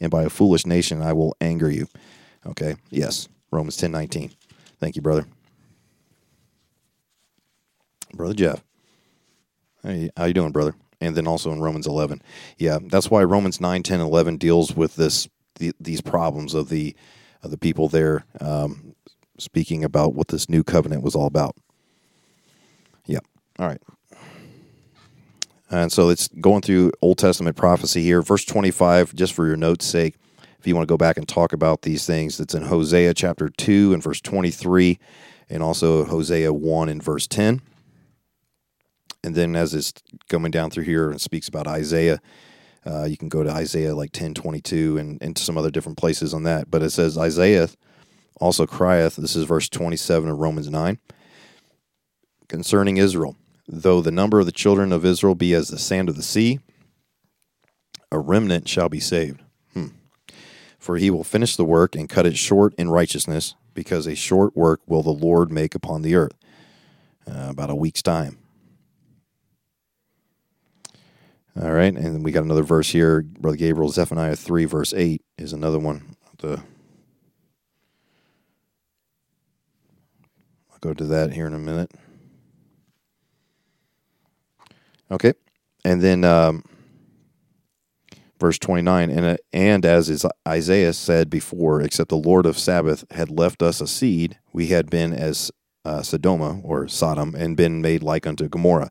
and 0.00 0.10
by 0.10 0.24
a 0.24 0.30
foolish 0.30 0.66
nation 0.66 1.00
I 1.00 1.12
will 1.12 1.36
anger 1.40 1.70
you. 1.70 1.86
Okay, 2.44 2.76
yes, 2.90 3.28
Romans 3.52 3.76
ten 3.76 3.92
nineteen. 3.92 4.32
Thank 4.80 4.96
you, 4.96 5.02
brother. 5.02 5.26
Brother 8.14 8.34
Jeff. 8.34 8.64
Hey, 9.82 10.10
how 10.16 10.24
you 10.24 10.34
doing, 10.34 10.52
brother? 10.52 10.74
And 11.00 11.16
then 11.16 11.26
also 11.26 11.52
in 11.52 11.60
Romans 11.60 11.86
11. 11.86 12.22
Yeah, 12.56 12.78
that's 12.82 13.10
why 13.10 13.22
Romans 13.22 13.60
9, 13.60 13.82
10, 13.82 14.00
11 14.00 14.36
deals 14.38 14.74
with 14.74 14.96
this 14.96 15.28
the, 15.56 15.72
these 15.78 16.00
problems 16.00 16.54
of 16.54 16.68
the 16.68 16.96
of 17.42 17.50
the 17.50 17.58
people 17.58 17.88
there 17.88 18.24
um, 18.40 18.94
speaking 19.38 19.84
about 19.84 20.14
what 20.14 20.28
this 20.28 20.48
new 20.48 20.64
covenant 20.64 21.02
was 21.02 21.14
all 21.14 21.26
about. 21.26 21.56
All 23.58 23.66
right. 23.66 23.82
And 25.70 25.92
so 25.92 26.08
it's 26.08 26.28
going 26.28 26.62
through 26.62 26.92
Old 27.02 27.18
Testament 27.18 27.56
prophecy 27.56 28.02
here. 28.02 28.22
Verse 28.22 28.44
25, 28.44 29.14
just 29.14 29.34
for 29.34 29.46
your 29.46 29.56
notes' 29.56 29.84
sake, 29.84 30.16
if 30.58 30.66
you 30.66 30.74
want 30.74 30.88
to 30.88 30.92
go 30.92 30.96
back 30.96 31.16
and 31.18 31.28
talk 31.28 31.52
about 31.52 31.82
these 31.82 32.06
things, 32.06 32.40
it's 32.40 32.54
in 32.54 32.64
Hosea 32.64 33.14
chapter 33.14 33.48
2 33.48 33.92
and 33.92 34.02
verse 34.02 34.20
23, 34.20 34.98
and 35.50 35.62
also 35.62 36.04
Hosea 36.04 36.52
1 36.52 36.88
and 36.88 37.02
verse 37.02 37.26
10. 37.26 37.60
And 39.22 39.34
then 39.34 39.54
as 39.56 39.74
it's 39.74 39.92
coming 40.28 40.50
down 40.50 40.70
through 40.70 40.84
here 40.84 41.10
and 41.10 41.20
speaks 41.20 41.48
about 41.48 41.66
Isaiah, 41.66 42.20
uh, 42.86 43.04
you 43.04 43.16
can 43.16 43.28
go 43.28 43.42
to 43.42 43.50
Isaiah 43.50 43.94
like 43.94 44.12
10, 44.12 44.34
22 44.34 44.96
and, 44.96 45.20
and 45.20 45.36
some 45.36 45.58
other 45.58 45.70
different 45.70 45.98
places 45.98 46.32
on 46.32 46.44
that. 46.44 46.70
But 46.70 46.82
it 46.82 46.90
says, 46.90 47.18
Isaiah 47.18 47.68
also 48.40 48.66
crieth, 48.66 49.16
this 49.16 49.36
is 49.36 49.44
verse 49.44 49.68
27 49.68 50.30
of 50.30 50.38
Romans 50.38 50.70
9, 50.70 50.98
concerning 52.48 52.96
Israel 52.96 53.36
though 53.68 54.00
the 54.00 54.10
number 54.10 54.40
of 54.40 54.46
the 54.46 54.52
children 54.52 54.92
of 54.92 55.04
Israel 55.04 55.34
be 55.34 55.52
as 55.52 55.68
the 55.68 55.78
sand 55.78 56.08
of 56.08 56.16
the 56.16 56.22
sea, 56.22 56.58
a 58.10 58.18
remnant 58.18 58.66
shall 58.68 58.88
be 58.88 59.00
saved. 59.00 59.42
Hmm. 59.74 59.88
For 60.78 60.96
he 60.96 61.10
will 61.10 61.24
finish 61.24 61.54
the 61.54 61.64
work 61.64 61.94
and 61.94 62.08
cut 62.08 62.26
it 62.26 62.38
short 62.38 62.74
in 62.78 62.88
righteousness, 62.88 63.54
because 63.74 64.06
a 64.06 64.14
short 64.14 64.56
work 64.56 64.80
will 64.86 65.02
the 65.02 65.10
Lord 65.10 65.52
make 65.52 65.74
upon 65.74 66.02
the 66.02 66.14
earth. 66.14 66.32
Uh, 67.30 67.48
about 67.50 67.68
a 67.68 67.74
week's 67.74 68.02
time. 68.02 68.38
All 71.60 71.72
right, 71.72 71.94
and 71.94 72.24
we 72.24 72.32
got 72.32 72.44
another 72.44 72.62
verse 72.62 72.90
here. 72.90 73.20
Brother 73.22 73.56
Gabriel, 73.56 73.90
Zephaniah 73.90 74.36
3, 74.36 74.64
verse 74.64 74.94
8 74.94 75.20
is 75.36 75.52
another 75.52 75.78
one. 75.78 76.16
The, 76.38 76.62
I'll 80.70 80.78
go 80.80 80.94
to 80.94 81.04
that 81.04 81.32
here 81.32 81.46
in 81.46 81.52
a 81.52 81.58
minute. 81.58 81.90
Okay, 85.10 85.32
and 85.84 86.02
then 86.02 86.24
um, 86.24 86.64
verse 88.38 88.58
29 88.58 89.10
and, 89.10 89.24
uh, 89.24 89.36
and 89.52 89.84
as 89.84 90.08
is 90.08 90.24
isaiah 90.46 90.92
said 90.92 91.28
before 91.28 91.82
except 91.82 92.08
the 92.08 92.16
lord 92.16 92.46
of 92.46 92.56
sabbath 92.56 93.04
had 93.10 93.28
left 93.30 93.62
us 93.62 93.80
a 93.80 93.86
seed 93.86 94.38
we 94.52 94.68
had 94.68 94.88
been 94.88 95.12
as 95.12 95.50
uh, 95.84 96.00
sodoma 96.00 96.60
or 96.62 96.86
sodom 96.86 97.34
and 97.34 97.56
been 97.56 97.80
made 97.80 98.02
like 98.02 98.26
unto 98.26 98.48
gomorrah. 98.48 98.90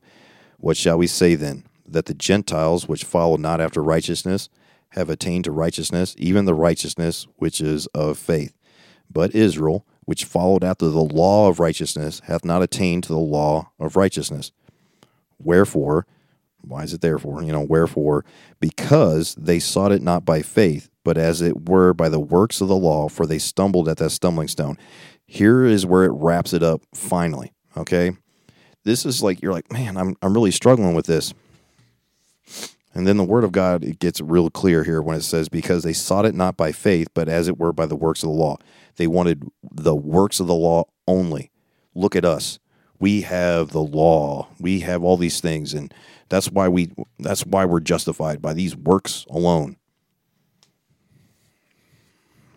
What 0.58 0.76
shall 0.76 0.98
we 0.98 1.06
say 1.06 1.36
then? 1.36 1.64
That 1.86 2.06
the 2.06 2.14
gentiles 2.14 2.88
which 2.88 3.04
follow 3.04 3.36
not 3.36 3.60
after 3.60 3.82
righteousness 3.82 4.48
have 4.90 5.08
attained 5.08 5.44
to 5.44 5.52
righteousness 5.52 6.14
even 6.18 6.44
the 6.44 6.54
righteousness 6.54 7.26
which 7.36 7.60
is 7.60 7.86
of 7.88 8.18
faith. 8.18 8.54
But 9.10 9.34
israel 9.34 9.86
which 10.04 10.24
followed 10.24 10.64
after 10.64 10.88
the 10.88 11.00
law 11.00 11.48
of 11.48 11.60
righteousness 11.60 12.20
hath 12.24 12.44
not 12.44 12.62
attained 12.62 13.04
to 13.04 13.12
the 13.12 13.18
law 13.18 13.70
of 13.78 13.94
righteousness 13.94 14.50
wherefore 15.38 16.06
why 16.62 16.82
is 16.82 16.92
it 16.92 17.00
therefore? 17.00 17.42
You 17.42 17.52
know, 17.52 17.62
wherefore? 17.62 18.24
Because 18.60 19.34
they 19.36 19.58
sought 19.58 19.92
it 19.92 20.02
not 20.02 20.24
by 20.24 20.42
faith, 20.42 20.90
but 21.04 21.16
as 21.16 21.40
it 21.40 21.68
were 21.68 21.94
by 21.94 22.08
the 22.08 22.20
works 22.20 22.60
of 22.60 22.68
the 22.68 22.76
law, 22.76 23.08
for 23.08 23.26
they 23.26 23.38
stumbled 23.38 23.88
at 23.88 23.98
that 23.98 24.10
stumbling 24.10 24.48
stone. 24.48 24.76
Here 25.26 25.64
is 25.64 25.86
where 25.86 26.04
it 26.04 26.12
wraps 26.12 26.52
it 26.52 26.62
up 26.62 26.82
finally. 26.94 27.52
Okay. 27.76 28.12
This 28.84 29.04
is 29.04 29.22
like, 29.22 29.42
you're 29.42 29.52
like, 29.52 29.70
man, 29.72 29.96
I'm, 29.96 30.16
I'm 30.22 30.34
really 30.34 30.50
struggling 30.50 30.94
with 30.94 31.06
this. 31.06 31.34
And 32.94 33.06
then 33.06 33.18
the 33.18 33.24
word 33.24 33.44
of 33.44 33.52
God, 33.52 33.84
it 33.84 33.98
gets 33.98 34.20
real 34.20 34.50
clear 34.50 34.82
here 34.82 35.02
when 35.02 35.16
it 35.16 35.22
says, 35.22 35.48
because 35.48 35.84
they 35.84 35.92
sought 35.92 36.24
it 36.24 36.34
not 36.34 36.56
by 36.56 36.72
faith, 36.72 37.08
but 37.14 37.28
as 37.28 37.46
it 37.46 37.58
were 37.58 37.72
by 37.72 37.86
the 37.86 37.94
works 37.94 38.22
of 38.22 38.28
the 38.28 38.34
law. 38.34 38.56
They 38.96 39.06
wanted 39.06 39.44
the 39.62 39.94
works 39.94 40.40
of 40.40 40.46
the 40.46 40.54
law 40.54 40.84
only. 41.06 41.50
Look 41.94 42.16
at 42.16 42.24
us. 42.24 42.58
We 42.98 43.22
have 43.22 43.70
the 43.70 43.82
law. 43.82 44.48
We 44.58 44.80
have 44.80 45.02
all 45.02 45.16
these 45.16 45.40
things. 45.40 45.74
And 45.74 45.92
that's 46.28 46.50
why 46.50 46.68
we 46.68 46.90
that's 47.18 47.46
why 47.46 47.64
we're 47.64 47.80
justified 47.80 48.42
by 48.42 48.54
these 48.54 48.76
works 48.76 49.24
alone. 49.30 49.76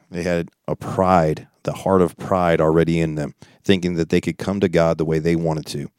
They 0.09 0.23
had 0.23 0.49
a 0.67 0.75
pride, 0.75 1.47
the 1.63 1.71
heart 1.71 2.01
of 2.01 2.17
pride 2.17 2.59
already 2.59 2.99
in 2.99 3.15
them, 3.15 3.33
thinking 3.63 3.95
that 3.95 4.09
they 4.09 4.19
could 4.19 4.37
come 4.37 4.59
to 4.59 4.67
God 4.67 4.97
the 4.97 5.05
way 5.05 5.19
they 5.19 5.37
wanted 5.37 5.65
to. 5.67 5.89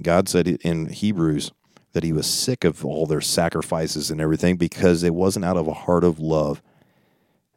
God 0.00 0.28
said 0.28 0.46
in 0.46 0.86
Hebrews 0.86 1.52
that 1.92 2.04
he 2.04 2.12
was 2.12 2.26
sick 2.26 2.64
of 2.64 2.84
all 2.84 3.06
their 3.06 3.20
sacrifices 3.20 4.10
and 4.10 4.20
everything 4.20 4.56
because 4.56 5.02
it 5.02 5.14
wasn't 5.14 5.44
out 5.44 5.56
of 5.56 5.66
a 5.66 5.74
heart 5.74 6.04
of 6.04 6.18
love. 6.18 6.62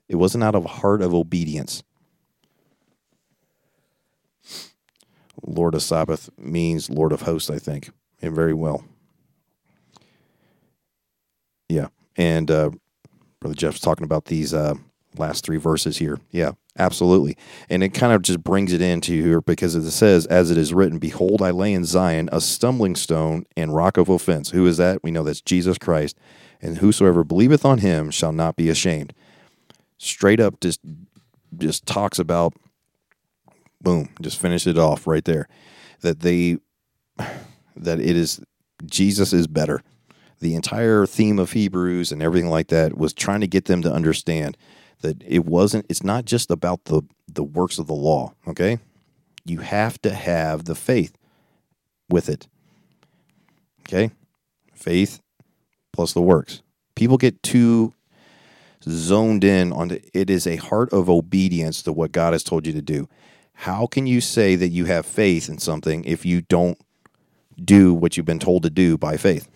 It 0.08 0.16
wasn't 0.16 0.44
out 0.44 0.56
of 0.56 0.66
a 0.66 0.70
heart 0.70 1.02
of 1.02 1.14
obedience. 1.14 1.84
Lord 5.48 5.74
of 5.74 5.82
Sabbath 5.82 6.30
means 6.38 6.90
Lord 6.90 7.12
of 7.12 7.22
hosts, 7.22 7.50
I 7.50 7.58
think, 7.58 7.90
and 8.22 8.36
very 8.36 8.54
well. 8.54 8.84
Yeah, 11.70 11.88
and 12.16 12.52
uh, 12.52 12.72
Brother 13.40 13.56
Jeff's 13.56 13.80
talking 13.80 14.04
about 14.04 14.26
these 14.26 14.54
uh, 14.54 14.76
last 15.18 15.46
three 15.46 15.58
verses 15.58 15.98
here. 15.98 16.20
Yeah, 16.32 16.52
absolutely, 16.78 17.38
and 17.70 17.84
it 17.84 17.94
kind 17.94 18.14
of 18.14 18.22
just 18.22 18.44
brings 18.44 18.74
it 18.74 18.82
into 18.82 19.22
here 19.22 19.42
because 19.42 19.76
it 19.76 19.90
says, 19.92 20.26
"As 20.28 20.52
it 20.52 20.58
is 20.58 20.74
written, 20.74 21.00
Behold, 21.00 21.42
I 21.42 21.52
lay 21.52 21.74
in 21.74 21.86
Zion 21.86 22.30
a 22.32 22.42
stumbling 22.42 22.96
stone 22.96 23.46
and 23.56 23.76
rock 23.76 23.98
of 23.98 24.10
offense." 24.10 24.52
Who 24.52 24.66
is 24.66 24.78
that? 24.78 25.04
We 25.04 25.12
know 25.12 25.24
that's 25.24 25.42
Jesus 25.42 25.78
Christ, 25.78 26.18
and 26.62 26.78
whosoever 26.78 27.24
believeth 27.24 27.66
on 27.66 27.80
Him 27.80 28.12
shall 28.12 28.32
not 28.32 28.56
be 28.56 28.70
ashamed. 28.70 29.14
Straight 29.98 30.40
up, 30.40 30.60
just 30.60 30.80
just 31.58 31.86
talks 31.86 32.20
about, 32.20 32.54
boom, 33.82 34.10
just 34.22 34.40
finish 34.40 34.68
it 34.68 34.78
off 34.78 35.08
right 35.08 35.26
there, 35.26 35.48
that 36.02 36.22
they 36.22 36.58
that 37.76 38.00
it 38.00 38.16
is 38.16 38.42
Jesus 38.86 39.34
is 39.34 39.48
better 39.48 39.82
the 40.40 40.56
entire 40.56 41.06
theme 41.06 41.40
of 41.40 41.52
Hebrews 41.52 42.12
and 42.12 42.22
everything 42.22 42.50
like 42.50 42.68
that 42.68 42.98
was 42.98 43.14
trying 43.14 43.42
to 43.42 43.48
get 43.48 43.66
them 43.66 43.82
to 43.82 43.92
understand 43.92 44.58
that 45.02 45.24
it 45.26 45.46
wasn't 45.46 45.86
it's 45.90 46.04
not 46.04 46.26
just 46.26 46.52
about 46.52 46.86
the 46.86 47.02
the 47.28 47.44
works 47.44 47.78
of 47.78 47.88
the 47.88 47.94
law, 47.94 48.34
okay? 48.48 48.80
You 49.46 49.60
have 49.60 50.02
to 50.02 50.14
have 50.14 50.66
the 50.66 50.76
faith 50.76 51.18
with 52.10 52.30
it. 52.30 52.48
Okay? 53.88 54.12
Faith 54.74 55.22
plus 55.94 56.14
the 56.14 56.22
works. 56.22 56.62
People 56.96 57.18
get 57.18 57.42
too 57.42 57.94
zoned 58.84 59.44
in 59.44 59.72
on 59.72 59.90
the, 59.90 60.02
it 60.14 60.30
is 60.30 60.46
a 60.46 60.58
heart 60.58 60.92
of 60.94 61.10
obedience 61.10 61.82
to 61.84 61.94
what 61.94 62.12
God 62.12 62.34
has 62.34 62.44
told 62.44 62.68
you 62.68 62.74
to 62.74 62.82
do. 62.82 63.08
How 63.62 63.88
can 63.88 64.06
you 64.06 64.22
say 64.22 64.56
that 64.56 64.68
you 64.68 64.86
have 64.86 65.04
faith 65.04 65.50
in 65.50 65.58
something 65.58 66.06
if 66.06 66.28
you 66.28 66.42
don't 66.42 66.78
do 67.64 67.92
what 67.92 68.16
you've 68.16 68.26
been 68.26 68.38
told 68.38 68.62
to 68.64 68.70
do 68.70 69.00
by 69.00 69.18
faith? 69.18 69.50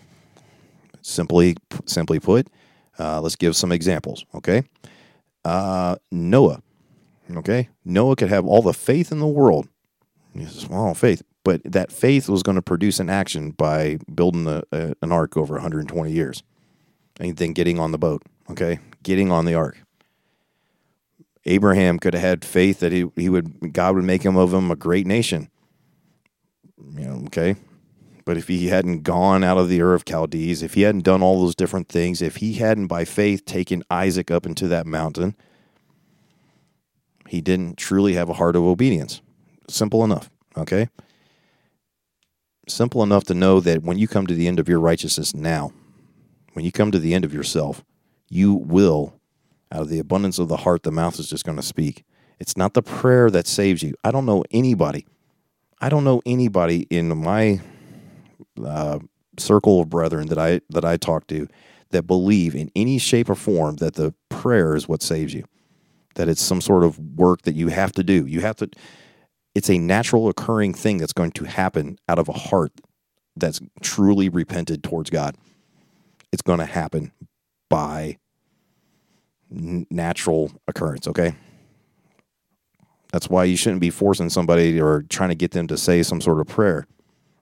Simply, 1.04 1.56
simply 1.86 2.20
put, 2.20 2.48
uh, 3.00 3.22
let's 3.22 3.36
give 3.36 3.56
some 3.56 3.72
examples. 3.72 4.26
Okay, 4.34 4.64
uh, 5.46 5.98
Noah. 6.12 6.64
Okay, 7.32 7.70
Noah 7.86 8.16
could 8.16 8.30
have 8.30 8.46
all 8.46 8.64
the 8.64 8.74
faith 8.74 9.12
in 9.12 9.20
the 9.20 9.28
world. 9.28 9.68
He 10.34 10.46
says, 10.46 10.68
"Well, 10.68 10.96
faith," 10.96 11.22
but 11.44 11.62
that 11.64 11.92
faith 11.92 12.28
was 12.28 12.42
going 12.42 12.56
to 12.56 12.62
produce 12.64 13.00
an 13.00 13.10
action 13.10 13.52
by 13.52 14.00
building 14.14 14.48
a, 14.48 14.64
a, 14.72 14.94
an 15.04 15.12
ark 15.12 15.38
over 15.38 15.54
120 15.54 16.12
years, 16.12 16.42
and 17.20 17.38
then 17.38 17.54
getting 17.54 17.78
on 17.80 17.92
the 17.92 18.00
boat. 18.00 18.24
Okay, 18.50 18.80
getting 19.04 19.32
on 19.32 19.46
the 19.46 19.54
ark. 19.54 19.78
Abraham 21.46 22.00
could 22.00 22.14
have 22.14 22.24
had 22.24 22.46
faith 22.46 22.80
that 22.80 22.92
he, 22.92 23.06
he 23.16 23.30
would 23.30 23.74
God 23.74 23.96
would 23.96 24.04
make 24.04 24.24
him 24.24 24.38
of 24.38 24.54
him 24.54 24.70
a 24.70 24.76
great 24.76 25.08
nation. 25.08 25.50
You 26.96 27.06
know, 27.06 27.24
okay. 27.26 27.56
But 28.24 28.38
if 28.38 28.48
he 28.48 28.68
hadn't 28.68 29.02
gone 29.02 29.44
out 29.44 29.58
of 29.58 29.68
the 29.68 29.82
Ur 29.82 29.94
of 29.94 30.06
Chaldees, 30.08 30.62
if 30.62 30.76
he 30.76 30.84
hadn't 30.84 31.02
done 31.04 31.24
all 31.24 31.42
those 31.42 31.56
different 31.56 31.90
things, 31.90 32.22
if 32.22 32.38
he 32.38 32.54
hadn't 32.54 32.88
by 32.88 33.04
faith 33.04 33.46
taken 33.46 33.84
Isaac 33.90 34.30
up 34.30 34.46
into 34.46 34.68
that 34.68 34.86
mountain, 34.86 35.36
he 37.28 37.42
didn't 37.42 37.78
truly 37.78 38.14
have 38.14 38.30
a 38.30 38.34
heart 38.34 38.56
of 38.56 38.64
obedience. 38.64 39.22
Simple 39.68 40.04
enough, 40.04 40.30
okay? 40.56 40.90
Simple 42.68 43.02
enough 43.02 43.24
to 43.26 43.34
know 43.34 43.60
that 43.60 43.84
when 43.84 43.98
you 43.98 44.08
come 44.08 44.28
to 44.28 44.36
the 44.36 44.48
end 44.48 44.60
of 44.60 44.70
your 44.70 44.80
righteousness 44.80 45.34
now, 45.34 45.72
when 46.54 46.64
you 46.66 46.72
come 46.72 46.92
to 46.92 47.00
the 47.00 47.14
end 47.14 47.26
of 47.26 47.34
yourself, 47.34 47.84
you 48.30 48.54
will, 48.54 49.20
out 49.72 49.82
of 49.82 49.90
the 49.90 50.00
abundance 50.00 50.40
of 50.40 50.48
the 50.48 50.58
heart, 50.58 50.84
the 50.84 50.92
mouth 50.92 51.20
is 51.20 51.30
just 51.30 51.46
going 51.46 51.58
to 51.58 51.64
speak. 51.64 52.04
It's 52.40 52.58
not 52.58 52.74
the 52.74 52.82
prayer 52.82 53.30
that 53.30 53.48
saves 53.48 53.84
you. 53.84 53.94
I 54.04 54.12
don't 54.12 54.26
know 54.26 54.44
anybody. 54.52 55.06
I 55.80 55.90
don't 55.90 56.04
know 56.04 56.22
anybody 56.26 56.88
in 56.90 57.16
my 57.18 57.62
uh, 58.64 59.00
circle 59.38 59.82
of 59.82 59.90
brethren 59.90 60.28
that 60.28 60.38
I 60.38 60.62
that 60.70 60.84
I 60.84 60.98
talk 60.98 61.28
to 61.28 61.48
that 61.92 62.04
believe 62.04 62.56
in 62.56 62.72
any 62.76 62.98
shape 62.98 63.30
or 63.30 63.36
form 63.36 63.78
that 63.78 63.96
the 63.96 64.14
prayer 64.30 64.76
is 64.76 64.88
what 64.88 65.02
saves 65.02 65.34
you. 65.34 65.46
That 66.16 66.28
it's 66.28 66.42
some 66.42 66.62
sort 66.62 66.84
of 66.84 67.00
work 67.00 67.44
that 67.44 67.56
you 67.56 67.68
have 67.70 67.92
to 67.94 68.04
do. 68.04 68.26
You 68.26 68.42
have 68.42 68.58
to. 68.58 68.70
It's 69.54 69.70
a 69.70 69.78
natural 69.78 70.30
occurring 70.30 70.74
thing 70.74 70.98
that's 70.98 71.14
going 71.14 71.32
to 71.32 71.46
happen 71.46 71.98
out 72.08 72.20
of 72.20 72.30
a 72.30 72.34
heart 72.34 72.72
that's 73.36 73.60
truly 73.82 74.30
repented 74.30 74.84
towards 74.84 75.10
God. 75.10 75.36
It's 76.32 76.42
going 76.42 76.60
to 76.60 76.66
happen 76.66 77.12
by 77.70 78.18
natural 79.52 80.52
occurrence. 80.68 81.08
Okay. 81.08 81.36
That's 83.12 83.30
why 83.30 83.44
you 83.44 83.58
shouldn't 83.58 83.82
be 83.82 83.90
forcing 83.90 84.30
somebody 84.30 84.80
or 84.80 85.04
trying 85.10 85.30
to 85.30 85.36
get 85.36 85.52
them 85.52 85.68
to 85.68 85.78
say 85.78 86.02
some 86.02 86.22
sort 86.22 86.40
of 86.40 86.48
prayer 86.48 86.88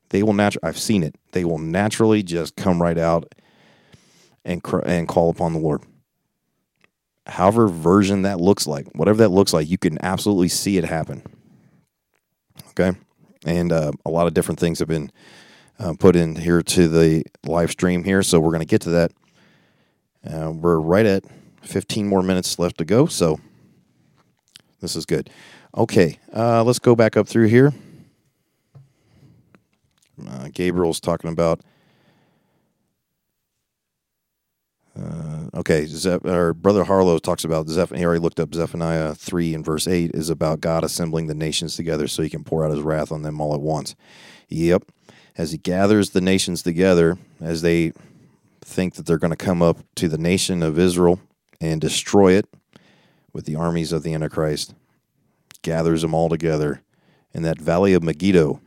they 0.10 0.24
will 0.24 0.34
naturally, 0.34 0.68
I've 0.68 0.80
seen 0.80 1.03
it, 1.03 1.16
they 1.32 1.45
will 1.45 1.57
naturally 1.57 2.24
just 2.24 2.55
come 2.55 2.82
right 2.82 2.97
out 2.97 3.34
and, 4.43 4.62
cr- 4.62 4.80
and 4.80 5.07
call 5.07 5.30
upon 5.30 5.53
the 5.53 5.60
Lord. 5.60 5.84
However, 7.28 7.68
version 7.68 8.24
that 8.24 8.41
looks 8.41 8.66
like, 8.66 8.88
whatever 8.95 9.20
that 9.20 9.30
looks 9.30 9.53
like, 9.53 9.70
you 9.70 9.78
can 9.78 10.03
absolutely 10.03 10.47
see 10.47 10.78
it 10.78 10.84
happen. 10.84 11.22
Okay. 12.70 12.97
And 13.45 13.72
uh, 13.72 13.91
a 14.05 14.10
lot 14.10 14.28
of 14.28 14.34
different 14.34 14.60
things 14.60 14.80
have 14.80 14.88
been 14.88 15.12
uh, 15.78 15.93
put 15.97 16.16
in 16.16 16.36
here 16.36 16.62
to 16.62 16.88
the 16.88 17.24
live 17.45 17.72
stream 17.72 18.03
here. 18.03 18.24
So 18.24 18.39
we're 18.39 18.51
going 18.51 18.62
to 18.62 18.66
get 18.66 18.82
to 18.82 18.89
that. 18.89 19.12
Uh, 20.28 20.51
we're 20.51 20.80
right 20.80 21.05
at 21.05 21.24
15 21.62 22.07
more 22.07 22.24
minutes 22.24 22.60
left 22.60 22.78
to 22.78 22.86
go. 22.86 23.05
So 23.05 23.39
this 24.82 24.95
is 24.95 25.05
good. 25.05 25.30
Okay. 25.76 26.20
Uh, 26.36 26.64
let's 26.64 26.80
go 26.80 26.95
back 26.95 27.18
up 27.18 27.28
through 27.28 27.47
here. 27.47 27.74
Uh, 30.28 30.49
Gabriel's 30.53 30.99
talking 30.99 31.30
about. 31.30 31.62
Uh, 34.99 35.49
okay, 35.53 35.88
our 36.26 36.53
brother 36.53 36.84
Harlow 36.84 37.20
talks 37.20 37.45
about 37.45 37.70
Zephaniah. 37.70 37.99
He 37.99 38.05
already 38.05 38.20
looked 38.20 38.39
up 38.39 38.53
Zephaniah 38.53 39.16
three 39.16 39.53
and 39.53 39.64
verse 39.64 39.88
eight 39.88 40.12
is 40.14 40.30
about 40.30 40.60
God 40.60 40.84
assembling 40.84 41.28
the 41.28 41.36
nations 41.36 41.78
together 41.78 42.07
so 42.07 42.22
He 42.22 42.30
can 42.30 42.43
pour 42.43 42.66
out 42.66 42.72
His 42.72 42.82
wrath 42.82 43.12
on 43.12 43.22
them 43.22 43.39
all 43.39 43.53
at 43.53 43.62
once. 43.62 43.95
Yep, 44.49 44.84
as 45.38 45.53
He 45.53 45.57
gathers 45.57 46.10
the 46.10 46.20
nations 46.20 46.64
together, 46.64 47.18
as 47.39 47.62
they 47.62 47.93
think 48.60 48.95
that 48.95 49.05
they're 49.05 49.18
going 49.18 49.32
to 49.32 49.38
come 49.38 49.62
up 49.62 49.78
to 49.95 50.10
the 50.10 50.18
nation 50.18 50.62
of 50.62 50.78
Israel 50.78 51.20
and 51.62 51.82
destroy 51.82 52.34
it 52.34 52.45
with 53.34 53.45
the 53.45 53.55
armies 53.55 53.91
of 53.91 54.03
the 54.03 54.14
Antichrist, 54.14 54.74
gathers 55.62 56.01
them 56.01 56.14
all 56.14 56.30
together 56.30 56.82
in 57.34 57.43
that 57.43 57.60
valley 57.60 57.93
of 57.93 58.03
Megiddo, 58.03 58.60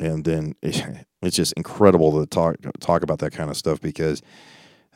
and 0.00 0.24
then 0.24 0.54
it's 0.62 1.36
just 1.36 1.52
incredible 1.54 2.20
to 2.20 2.26
talk 2.26 2.56
talk 2.80 3.02
about 3.02 3.18
that 3.18 3.32
kind 3.32 3.50
of 3.50 3.56
stuff 3.56 3.80
because 3.80 4.22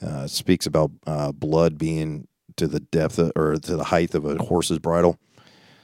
uh, 0.03 0.23
it 0.25 0.31
speaks 0.31 0.67
about 0.67 0.91
uh, 1.07 1.33
blood 1.33 1.79
being 1.79 2.27
to 2.57 2.67
the 2.67 2.81
depth 2.81 3.19
of, 3.19 3.33
or 3.37 3.57
to 3.57 3.77
the 3.77 3.85
height 3.85 4.15
of 4.15 4.25
a 4.25 4.37
horse's 4.37 4.79
bridle, 4.79 5.19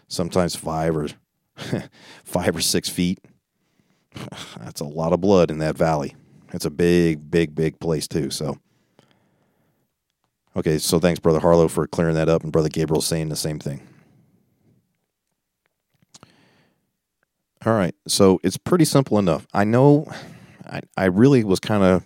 sometimes 0.09 0.55
five 0.55 0.97
or 0.97 1.09
five 2.25 2.57
or 2.57 2.61
six 2.61 2.89
feet. 2.89 3.19
That's 4.59 4.81
a 4.81 4.85
lot 4.85 5.13
of 5.13 5.21
blood 5.21 5.51
in 5.51 5.59
that 5.59 5.77
valley. 5.77 6.15
It's 6.53 6.65
a 6.65 6.71
big, 6.71 7.31
big, 7.31 7.55
big 7.55 7.81
place 7.81 8.07
too. 8.07 8.31
So, 8.31 8.59
okay, 10.57 10.79
so 10.79 10.99
thanks, 10.99 11.21
brother 11.21 11.41
Harlow, 11.41 11.69
for 11.69 11.87
clearing 11.87 12.15
that 12.15 12.29
up, 12.29 12.43
and 12.43 12.53
brother 12.53 12.69
Gabriel 12.69 13.01
saying 13.01 13.29
the 13.29 13.37
same 13.37 13.59
thing. 13.59 13.87
All 17.67 17.73
right, 17.73 17.95
so 18.07 18.41
it's 18.43 18.59
pretty 18.59 18.85
simple 18.85 19.19
enough. 19.19 19.47
I 19.55 19.65
know, 19.65 20.13
I, 20.67 20.83
I 20.97 21.07
really 21.07 21.45
was 21.45 21.61
kind 21.61 21.83
of 21.83 22.05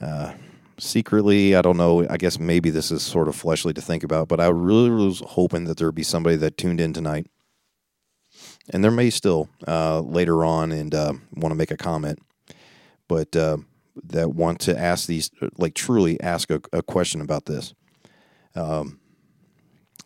uh, 0.00 0.34
secretly, 0.78 1.56
I 1.56 1.62
don't 1.62 1.78
know. 1.78 2.06
I 2.08 2.18
guess 2.18 2.38
maybe 2.38 2.68
this 2.68 2.90
is 2.90 3.02
sort 3.02 3.28
of 3.28 3.36
fleshly 3.36 3.72
to 3.72 3.80
think 3.80 4.04
about, 4.04 4.28
but 4.28 4.40
I 4.40 4.48
really 4.48 4.90
was 4.90 5.20
hoping 5.20 5.64
that 5.64 5.78
there 5.78 5.88
would 5.88 5.94
be 5.94 6.02
somebody 6.02 6.36
that 6.36 6.58
tuned 6.58 6.80
in 6.80 6.92
tonight, 6.92 7.28
and 8.70 8.84
there 8.84 8.90
may 8.90 9.08
still 9.08 9.48
uh, 9.66 10.00
later 10.00 10.44
on 10.44 10.70
and 10.70 10.94
uh, 10.94 11.14
want 11.34 11.52
to 11.52 11.56
make 11.56 11.70
a 11.70 11.76
comment 11.76 12.18
but 13.12 13.36
uh, 13.36 13.58
that 14.04 14.30
want 14.34 14.60
to 14.60 14.78
ask 14.78 15.06
these, 15.06 15.30
like 15.58 15.74
truly 15.74 16.20
ask 16.20 16.50
a, 16.50 16.60
a 16.72 16.82
question 16.82 17.20
about 17.20 17.46
this. 17.46 17.74
Um, 18.54 19.00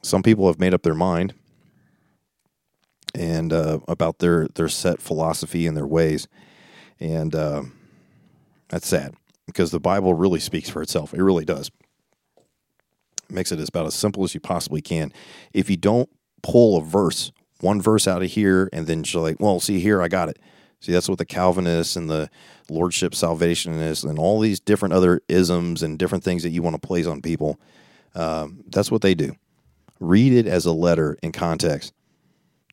some 0.03 0.23
people 0.23 0.47
have 0.47 0.59
made 0.59 0.75
up 0.75 0.83
their 0.83 0.95
mind 0.95 1.35
and 3.15 3.53
uh, 3.53 3.81
about 3.89 4.19
their 4.19 4.47
their 4.55 4.69
set 4.69 5.01
philosophy 5.01 5.67
and 5.67 5.77
their 5.77 5.87
ways, 5.87 6.29
and 7.01 7.35
uh, 7.35 7.63
that's 8.69 8.87
sad 8.87 9.15
because 9.47 9.71
the 9.71 9.81
Bible 9.81 10.15
really 10.15 10.41
speaks 10.41 10.69
for 10.69 10.83
itself. 10.83 11.15
It 11.15 11.23
really 11.23 11.45
does. 11.45 11.71
It 13.29 13.35
makes 13.35 13.51
it 13.53 13.59
as 13.59 13.69
about 13.69 13.87
as 13.87 13.95
simple 13.95 14.23
as 14.25 14.35
you 14.35 14.41
possibly 14.41 14.83
can. 14.83 15.13
If 15.53 15.71
you 15.71 15.77
don't 15.77 16.09
pull 16.43 16.77
a 16.77 16.83
verse, 16.83 17.33
one 17.61 17.81
verse 17.81 18.07
out 18.07 18.23
of 18.23 18.31
here, 18.31 18.69
and 18.73 18.87
then 18.87 19.03
you're 19.07 19.23
like, 19.23 19.41
well, 19.41 19.61
see 19.61 19.81
here, 19.81 20.03
I 20.03 20.09
got 20.09 20.29
it. 20.29 20.39
See, 20.81 20.93
that's 20.93 21.09
what 21.09 21.19
the 21.19 21.25
Calvinists 21.25 21.97
and 21.97 22.09
the 22.09 22.31
lordship 22.69 23.15
salvationists 23.15 24.05
and 24.05 24.19
all 24.19 24.41
these 24.41 24.61
different 24.61 24.95
other 24.95 25.21
isms 25.29 25.83
and 25.83 25.99
different 25.99 26.25
things 26.25 26.43
that 26.43 26.51
you 26.51 26.63
want 26.63 26.81
to 26.81 26.87
place 26.87 27.07
on 27.07 27.23
people. 27.23 27.59
Um, 28.15 28.65
that's 28.69 28.91
what 28.91 29.03
they 29.03 29.15
do. 29.15 29.35
Read 30.01 30.33
it 30.33 30.47
as 30.47 30.67
a 30.67 30.73
letter 30.73 31.17
in 31.23 31.33
context. 31.33 31.93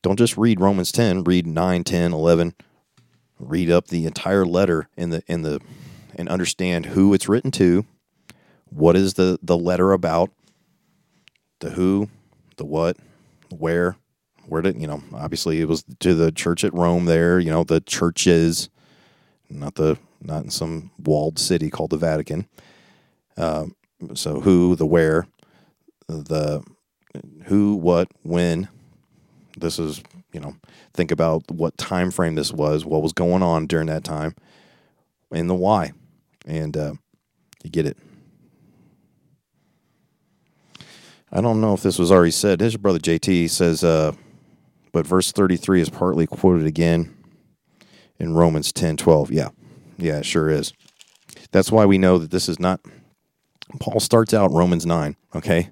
Don't 0.02 0.20
just 0.20 0.38
read 0.38 0.60
Romans 0.60 0.92
10, 0.92 1.24
read 1.24 1.48
9, 1.48 1.84
10, 1.84 2.14
11. 2.14 2.54
Read 3.40 3.72
up 3.72 3.88
the 3.88 4.06
entire 4.06 4.46
letter 4.46 4.90
in 4.96 5.10
the 5.10 5.24
in 5.28 5.42
the 5.42 5.60
and 6.16 6.30
understand 6.30 6.88
who 6.88 7.14
it's 7.14 7.28
written 7.28 7.52
to, 7.52 7.86
what 8.66 8.96
is 8.96 9.16
the 9.16 9.40
the 9.42 9.58
letter 9.58 9.92
about, 9.92 10.32
the 11.60 11.72
who, 11.72 12.10
the 12.58 12.66
what, 12.66 12.98
the 13.50 13.56
where, 13.56 13.98
where 14.48 14.62
did 14.62 14.80
you 14.80 14.88
know 14.88 15.02
obviously 15.14 15.62
it 15.62 15.68
was 15.68 15.84
to 16.00 16.14
the 16.14 16.32
church 16.32 16.64
at 16.64 16.74
rome 16.74 17.06
there 17.06 17.40
you 17.40 17.50
know 17.50 17.64
the 17.64 17.82
churches 17.82 18.70
not 19.50 19.76
the 19.76 19.98
not 20.22 20.44
in 20.44 20.50
some 20.50 20.92
walled 21.04 21.38
city 21.40 21.70
called 21.70 21.90
the 21.90 21.98
vatican 21.98 22.48
uh, 23.38 23.66
so 24.14 24.40
who 24.40 24.76
the 24.76 24.86
where 24.86 25.28
the 26.08 26.64
who 27.46 27.76
what 27.76 28.08
when 28.24 28.68
this 29.58 29.80
is 29.80 30.02
you 30.32 30.40
know 30.40 30.56
think 30.94 31.12
about 31.12 31.50
what 31.52 31.78
time 31.78 32.12
frame 32.12 32.36
this 32.36 32.52
was 32.52 32.86
what 32.86 33.02
was 33.02 33.14
going 33.14 33.44
on 33.44 33.68
during 33.68 33.88
that 33.88 34.04
time 34.04 34.36
and 35.32 35.50
the 35.50 35.56
why 35.56 35.92
and 36.46 36.76
uh, 36.76 36.94
you 37.64 37.70
get 37.70 37.86
it 37.86 37.98
I 41.36 41.42
don't 41.42 41.62
know 41.62 41.74
if 41.74 41.82
this 41.82 41.98
was 41.98 42.12
already 42.12 42.30
said. 42.30 42.62
His 42.62 42.78
brother 42.78 43.00
JT 43.00 43.50
says, 43.50 43.84
uh, 43.84 44.12
but 44.94 45.06
verse 45.06 45.34
33 45.34 45.82
is 45.82 45.90
partly 45.90 46.26
quoted 46.26 46.66
again 46.66 47.14
in 48.20 48.34
Romans 48.34 48.72
10 48.72 48.96
12. 48.96 49.32
Yeah, 49.32 49.50
yeah, 49.98 50.20
it 50.20 50.26
sure 50.26 50.50
is. 50.50 50.72
That's 51.52 51.72
why 51.72 51.86
we 51.86 51.98
know 51.98 52.18
that 52.18 52.32
this 52.32 52.48
is 52.48 52.60
not. 52.60 52.80
Paul 53.80 54.00
starts 54.00 54.34
out 54.34 54.52
Romans 54.52 54.86
9, 54.86 55.16
okay? 55.36 55.72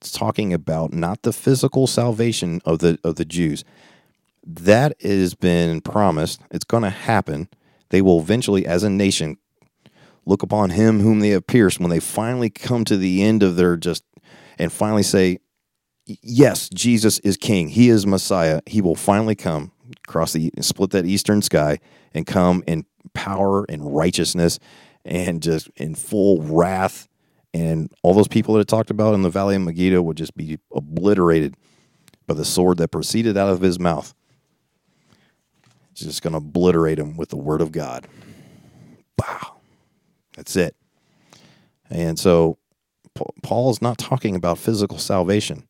It's 0.00 0.10
talking 0.10 0.52
about 0.52 0.92
not 0.92 1.22
the 1.22 1.32
physical 1.32 1.86
salvation 1.86 2.60
of 2.64 2.78
the 2.80 2.98
of 3.04 3.16
the 3.16 3.24
Jews. 3.24 3.64
That 4.44 5.00
has 5.02 5.34
been 5.34 5.80
promised. 5.82 6.40
It's 6.50 6.64
going 6.64 6.84
to 6.84 6.90
happen. 6.90 7.48
They 7.90 8.00
will 8.00 8.20
eventually, 8.20 8.66
as 8.66 8.82
a 8.82 8.90
nation, 8.90 9.36
look 10.24 10.42
upon 10.42 10.70
him 10.70 11.00
whom 11.00 11.20
they 11.20 11.30
have 11.30 11.46
pierced 11.46 11.80
when 11.80 11.90
they 11.90 12.00
finally 12.00 12.48
come 12.48 12.84
to 12.86 12.96
the 12.96 13.22
end 13.22 13.42
of 13.42 13.56
their 13.56 13.76
just 13.76 14.04
and 14.58 14.72
finally 14.72 15.02
say, 15.02 15.38
yes, 16.22 16.68
Jesus 16.70 17.18
is 17.20 17.36
king. 17.36 17.68
He 17.68 17.88
is 17.88 18.06
Messiah. 18.06 18.60
He 18.66 18.80
will 18.80 18.94
finally 18.94 19.34
come 19.34 19.72
across 20.06 20.32
the 20.32 20.50
split 20.60 20.90
that 20.90 21.06
eastern 21.06 21.42
sky 21.42 21.78
and 22.14 22.26
come 22.26 22.64
in 22.66 22.84
power 23.14 23.64
and 23.68 23.94
righteousness 23.94 24.58
and 25.04 25.42
just 25.42 25.68
in 25.76 25.94
full 25.94 26.42
wrath. 26.42 27.08
And 27.54 27.92
all 28.02 28.14
those 28.14 28.28
people 28.28 28.54
that 28.54 28.60
I 28.60 28.64
talked 28.64 28.90
about 28.90 29.14
in 29.14 29.22
the 29.22 29.30
Valley 29.30 29.56
of 29.56 29.62
Megiddo 29.62 30.02
would 30.02 30.16
just 30.16 30.36
be 30.36 30.58
obliterated 30.72 31.54
by 32.26 32.34
the 32.34 32.44
sword 32.44 32.78
that 32.78 32.88
proceeded 32.88 33.36
out 33.36 33.50
of 33.50 33.60
his 33.60 33.78
mouth. 33.78 34.14
It's 35.92 36.02
just 36.02 36.22
going 36.22 36.32
to 36.32 36.38
obliterate 36.38 36.98
him 36.98 37.16
with 37.16 37.30
the 37.30 37.36
word 37.36 37.60
of 37.60 37.72
God. 37.72 38.06
Wow. 39.18 39.56
That's 40.36 40.54
it. 40.56 40.76
And 41.90 42.18
so 42.18 42.58
Paul 43.42 43.70
is 43.70 43.82
not 43.82 43.98
talking 43.98 44.36
about 44.36 44.58
physical 44.58 44.98
salvation. 44.98 45.67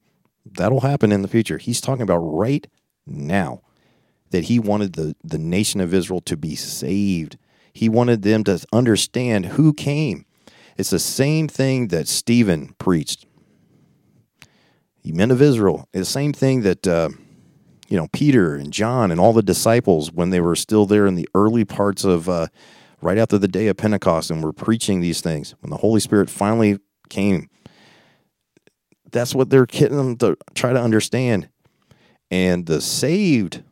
That'll 0.56 0.80
happen 0.80 1.12
in 1.12 1.22
the 1.22 1.28
future. 1.28 1.58
He's 1.58 1.80
talking 1.80 2.02
about 2.02 2.18
right 2.18 2.66
now 3.06 3.62
that 4.30 4.44
he 4.44 4.58
wanted 4.58 4.94
the, 4.94 5.16
the 5.24 5.38
nation 5.38 5.80
of 5.80 5.94
Israel 5.94 6.20
to 6.22 6.36
be 6.36 6.54
saved. 6.54 7.38
He 7.72 7.88
wanted 7.88 8.22
them 8.22 8.44
to 8.44 8.64
understand 8.72 9.46
who 9.46 9.72
came. 9.72 10.26
It's 10.76 10.90
the 10.90 10.98
same 10.98 11.48
thing 11.48 11.88
that 11.88 12.08
Stephen 12.08 12.74
preached. 12.78 13.26
He 15.02 15.12
men 15.12 15.30
of 15.30 15.40
Israel. 15.40 15.88
It's 15.92 16.08
the 16.08 16.12
same 16.12 16.32
thing 16.32 16.62
that 16.62 16.86
uh, 16.86 17.08
you 17.88 17.96
know 17.96 18.08
Peter 18.12 18.54
and 18.54 18.72
John 18.72 19.10
and 19.10 19.18
all 19.18 19.32
the 19.32 19.42
disciples 19.42 20.12
when 20.12 20.30
they 20.30 20.40
were 20.40 20.56
still 20.56 20.86
there 20.86 21.06
in 21.06 21.14
the 21.14 21.28
early 21.34 21.64
parts 21.64 22.04
of 22.04 22.28
uh, 22.28 22.48
right 23.00 23.18
after 23.18 23.38
the 23.38 23.48
day 23.48 23.68
of 23.68 23.76
Pentecost 23.76 24.30
and 24.30 24.42
were 24.42 24.52
preaching 24.52 25.00
these 25.00 25.20
things. 25.20 25.54
When 25.60 25.70
the 25.70 25.78
Holy 25.78 26.00
Spirit 26.00 26.28
finally 26.30 26.78
came 27.08 27.48
that's 29.10 29.34
what 29.34 29.50
they're 29.50 29.66
getting 29.66 29.96
them 29.96 30.16
to 30.18 30.36
try 30.54 30.72
to 30.72 30.80
understand. 30.80 31.48
And 32.30 32.66
the 32.66 32.80
saved, 32.80 33.62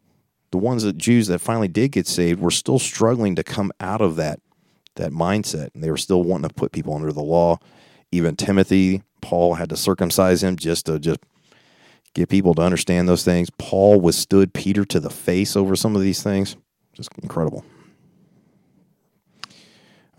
the 0.50 0.58
ones 0.58 0.82
that 0.82 0.96
Jews 0.96 1.26
that 1.28 1.40
finally 1.40 1.68
did 1.68 1.92
get 1.92 2.06
saved, 2.06 2.40
were 2.40 2.50
still 2.50 2.78
struggling 2.78 3.36
to 3.36 3.44
come 3.44 3.72
out 3.80 4.00
of 4.00 4.16
that 4.16 4.40
that 4.96 5.12
mindset, 5.12 5.74
and 5.74 5.84
they 5.84 5.90
were 5.90 5.96
still 5.98 6.22
wanting 6.22 6.48
to 6.48 6.54
put 6.54 6.72
people 6.72 6.94
under 6.94 7.12
the 7.12 7.22
law. 7.22 7.58
Even 8.10 8.34
Timothy, 8.34 9.02
Paul 9.20 9.54
had 9.54 9.68
to 9.68 9.76
circumcise 9.76 10.42
him 10.42 10.56
just 10.56 10.86
to 10.86 10.98
just 10.98 11.20
get 12.14 12.30
people 12.30 12.54
to 12.54 12.62
understand 12.62 13.06
those 13.06 13.22
things. 13.24 13.50
Paul 13.58 14.00
withstood 14.00 14.54
Peter 14.54 14.86
to 14.86 14.98
the 14.98 15.10
face 15.10 15.54
over 15.54 15.76
some 15.76 15.94
of 15.94 16.02
these 16.02 16.22
things. 16.22 16.56
Just 16.94 17.10
incredible. 17.22 17.62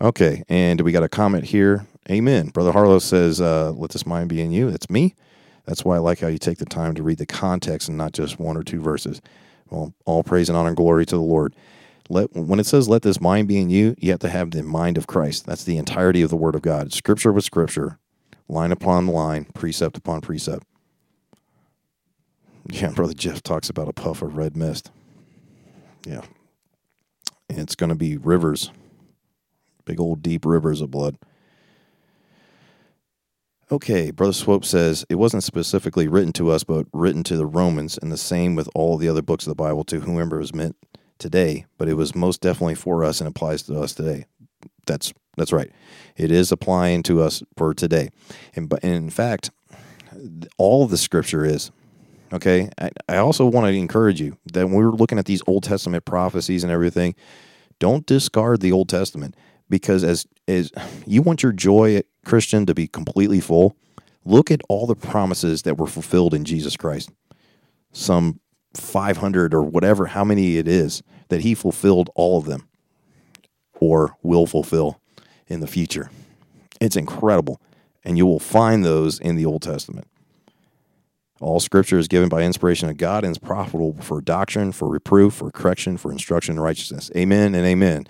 Okay, 0.00 0.44
and 0.48 0.80
we 0.82 0.92
got 0.92 1.02
a 1.02 1.08
comment 1.08 1.44
here. 1.44 1.86
Amen. 2.10 2.48
Brother 2.48 2.72
Harlow 2.72 3.00
says, 3.00 3.40
uh, 3.40 3.72
Let 3.72 3.90
this 3.90 4.06
mind 4.06 4.28
be 4.28 4.40
in 4.40 4.52
you. 4.52 4.70
That's 4.70 4.88
me. 4.88 5.14
That's 5.66 5.84
why 5.84 5.96
I 5.96 5.98
like 5.98 6.20
how 6.20 6.28
you 6.28 6.38
take 6.38 6.58
the 6.58 6.64
time 6.64 6.94
to 6.94 7.02
read 7.02 7.18
the 7.18 7.26
context 7.26 7.88
and 7.88 7.98
not 7.98 8.12
just 8.12 8.38
one 8.38 8.56
or 8.56 8.62
two 8.62 8.80
verses. 8.80 9.20
Well, 9.68 9.92
all 10.06 10.22
praise 10.22 10.48
and 10.48 10.56
honor 10.56 10.68
and 10.68 10.76
glory 10.76 11.04
to 11.04 11.16
the 11.16 11.20
Lord. 11.20 11.54
Let, 12.08 12.32
when 12.34 12.60
it 12.60 12.64
says, 12.66 12.88
Let 12.88 13.02
this 13.02 13.20
mind 13.20 13.48
be 13.48 13.58
in 13.58 13.70
you, 13.70 13.94
you 13.98 14.10
have 14.12 14.20
to 14.20 14.28
have 14.28 14.52
the 14.52 14.62
mind 14.62 14.96
of 14.96 15.06
Christ. 15.06 15.46
That's 15.46 15.64
the 15.64 15.76
entirety 15.76 16.22
of 16.22 16.30
the 16.30 16.36
Word 16.36 16.54
of 16.54 16.62
God. 16.62 16.92
Scripture 16.92 17.32
with 17.32 17.44
Scripture, 17.44 17.98
line 18.48 18.72
upon 18.72 19.08
line, 19.08 19.46
precept 19.52 19.96
upon 19.96 20.20
precept. 20.20 20.66
Yeah, 22.70 22.90
Brother 22.90 23.14
Jeff 23.14 23.42
talks 23.42 23.70
about 23.70 23.88
a 23.88 23.94
puff 23.94 24.20
of 24.20 24.36
red 24.36 24.54
mist. 24.54 24.90
Yeah. 26.06 26.20
It's 27.48 27.74
going 27.74 27.88
to 27.88 27.96
be 27.96 28.18
rivers, 28.18 28.70
big 29.88 29.98
old 29.98 30.22
deep 30.22 30.44
rivers 30.44 30.82
of 30.82 30.90
blood. 30.90 31.16
Okay, 33.72 34.10
Brother 34.10 34.34
Swope 34.34 34.64
says 34.64 35.04
it 35.08 35.14
wasn't 35.14 35.44
specifically 35.44 36.08
written 36.08 36.32
to 36.34 36.50
us, 36.50 36.62
but 36.62 36.86
written 36.92 37.24
to 37.24 37.36
the 37.36 37.46
Romans, 37.46 37.98
and 38.00 38.12
the 38.12 38.18
same 38.18 38.54
with 38.54 38.68
all 38.74 38.98
the 38.98 39.08
other 39.08 39.22
books 39.22 39.46
of 39.46 39.50
the 39.50 39.62
Bible 39.62 39.84
to 39.84 40.00
whomever 40.00 40.36
it 40.36 40.40
was 40.40 40.54
meant 40.54 40.76
today. 41.18 41.64
But 41.78 41.88
it 41.88 41.94
was 41.94 42.14
most 42.14 42.42
definitely 42.42 42.74
for 42.74 43.02
us 43.02 43.20
and 43.20 43.28
applies 43.28 43.62
to 43.64 43.80
us 43.80 43.94
today. 43.94 44.26
That's 44.86 45.12
that's 45.36 45.52
right. 45.52 45.70
It 46.16 46.30
is 46.30 46.52
applying 46.52 47.02
to 47.04 47.22
us 47.22 47.42
for 47.56 47.72
today, 47.72 48.10
and 48.54 48.68
but 48.68 48.84
in 48.84 49.08
fact, 49.08 49.50
all 50.58 50.86
the 50.86 50.98
Scripture 50.98 51.44
is. 51.44 51.70
Okay, 52.30 52.68
I, 52.78 52.90
I 53.08 53.16
also 53.16 53.46
want 53.46 53.66
to 53.66 53.72
encourage 53.72 54.20
you 54.20 54.36
that 54.52 54.66
when 54.66 54.74
we're 54.74 54.90
looking 54.90 55.18
at 55.18 55.24
these 55.24 55.42
Old 55.46 55.62
Testament 55.62 56.04
prophecies 56.04 56.62
and 56.62 56.70
everything, 56.70 57.14
don't 57.78 58.04
discard 58.04 58.60
the 58.60 58.72
Old 58.72 58.90
Testament 58.90 59.34
because 59.68 60.04
as 60.04 60.26
as 60.46 60.72
you 61.06 61.22
want 61.22 61.42
your 61.42 61.52
joy 61.52 62.02
Christian 62.24 62.66
to 62.66 62.74
be 62.74 62.86
completely 62.86 63.40
full, 63.40 63.76
look 64.24 64.50
at 64.50 64.60
all 64.68 64.86
the 64.86 64.94
promises 64.94 65.62
that 65.62 65.78
were 65.78 65.86
fulfilled 65.86 66.34
in 66.34 66.44
Jesus 66.44 66.76
Christ. 66.76 67.10
Some 67.92 68.40
500 68.74 69.54
or 69.54 69.62
whatever 69.62 70.06
how 70.06 70.24
many 70.24 70.56
it 70.56 70.68
is 70.68 71.02
that 71.28 71.40
he 71.40 71.54
fulfilled 71.54 72.10
all 72.14 72.38
of 72.38 72.44
them 72.44 72.68
or 73.80 74.16
will 74.22 74.46
fulfill 74.46 75.00
in 75.46 75.60
the 75.60 75.66
future. 75.66 76.10
It's 76.80 76.96
incredible 76.96 77.60
and 78.04 78.16
you 78.16 78.26
will 78.26 78.38
find 78.38 78.84
those 78.84 79.18
in 79.18 79.36
the 79.36 79.46
Old 79.46 79.62
Testament. 79.62 80.06
All 81.40 81.60
scripture 81.60 81.98
is 81.98 82.08
given 82.08 82.28
by 82.28 82.42
inspiration 82.42 82.88
of 82.88 82.96
God 82.96 83.24
and 83.24 83.30
is 83.30 83.38
profitable 83.38 83.96
for 84.00 84.20
doctrine, 84.20 84.72
for 84.72 84.88
reproof, 84.88 85.34
for 85.34 85.50
correction, 85.50 85.96
for 85.96 86.10
instruction 86.10 86.56
in 86.56 86.60
righteousness. 86.60 87.10
Amen 87.16 87.54
and 87.54 87.66
amen 87.66 88.06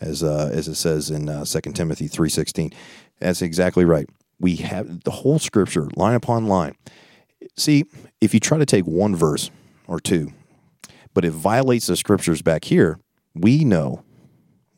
as 0.00 0.22
uh, 0.22 0.50
as 0.52 0.68
it 0.68 0.76
says 0.76 1.10
in 1.10 1.28
uh, 1.28 1.44
2 1.44 1.60
Timothy 1.72 2.08
3:16. 2.08 2.72
That's 3.18 3.42
exactly 3.42 3.84
right. 3.84 4.08
We 4.40 4.56
have 4.56 5.02
the 5.04 5.10
whole 5.10 5.38
scripture 5.38 5.88
line 5.96 6.14
upon 6.14 6.46
line. 6.46 6.74
See, 7.56 7.84
if 8.20 8.34
you 8.34 8.40
try 8.40 8.58
to 8.58 8.66
take 8.66 8.84
one 8.84 9.16
verse 9.16 9.50
or 9.86 10.00
two, 10.00 10.32
but 11.14 11.24
it 11.24 11.32
violates 11.32 11.86
the 11.86 11.96
scriptures 11.96 12.42
back 12.42 12.64
here, 12.64 13.00
we 13.34 13.64
know 13.64 14.04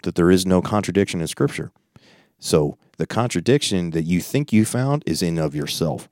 that 0.03 0.14
there 0.14 0.31
is 0.31 0.47
no 0.47 0.62
contradiction 0.62 1.21
in 1.21 1.27
scripture. 1.27 1.73
So 2.39 2.79
the 2.97 3.07
contradiction 3.07 3.91
that 3.91 4.05
you 4.05 4.21
think 4.21 4.53
you 4.53 4.64
found 4.64 5.03
is 5.07 5.23
in 5.23 5.39
of 5.39 5.55
yourself. 5.55 6.09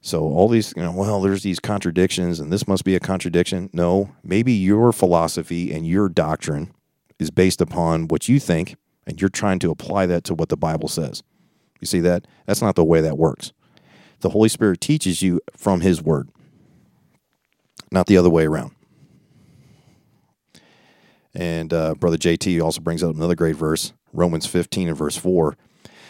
So 0.00 0.22
all 0.22 0.48
these, 0.48 0.72
you 0.76 0.82
know, 0.82 0.92
well, 0.92 1.20
there's 1.20 1.42
these 1.42 1.58
contradictions 1.58 2.38
and 2.40 2.52
this 2.52 2.68
must 2.68 2.84
be 2.84 2.94
a 2.94 3.00
contradiction. 3.00 3.68
No, 3.72 4.14
maybe 4.22 4.52
your 4.52 4.92
philosophy 4.92 5.72
and 5.72 5.86
your 5.86 6.08
doctrine 6.08 6.72
is 7.18 7.30
based 7.30 7.60
upon 7.60 8.08
what 8.08 8.28
you 8.28 8.38
think, 8.38 8.76
and 9.06 9.20
you're 9.20 9.28
trying 9.28 9.58
to 9.60 9.70
apply 9.70 10.06
that 10.06 10.24
to 10.24 10.34
what 10.34 10.48
the 10.48 10.56
Bible 10.56 10.88
says. 10.88 11.22
You 11.80 11.86
see 11.86 12.00
that? 12.00 12.26
That's 12.46 12.62
not 12.62 12.76
the 12.76 12.84
way 12.84 13.00
that 13.00 13.18
works. 13.18 13.52
The 14.20 14.30
Holy 14.30 14.48
Spirit 14.48 14.80
teaches 14.80 15.22
you 15.22 15.40
from 15.56 15.80
His 15.80 16.02
Word, 16.02 16.28
not 17.90 18.06
the 18.06 18.16
other 18.16 18.30
way 18.30 18.46
around. 18.46 18.72
And 21.34 21.72
uh, 21.72 21.94
Brother 21.94 22.16
JT 22.16 22.60
also 22.60 22.80
brings 22.80 23.02
up 23.02 23.14
another 23.14 23.36
great 23.36 23.56
verse, 23.56 23.92
Romans 24.12 24.46
15 24.46 24.88
and 24.88 24.96
verse 24.96 25.16
4. 25.16 25.56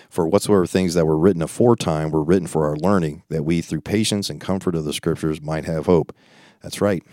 For 0.09 0.26
whatsoever 0.26 0.64
things 0.64 0.94
that 0.94 1.04
were 1.04 1.18
written 1.18 1.42
aforetime 1.42 2.11
were 2.11 2.22
written 2.22 2.48
for 2.48 2.66
our 2.66 2.76
learning, 2.76 3.24
that 3.28 3.44
we 3.44 3.61
through 3.61 3.82
patience 3.82 4.30
and 4.30 4.40
comfort 4.40 4.74
of 4.74 4.84
the 4.84 4.94
Scriptures 4.94 5.42
might 5.42 5.66
have 5.66 5.84
hope. 5.84 6.14
That's 6.62 6.80
right 6.80 7.04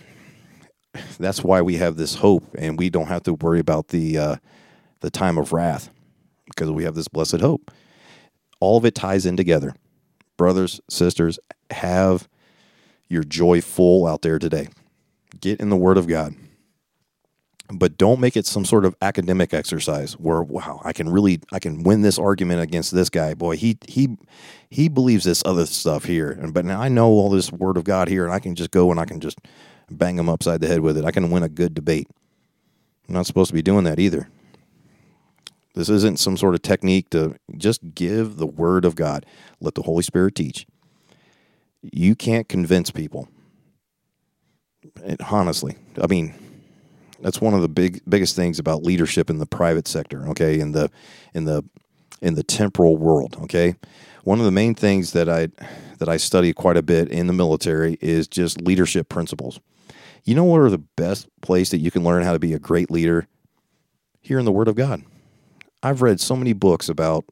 that's 1.20 1.44
why 1.44 1.62
we 1.62 1.78
have 1.78 1.96
this 1.96 2.16
hope, 2.16 2.44
and 2.58 2.78
we 2.78 2.90
don't 2.90 3.08
have 3.08 3.24
to 3.24 3.34
worry 3.34 3.60
about 3.60 3.90
the 3.90 4.18
uh, 4.18 4.36
the 5.02 5.10
time 5.10 5.38
of 5.38 5.54
wrath 5.54 5.90
because 6.46 6.72
we 6.72 6.84
have 6.84 6.96
this 6.96 7.08
blessed 7.08 7.42
hope. 7.42 7.72
All 8.60 8.78
of 8.78 8.86
it 8.86 8.96
ties 8.96 9.26
in 9.26 9.38
together. 9.38 9.76
Brothers, 10.38 10.82
sisters, 10.90 11.40
have 11.72 12.28
your 13.08 13.24
joy 13.24 13.62
full 13.62 14.08
out 14.08 14.22
there 14.22 14.40
today. 14.40 14.70
Get 15.40 15.60
in 15.60 15.70
the 15.70 15.78
Word 15.78 15.98
of 15.98 16.08
God. 16.08 16.36
But 17.74 17.98
don't 17.98 18.20
make 18.20 18.38
it 18.38 18.46
some 18.46 18.64
sort 18.64 18.86
of 18.86 18.96
academic 19.02 19.52
exercise 19.54 20.14
where 20.14 20.44
wow, 20.44 20.82
I 20.84 20.94
can 20.94 21.10
really 21.10 21.40
I 21.52 21.60
can 21.60 21.82
win 21.82 22.04
this 22.04 22.20
argument 22.20 22.62
against 22.62 22.94
this 22.94 23.10
guy. 23.10 23.34
Boy, 23.34 23.58
he 23.58 23.78
he 23.88 24.18
he 24.70 24.88
believes 24.88 25.24
this 25.24 25.42
other 25.46 25.66
stuff 25.66 26.06
here. 26.06 26.30
And 26.30 26.54
but 26.54 26.64
now 26.64 26.80
I 26.80 26.90
know 26.90 27.08
all 27.08 27.30
this 27.32 27.52
word 27.52 27.78
of 27.78 27.84
God 27.84 28.08
here 28.08 28.24
and 28.24 28.34
I 28.34 28.40
can 28.40 28.54
just 28.54 28.70
go 28.70 28.92
and 28.92 29.00
I 29.00 29.06
can 29.06 29.20
just 29.20 29.40
bang 29.90 30.16
them 30.16 30.30
upside 30.30 30.62
the 30.62 30.68
head 30.68 30.82
with 30.82 30.98
it. 30.98 31.06
I 31.06 31.12
can 31.12 31.30
win 31.32 31.44
a 31.44 31.50
good 31.50 31.74
debate. 31.74 32.08
I'm 33.08 33.14
not 33.14 33.26
supposed 33.26 33.50
to 33.50 33.54
be 33.54 33.62
doing 33.62 33.84
that 33.84 34.00
either. 34.00 34.28
This 35.76 35.90
isn't 35.90 36.20
some 36.20 36.38
sort 36.38 36.56
of 36.56 36.62
technique 36.62 37.10
to 37.12 37.36
just 37.58 37.94
give 37.94 38.38
the 38.38 38.48
word 38.48 38.86
of 38.86 38.96
God. 38.96 39.26
Let 39.60 39.76
the 39.76 39.84
Holy 39.84 40.04
Spirit 40.04 40.36
teach. 40.36 40.66
You 41.82 42.16
can't 42.16 42.48
convince 42.48 42.92
people. 42.92 43.28
It, 45.04 45.20
honestly, 45.30 45.76
I 46.02 46.08
mean, 46.08 46.34
that's 47.20 47.42
one 47.42 47.54
of 47.54 47.62
the 47.62 47.68
big 47.68 48.02
biggest 48.08 48.36
things 48.36 48.58
about 48.58 48.84
leadership 48.84 49.30
in 49.30 49.38
the 49.38 49.46
private 49.46 49.88
sector. 49.88 50.28
Okay, 50.30 50.60
in 50.60 50.72
the 50.72 50.90
in 51.34 51.46
the 51.46 51.64
in 52.22 52.36
the 52.36 52.44
temporal 52.44 52.96
world. 52.96 53.38
Okay, 53.44 53.76
one 54.24 54.40
of 54.40 54.46
the 54.46 54.52
main 54.52 54.76
things 54.76 55.12
that 55.12 55.28
I 55.28 55.50
that 56.00 56.08
I 56.08 56.18
study 56.18 56.54
quite 56.54 56.78
a 56.78 56.82
bit 56.82 57.10
in 57.10 57.28
the 57.28 57.34
military 57.34 57.98
is 58.02 58.28
just 58.28 58.62
leadership 58.62 59.10
principles. 59.10 59.60
You 60.26 60.34
know 60.34 60.44
what 60.44 60.62
are 60.62 60.72
the 60.72 60.80
best 60.80 61.28
place 61.42 61.70
that 61.70 61.78
you 61.78 61.92
can 61.92 62.04
learn 62.04 62.24
how 62.24 62.34
to 62.34 62.40
be 62.40 62.54
a 62.54 62.60
great 62.60 62.90
leader? 62.90 63.28
Here 64.22 64.40
in 64.40 64.46
the 64.46 64.52
Word 64.52 64.68
of 64.68 64.76
God. 64.76 65.04
I've 65.84 66.02
read 66.02 66.20
so 66.20 66.36
many 66.36 66.52
books 66.54 66.90
about, 66.90 67.26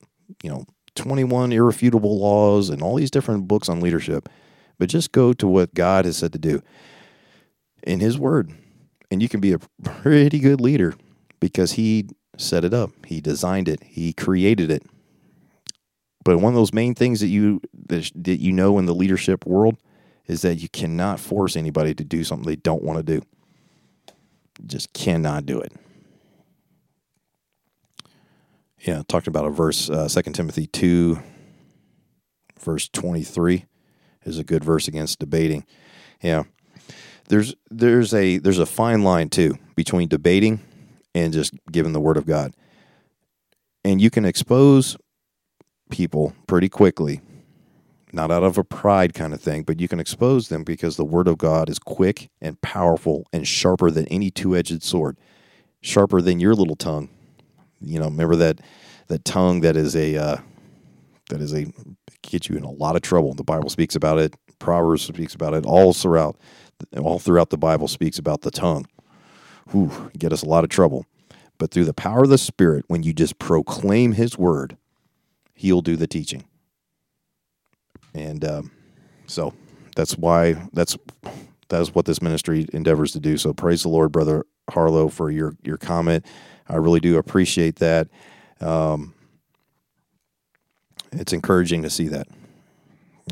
you 0.43 0.49
know, 0.51 0.65
21 0.95 1.51
irrefutable 1.51 2.19
laws 2.19 2.69
and 2.69 2.83
all 2.83 2.95
these 2.95 3.09
different 3.09 3.47
books 3.47 3.67
on 3.67 3.79
leadership, 3.79 4.29
but 4.77 4.89
just 4.89 5.11
go 5.11 5.33
to 5.33 5.47
what 5.47 5.73
God 5.73 6.05
has 6.05 6.17
said 6.17 6.33
to 6.33 6.39
do 6.39 6.61
in 7.81 7.99
His 7.99 8.19
Word. 8.19 8.53
And 9.09 9.23
you 9.23 9.27
can 9.27 9.39
be 9.39 9.53
a 9.53 9.59
pretty 9.83 10.37
good 10.37 10.61
leader 10.61 10.93
because 11.39 11.73
He 11.73 12.09
set 12.37 12.63
it 12.63 12.75
up, 12.75 12.91
He 13.07 13.21
designed 13.21 13.67
it, 13.67 13.81
He 13.81 14.13
created 14.13 14.69
it. 14.69 14.83
But 16.23 16.37
one 16.37 16.53
of 16.53 16.55
those 16.55 16.73
main 16.73 16.93
things 16.93 17.21
that 17.21 17.27
you 17.27 17.59
that, 17.87 18.11
that 18.13 18.39
you 18.39 18.51
know 18.51 18.77
in 18.77 18.85
the 18.85 18.93
leadership 18.93 19.47
world 19.47 19.77
is 20.27 20.41
that 20.41 20.55
you 20.55 20.69
cannot 20.69 21.19
force 21.19 21.55
anybody 21.55 21.93
to 21.93 22.03
do 22.03 22.23
something 22.23 22.47
they 22.47 22.55
don't 22.55 22.83
want 22.83 22.97
to 22.97 23.03
do. 23.03 23.25
Just 24.65 24.93
cannot 24.93 25.45
do 25.45 25.59
it. 25.59 25.73
Yeah, 28.79 29.01
talked 29.07 29.27
about 29.27 29.45
a 29.45 29.49
verse, 29.49 29.89
uh, 29.89 30.07
2 30.09 30.31
Timothy 30.31 30.67
2, 30.67 31.19
verse 32.59 32.89
23 32.89 33.65
is 34.25 34.39
a 34.39 34.43
good 34.43 34.63
verse 34.63 34.87
against 34.87 35.19
debating. 35.19 35.65
Yeah. 36.21 36.43
There's 37.29 37.55
there's 37.69 38.13
a 38.13 38.37
there's 38.37 38.59
a 38.59 38.65
fine 38.65 39.03
line 39.03 39.29
too 39.29 39.57
between 39.75 40.09
debating 40.09 40.59
and 41.15 41.31
just 41.33 41.53
giving 41.71 41.93
the 41.93 42.01
word 42.01 42.17
of 42.17 42.25
God. 42.25 42.53
And 43.85 44.01
you 44.01 44.09
can 44.09 44.25
expose 44.25 44.97
people 45.89 46.33
pretty 46.47 46.69
quickly 46.69 47.21
not 48.13 48.31
out 48.31 48.43
of 48.43 48.57
a 48.57 48.63
pride 48.63 49.13
kind 49.13 49.33
of 49.33 49.41
thing, 49.41 49.63
but 49.63 49.79
you 49.79 49.87
can 49.87 49.99
expose 49.99 50.49
them 50.49 50.63
because 50.63 50.95
the 50.95 51.05
word 51.05 51.27
of 51.27 51.37
God 51.37 51.69
is 51.69 51.79
quick 51.79 52.29
and 52.39 52.61
powerful 52.61 53.25
and 53.33 53.47
sharper 53.47 53.89
than 53.89 54.07
any 54.07 54.29
two-edged 54.29 54.83
sword, 54.83 55.17
sharper 55.81 56.21
than 56.21 56.39
your 56.39 56.53
little 56.53 56.75
tongue. 56.75 57.09
You 57.81 57.99
know, 57.99 58.05
remember 58.05 58.35
that 58.37 58.61
that 59.07 59.25
tongue 59.25 59.61
that 59.61 59.75
is 59.75 59.95
a 59.95 60.15
uh, 60.15 60.37
that 61.29 61.41
is 61.41 61.53
a 61.53 61.65
get 62.21 62.47
you 62.47 62.55
in 62.55 62.63
a 62.63 62.71
lot 62.71 62.95
of 62.95 63.01
trouble. 63.01 63.33
The 63.33 63.43
Bible 63.43 63.69
speaks 63.69 63.95
about 63.95 64.19
it. 64.19 64.35
Proverbs 64.59 65.01
speaks 65.01 65.33
about 65.33 65.53
it. 65.53 65.65
All 65.65 65.93
throughout, 65.93 66.37
all 66.97 67.19
throughout 67.19 67.49
the 67.49 67.57
Bible 67.57 67.87
speaks 67.87 68.17
about 68.17 68.41
the 68.41 68.51
tongue. 68.51 68.85
Whew, 69.71 70.11
get 70.17 70.31
us 70.31 70.43
a 70.43 70.47
lot 70.47 70.63
of 70.63 70.69
trouble. 70.69 71.05
But 71.57 71.71
through 71.71 71.85
the 71.85 71.93
power 71.93 72.23
of 72.23 72.29
the 72.29 72.37
Spirit, 72.37 72.85
when 72.87 73.03
you 73.03 73.13
just 73.13 73.39
proclaim 73.39 74.13
His 74.13 74.37
word, 74.37 74.77
He'll 75.53 75.81
do 75.81 75.95
the 75.95 76.07
teaching 76.07 76.45
and 78.13 78.43
um, 78.45 78.71
so 79.27 79.53
that's 79.95 80.17
why 80.17 80.53
that's 80.73 80.97
that's 81.69 81.95
what 81.95 82.05
this 82.05 82.21
ministry 82.21 82.67
endeavors 82.73 83.11
to 83.13 83.19
do. 83.19 83.37
So 83.37 83.53
praise 83.53 83.83
the 83.83 83.89
Lord, 83.89 84.11
brother 84.11 84.45
Harlow, 84.69 85.09
for 85.09 85.31
your 85.31 85.55
your 85.63 85.77
comment. 85.77 86.25
I 86.67 86.75
really 86.75 86.99
do 86.99 87.17
appreciate 87.17 87.77
that. 87.77 88.07
Um, 88.61 89.13
it's 91.11 91.33
encouraging 91.33 91.83
to 91.83 91.89
see 91.89 92.07
that. 92.07 92.27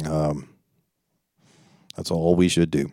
Um, 0.05 0.49
that's 1.95 2.11
all 2.11 2.35
we 2.35 2.47
should 2.47 2.71
do. 2.71 2.91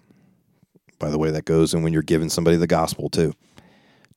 By 0.99 1.11
the 1.11 1.18
way, 1.18 1.30
that 1.30 1.45
goes 1.45 1.74
and 1.74 1.84
when 1.84 1.93
you're 1.93 2.03
giving 2.03 2.28
somebody 2.28 2.57
the 2.57 2.66
gospel 2.66 3.09
too. 3.09 3.34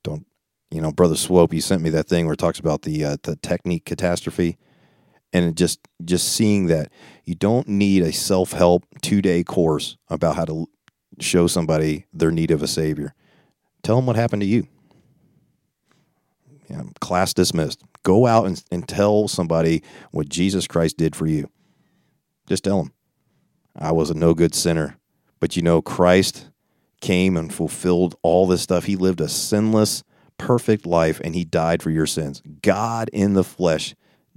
Don't 0.02 0.26
you 0.70 0.80
know, 0.80 0.92
brother 0.92 1.16
Swope? 1.16 1.54
You 1.54 1.60
sent 1.60 1.82
me 1.82 1.90
that 1.90 2.08
thing 2.08 2.26
where 2.26 2.34
it 2.34 2.38
talks 2.38 2.58
about 2.58 2.82
the 2.82 3.04
uh, 3.04 3.16
the 3.22 3.36
technique 3.36 3.84
catastrophe 3.84 4.58
and 5.32 5.56
just 5.56 5.80
just 6.04 6.32
seeing 6.32 6.66
that 6.66 6.90
you 7.24 7.34
don't 7.34 7.68
need 7.68 8.02
a 8.02 8.12
self-help 8.12 8.84
two-day 9.02 9.44
course 9.44 9.96
about 10.08 10.36
how 10.36 10.44
to 10.44 10.68
show 11.20 11.46
somebody 11.46 12.06
their 12.12 12.30
need 12.30 12.50
of 12.50 12.62
a 12.62 12.68
savior 12.68 13.14
tell 13.82 13.96
them 13.96 14.06
what 14.06 14.16
happened 14.16 14.42
to 14.42 14.48
you 14.48 14.66
class 17.00 17.34
dismissed 17.34 17.82
go 18.02 18.26
out 18.26 18.46
and, 18.46 18.64
and 18.70 18.88
tell 18.88 19.28
somebody 19.28 19.82
what 20.10 20.28
jesus 20.28 20.66
christ 20.66 20.96
did 20.96 21.14
for 21.14 21.26
you 21.26 21.48
Just 22.48 22.64
tell 22.64 22.78
them 22.82 22.92
I 23.76 23.92
was 23.92 24.10
a 24.10 24.14
no 24.14 24.34
good 24.34 24.54
sinner. 24.54 24.98
But 25.40 25.56
you 25.56 25.62
know, 25.62 25.82
Christ 25.82 26.50
came 27.00 27.36
and 27.36 27.52
fulfilled 27.52 28.14
all 28.22 28.46
this 28.46 28.62
stuff. 28.62 28.84
He 28.84 28.96
lived 28.96 29.20
a 29.20 29.28
sinless, 29.28 30.04
perfect 30.38 30.86
life 30.86 31.20
and 31.24 31.34
he 31.34 31.44
died 31.44 31.82
for 31.82 31.90
your 31.90 32.06
sins. 32.06 32.42
God 32.62 33.10
in 33.12 33.34
the 33.34 33.44
flesh 33.44 33.94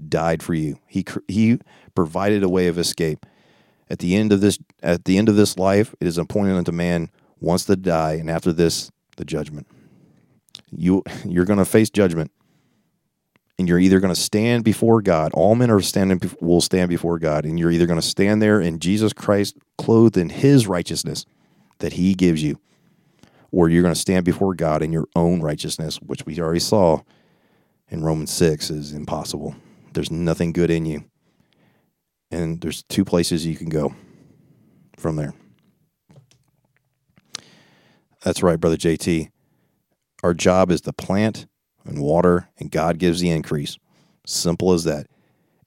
died 0.08 0.44
for 0.44 0.54
you. 0.54 0.80
He 0.88 1.06
he 1.28 1.60
provided 1.94 2.44
a 2.44 2.50
way 2.50 2.68
of 2.68 2.78
escape. 2.78 3.26
At 3.90 4.00
the 4.00 4.16
end 4.16 4.32
of 4.32 4.42
this 4.42 4.60
at 4.82 5.06
the 5.06 5.18
end 5.18 5.30
of 5.30 5.36
this 5.36 5.58
life, 5.58 5.96
it 6.00 6.08
is 6.08 6.18
appointed 6.18 6.56
unto 6.56 6.72
man 6.72 7.10
once 7.40 7.66
to 7.66 7.76
die 7.76 8.14
and 8.14 8.30
after 8.30 8.52
this 8.52 8.92
the 9.18 9.26
judgment. 9.26 9.68
You 10.72 11.04
you're 11.26 11.46
going 11.46 11.60
to 11.60 11.66
face 11.66 11.90
judgment. 11.90 12.32
And 13.58 13.70
you're 13.70 13.80
either 13.80 14.02
going 14.02 14.14
to 14.14 14.20
stand 14.20 14.66
before 14.66 15.02
God. 15.02 15.32
All 15.34 15.56
men 15.56 15.72
are 15.72 15.80
standing 15.80 16.20
will 16.42 16.60
stand 16.60 16.90
before 16.90 17.18
God 17.20 17.46
and 17.46 17.58
you're 17.58 17.72
either 17.72 17.86
going 17.86 18.02
to 18.02 18.06
stand 18.06 18.42
there 18.42 18.60
in 18.60 18.80
Jesus 18.80 19.14
Christ 19.14 19.56
clothed 19.78 20.18
in 20.18 20.28
his 20.28 20.68
righteousness 20.68 21.26
that 21.80 21.94
he 21.94 22.16
gives 22.16 22.44
you 22.44 22.60
or 23.56 23.70
you're 23.70 23.82
going 23.82 23.94
to 23.94 24.00
stand 24.00 24.26
before 24.26 24.54
God 24.54 24.82
in 24.82 24.92
your 24.92 25.08
own 25.16 25.42
righteousness, 25.42 25.96
which 26.02 26.26
we 26.26 26.38
already 26.42 26.60
saw 26.60 27.00
in 27.88 28.04
Romans 28.04 28.32
6 28.32 28.70
is 28.70 28.92
impossible. 28.92 29.56
There's 29.96 30.12
nothing 30.12 30.52
good 30.52 30.70
in 30.70 30.86
you. 30.86 31.06
And 32.30 32.62
there's 32.62 32.84
two 32.84 33.04
places 33.04 33.46
you 33.46 33.56
can 33.56 33.70
go 33.70 33.96
from 34.98 35.16
there. 35.16 35.34
That's 38.24 38.44
right, 38.44 38.60
Brother 38.60 38.78
JT. 38.78 39.30
Our 40.24 40.34
job 40.34 40.72
is 40.72 40.82
to 40.82 40.94
plant 40.94 41.48
and 41.84 42.02
water, 42.02 42.50
and 42.58 42.72
God 42.72 42.98
gives 42.98 43.22
the 43.22 43.30
increase. 43.30 43.78
Simple 44.26 44.74
as 44.74 44.84
that. 44.84 45.08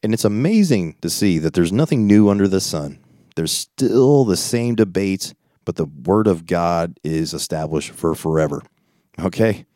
And 0.02 0.14
it's 0.14 0.24
amazing 0.24 0.96
to 1.02 1.10
see 1.10 1.38
that 1.38 1.54
there's 1.54 1.72
nothing 1.72 2.06
new 2.06 2.28
under 2.28 2.46
the 2.46 2.60
sun. 2.60 2.98
There's 3.34 3.52
still 3.52 4.24
the 4.24 4.36
same 4.36 4.74
debates 4.74 5.34
but 5.68 5.76
the 5.76 5.84
word 5.84 6.26
of 6.26 6.46
God 6.46 6.98
is 7.04 7.34
established 7.34 7.90
for 7.90 8.14
forever. 8.14 8.62
Okay? 9.20 9.66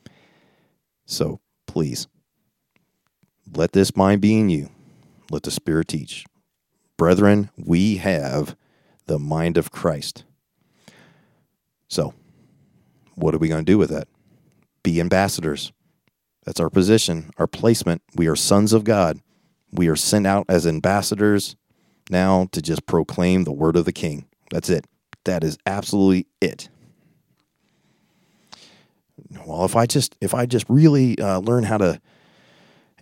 So 1.05 1.39
please, 1.67 2.09
let 3.55 3.73
this 3.73 3.97
mind 3.97 4.21
be 4.21 4.39
in 4.39 4.49
you. 4.49 4.71
Let 5.31 5.43
the 5.43 5.51
Spirit 5.51 5.89
teach. 5.89 6.25
Brethren, 6.97 7.51
we 7.57 7.97
have 7.97 8.57
the 9.07 9.19
mind 9.19 9.57
of 9.57 9.71
Christ. 9.71 10.25
So, 11.89 12.15
what 13.15 13.35
are 13.35 13.39
we 13.39 13.49
going 13.49 13.65
to 13.65 13.73
do 13.73 13.79
with 13.79 13.91
that? 13.91 14.09
Be 14.83 15.01
ambassadors. 15.01 15.73
That's 16.45 16.61
our 16.61 16.71
position, 16.71 17.31
our 17.39 17.47
placement. 17.47 18.03
We 18.15 18.27
are 18.27 18.37
sons 18.37 18.73
of 18.73 18.85
God. 18.85 19.21
We 19.71 19.89
are 19.89 19.97
sent 19.97 20.27
out 20.27 20.47
as 20.49 20.67
ambassadors 20.67 21.57
now 22.11 22.49
to 22.53 22.61
just 22.61 22.87
proclaim 22.87 23.45
the 23.45 23.53
word 23.53 23.77
of 23.77 23.85
the 23.85 23.93
King. 23.93 24.27
That's 24.51 24.69
it. 24.69 24.87
That 25.25 25.45
is 25.45 25.57
absolutely 25.67 26.27
it. 26.41 26.69
Well, 29.47 29.65
if 29.65 29.77
I 29.77 29.87
just 29.87 30.17
if 30.21 30.35
I 30.35 30.47
just 30.47 30.67
really 30.69 31.19
uh, 31.19 31.39
learn 31.39 31.65
how 31.65 31.79
to 31.79 32.01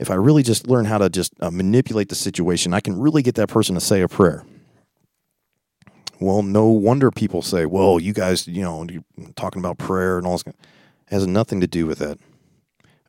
if 0.00 0.10
I 0.10 0.14
really 0.14 0.42
just 0.42 0.66
learn 0.66 0.86
how 0.86 0.96
to 0.96 1.10
just 1.10 1.34
uh, 1.40 1.50
manipulate 1.50 2.08
the 2.08 2.14
situation, 2.14 2.72
I 2.72 2.80
can 2.80 2.98
really 2.98 3.22
get 3.22 3.34
that 3.34 3.50
person 3.50 3.74
to 3.74 3.80
say 3.82 4.00
a 4.00 4.08
prayer. 4.08 4.44
Well, 6.18 6.42
no 6.42 6.68
wonder 6.68 7.10
people 7.10 7.42
say, 7.42 7.66
"Well, 7.66 8.00
you 8.00 8.14
guys, 8.14 8.48
you 8.48 8.62
know, 8.62 8.86
talking 9.36 9.60
about 9.60 9.78
prayer 9.78 10.16
and 10.16 10.26
all 10.26 10.38
this." 10.38 10.46
It 10.46 10.54
has 11.10 11.26
nothing 11.26 11.60
to 11.60 11.66
do 11.66 11.86
with 11.86 11.98
that. 11.98 12.18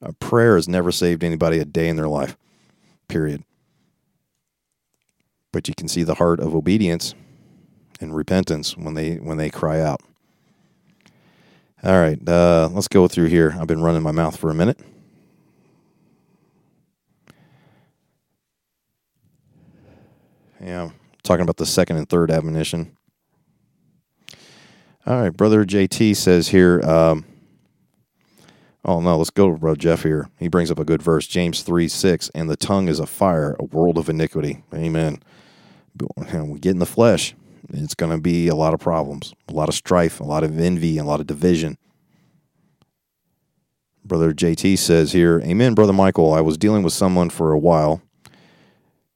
A 0.02 0.12
prayer 0.14 0.56
has 0.56 0.68
never 0.68 0.92
saved 0.92 1.24
anybody 1.24 1.60
a 1.60 1.66
day 1.66 1.88
in 1.88 1.96
their 1.96 2.10
life. 2.10 2.38
Period. 3.08 3.44
But 5.54 5.68
you 5.68 5.74
can 5.74 5.88
see 5.88 6.04
the 6.04 6.16
heart 6.16 6.40
of 6.40 6.54
obedience 6.56 7.16
and 8.02 8.16
repentance 8.16 8.76
when 8.76 8.96
they 8.96 9.16
when 9.16 9.38
they 9.38 9.50
cry 9.50 9.80
out. 9.80 10.02
All 11.84 12.00
right, 12.00 12.20
uh, 12.28 12.70
let's 12.74 12.90
go 12.90 13.08
through 13.08 13.28
here. 13.28 13.56
I've 13.58 13.68
been 13.68 13.82
running 13.82 14.04
my 14.04 14.12
mouth 14.12 14.36
for 14.36 14.52
a 14.52 14.56
minute. 14.56 14.80
Yeah, 20.64 20.92
talking 21.24 21.42
about 21.42 21.58
the 21.58 21.66
second 21.66 21.98
and 21.98 22.08
third 22.08 22.30
admonition. 22.32 22.96
All 25.06 25.20
right, 25.20 25.36
brother 25.36 25.66
JT 25.66 26.16
says 26.16 26.50
here. 26.50 26.82
Um, 26.82 27.26
oh 28.86 29.02
no, 29.02 29.18
let's 29.18 29.32
go, 29.32 29.56
bro 29.58 29.76
Jeff 29.76 30.04
here. 30.04 30.30
He 30.38 30.48
brings 30.48 30.70
up 30.70 30.78
a 30.78 30.86
good 30.86 31.02
verse, 31.02 31.26
James 31.26 31.64
three 31.64 31.88
six, 31.88 32.30
and 32.36 32.50
the 32.50 32.56
tongue 32.56 32.88
is 32.88 33.00
a 33.00 33.08
fire, 33.08 33.56
a 33.60 33.64
world 33.64 33.98
of 33.98 34.10
iniquity. 34.10 34.64
Amen. 34.74 35.22
We 35.98 36.60
get 36.60 36.72
in 36.72 36.80
the 36.80 36.86
flesh, 36.86 37.36
it's 37.70 37.96
going 37.96 38.12
to 38.12 38.18
be 38.18 38.48
a 38.48 38.56
lot 38.56 38.74
of 38.74 38.80
problems, 38.80 39.34
a 39.48 39.54
lot 39.54 39.70
of 39.70 39.76
strife, 39.76 40.20
a 40.20 40.24
lot 40.24 40.44
of 40.44 40.60
envy, 40.60 40.98
a 40.98 41.04
lot 41.04 41.20
of 41.20 41.28
division. 41.28 41.78
Brother 44.04 44.34
JT 44.34 44.78
says 44.78 45.12
here, 45.12 45.42
Amen, 45.46 45.74
Brother 45.74 45.94
Michael. 45.94 46.34
I 46.34 46.42
was 46.42 46.58
dealing 46.58 46.84
with 46.84 46.94
someone 46.94 47.30
for 47.30 47.52
a 47.52 47.60
while, 47.60 48.02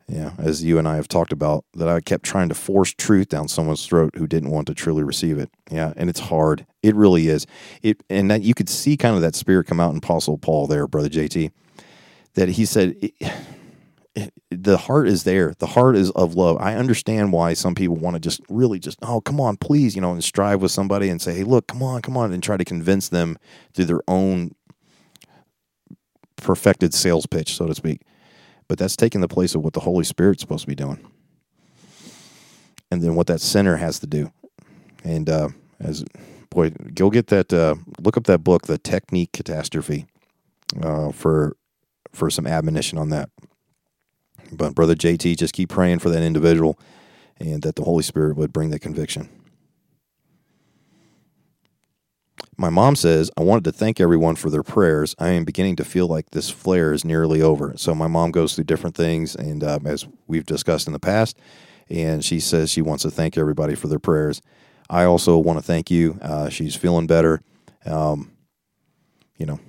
yeah, 0.08 0.34
as 0.38 0.64
you 0.64 0.78
and 0.78 0.88
I 0.88 0.98
have 0.98 1.08
talked 1.08 1.32
about, 1.32 1.66
that 1.74 1.88
I 1.88 2.00
kept 2.00 2.24
trying 2.24 2.50
to 2.50 2.56
force 2.56 2.94
truth 2.94 3.30
down 3.30 3.48
someone's 3.48 3.86
throat 3.86 4.16
who 4.16 4.28
didn't 4.28 4.52
want 4.52 4.68
to 4.68 4.76
truly 4.76 5.04
receive 5.04 5.40
it. 5.40 5.50
Yeah, 5.72 5.94
and 5.98 6.10
it's 6.10 6.20
hard. 6.20 6.66
It 6.84 6.96
really 6.96 7.28
is. 7.28 7.48
It 7.82 8.04
and 8.10 8.30
that 8.30 8.44
you 8.44 8.54
could 8.54 8.70
see 8.70 8.98
kind 8.98 9.16
of 9.16 9.22
that 9.22 9.36
spirit 9.36 9.66
come 9.66 9.80
out 9.80 9.92
in 9.92 9.98
Apostle 9.98 10.38
Paul 10.38 10.68
there, 10.68 10.88
Brother 10.88 11.10
JT, 11.10 11.52
that 12.36 12.50
he 12.50 12.66
said. 12.66 13.12
The 14.50 14.78
heart 14.78 15.10
is 15.10 15.26
there. 15.26 15.54
The 15.58 15.68
heart 15.68 15.98
is 15.98 16.10
of 16.12 16.36
love. 16.36 16.56
I 16.62 16.76
understand 16.76 17.34
why 17.34 17.54
some 17.54 17.76
people 17.76 17.98
want 17.98 18.14
to 18.14 18.20
just 18.22 18.40
really 18.48 18.80
just, 18.80 18.98
oh, 19.02 19.20
come 19.20 19.42
on, 19.42 19.58
please, 19.58 19.94
you 19.94 20.00
know, 20.00 20.14
and 20.14 20.24
strive 20.24 20.62
with 20.62 20.72
somebody 20.72 21.10
and 21.10 21.22
say, 21.22 21.34
hey, 21.34 21.44
look, 21.44 21.68
come 21.68 21.84
on, 21.84 22.02
come 22.02 22.16
on, 22.16 22.32
and 22.32 22.42
try 22.42 22.56
to 22.56 22.64
convince 22.64 23.10
them 23.10 23.38
through 23.74 23.86
their 23.86 24.00
own 24.08 24.56
perfected 26.38 26.94
sales 26.94 27.26
pitch, 27.26 27.56
so 27.56 27.68
to 27.68 27.76
speak. 27.76 28.04
But 28.68 28.80
that's 28.80 28.96
taking 28.96 29.22
the 29.22 29.28
place 29.28 29.56
of 29.56 29.64
what 29.64 29.74
the 29.74 29.80
Holy 29.82 30.04
Spirit's 30.04 30.42
supposed 30.42 30.64
to 30.64 30.68
be 30.68 30.76
doing. 30.76 31.06
And 32.92 33.02
then 33.02 33.16
what 33.16 33.28
that 33.28 33.42
sinner 33.42 33.78
has 33.78 34.00
to 34.00 34.08
do. 34.08 34.32
And 35.04 35.30
uh, 35.30 35.50
as 35.80 36.04
boy, 36.50 36.72
go 36.94 37.10
get 37.10 37.28
that, 37.28 37.54
uh, 37.54 37.76
look 38.00 38.18
up 38.18 38.24
that 38.26 38.44
book, 38.44 38.64
The 38.64 38.78
Technique 38.78 39.32
Catastrophe, 39.34 40.06
uh, 40.82 41.12
for 41.12 41.56
for 42.12 42.30
some 42.30 42.48
admonition 42.48 42.98
on 42.98 43.10
that. 43.10 43.30
But 44.52 44.74
Brother 44.74 44.96
JT, 44.96 45.38
just 45.38 45.54
keep 45.54 45.70
praying 45.70 46.00
for 46.00 46.10
that 46.10 46.24
individual 46.24 46.80
and 47.40 47.62
that 47.64 47.76
the 47.76 47.84
Holy 47.84 48.04
Spirit 48.04 48.38
would 48.38 48.54
bring 48.54 48.70
the 48.70 48.80
conviction. 48.80 49.30
My 52.58 52.70
mom 52.70 52.96
says, 52.96 53.30
I 53.38 53.42
wanted 53.44 53.66
to 53.66 53.72
thank 53.74 54.00
everyone 54.00 54.36
for 54.36 54.50
their 54.50 54.64
prayers. 54.64 55.14
I 55.20 55.30
am 55.30 55.44
beginning 55.44 55.76
to 55.78 55.86
feel 55.86 56.08
like 56.08 56.32
this 56.32 56.50
flare 56.50 56.94
is 56.94 57.04
nearly 57.04 57.42
over. 57.42 57.74
So, 57.76 57.94
my 57.94 58.08
mom 58.08 58.32
goes 58.32 58.56
through 58.56 58.64
different 58.64 58.96
things, 58.96 59.36
and 59.36 59.64
um, 59.64 59.86
as 59.86 60.08
we've 60.28 60.46
discussed 60.46 60.88
in 60.88 60.94
the 60.94 61.00
past, 61.00 61.38
and 61.90 62.24
she 62.24 62.40
says 62.40 62.72
she 62.72 62.82
wants 62.82 63.04
to 63.04 63.12
thank 63.12 63.38
everybody 63.38 63.76
for 63.76 63.88
their 63.88 64.00
prayers. 64.00 64.42
I 64.90 65.04
also 65.04 65.38
want 65.38 65.60
to 65.60 65.64
thank 65.64 65.92
you. 65.92 66.18
Uh, 66.22 66.50
she's 66.50 66.76
feeling 66.76 67.08
better. 67.08 67.42
Um, 67.86 68.32
you 69.38 69.46
know, 69.46 69.60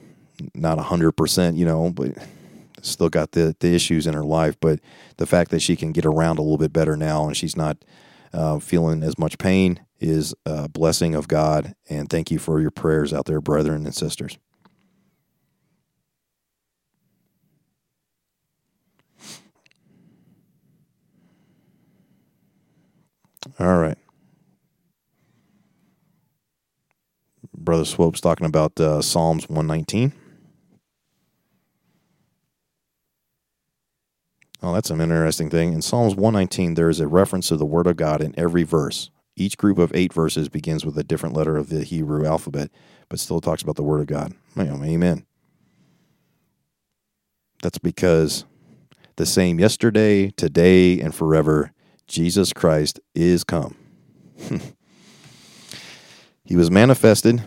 not 0.54 0.78
100%, 0.78 1.56
you 1.56 1.64
know, 1.64 1.90
but 1.90 2.12
still 2.82 3.08
got 3.08 3.32
the, 3.32 3.56
the 3.60 3.74
issues 3.74 4.06
in 4.06 4.14
her 4.14 4.24
life, 4.24 4.56
but 4.60 4.78
the 5.16 5.26
fact 5.26 5.50
that 5.50 5.60
she 5.60 5.74
can 5.74 5.92
get 5.92 6.06
around 6.06 6.38
a 6.38 6.42
little 6.42 6.58
bit 6.58 6.72
better 6.72 6.96
now 6.96 7.26
and 7.26 7.36
she's 7.36 7.56
not 7.56 7.78
uh, 8.32 8.58
feeling 8.58 9.02
as 9.02 9.18
much 9.18 9.38
pain 9.38 9.80
is 9.98 10.34
a 10.44 10.68
blessing 10.68 11.14
of 11.14 11.28
God. 11.28 11.74
And 11.88 12.08
thank 12.08 12.30
you 12.30 12.38
for 12.38 12.60
your 12.60 12.70
prayers 12.70 13.12
out 13.12 13.26
there, 13.26 13.40
brethren 13.40 13.86
and 13.86 13.94
sisters. 13.94 14.38
All 23.58 23.78
right. 23.78 23.96
Brother 27.56 27.84
Swope's 27.84 28.20
talking 28.20 28.46
about 28.46 28.78
uh, 28.78 29.00
Psalms 29.02 29.48
119. 29.48 30.12
Oh, 34.62 34.72
that's 34.72 34.90
an 34.90 35.00
interesting 35.00 35.50
thing. 35.50 35.72
In 35.72 35.82
Psalms 35.82 36.14
119, 36.14 36.74
there 36.74 36.88
is 36.88 37.00
a 37.00 37.06
reference 37.06 37.48
to 37.48 37.56
the 37.56 37.64
Word 37.66 37.86
of 37.86 37.96
God 37.96 38.20
in 38.20 38.34
every 38.38 38.62
verse. 38.62 39.10
Each 39.36 39.56
group 39.56 39.78
of 39.78 39.94
eight 39.94 40.12
verses 40.12 40.48
begins 40.48 40.84
with 40.84 40.96
a 40.98 41.04
different 41.04 41.36
letter 41.36 41.56
of 41.56 41.68
the 41.68 41.84
Hebrew 41.84 42.26
alphabet, 42.26 42.70
but 43.08 43.20
still 43.20 43.40
talks 43.40 43.62
about 43.62 43.76
the 43.76 43.82
Word 43.82 44.00
of 44.00 44.06
God. 44.06 44.32
Amen. 44.58 45.26
That's 47.62 47.78
because 47.78 48.44
the 49.16 49.26
same 49.26 49.60
yesterday, 49.60 50.30
today, 50.30 51.00
and 51.00 51.14
forever, 51.14 51.72
Jesus 52.06 52.52
Christ 52.52 53.00
is 53.14 53.44
come. 53.44 53.76
he 56.44 56.56
was 56.56 56.70
manifested. 56.70 57.42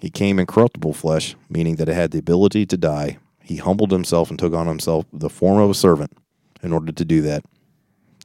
He 0.00 0.10
came 0.10 0.38
in 0.38 0.46
corruptible 0.46 0.92
flesh, 0.92 1.36
meaning 1.48 1.76
that 1.76 1.88
it 1.88 1.94
had 1.94 2.10
the 2.12 2.18
ability 2.18 2.66
to 2.66 2.76
die 2.76 3.18
he 3.46 3.56
humbled 3.58 3.92
himself 3.92 4.28
and 4.28 4.36
took 4.36 4.54
on 4.54 4.66
himself 4.66 5.06
the 5.12 5.30
form 5.30 5.58
of 5.58 5.70
a 5.70 5.74
servant 5.74 6.18
in 6.64 6.72
order 6.72 6.90
to 6.90 7.04
do 7.04 7.22
that 7.22 7.44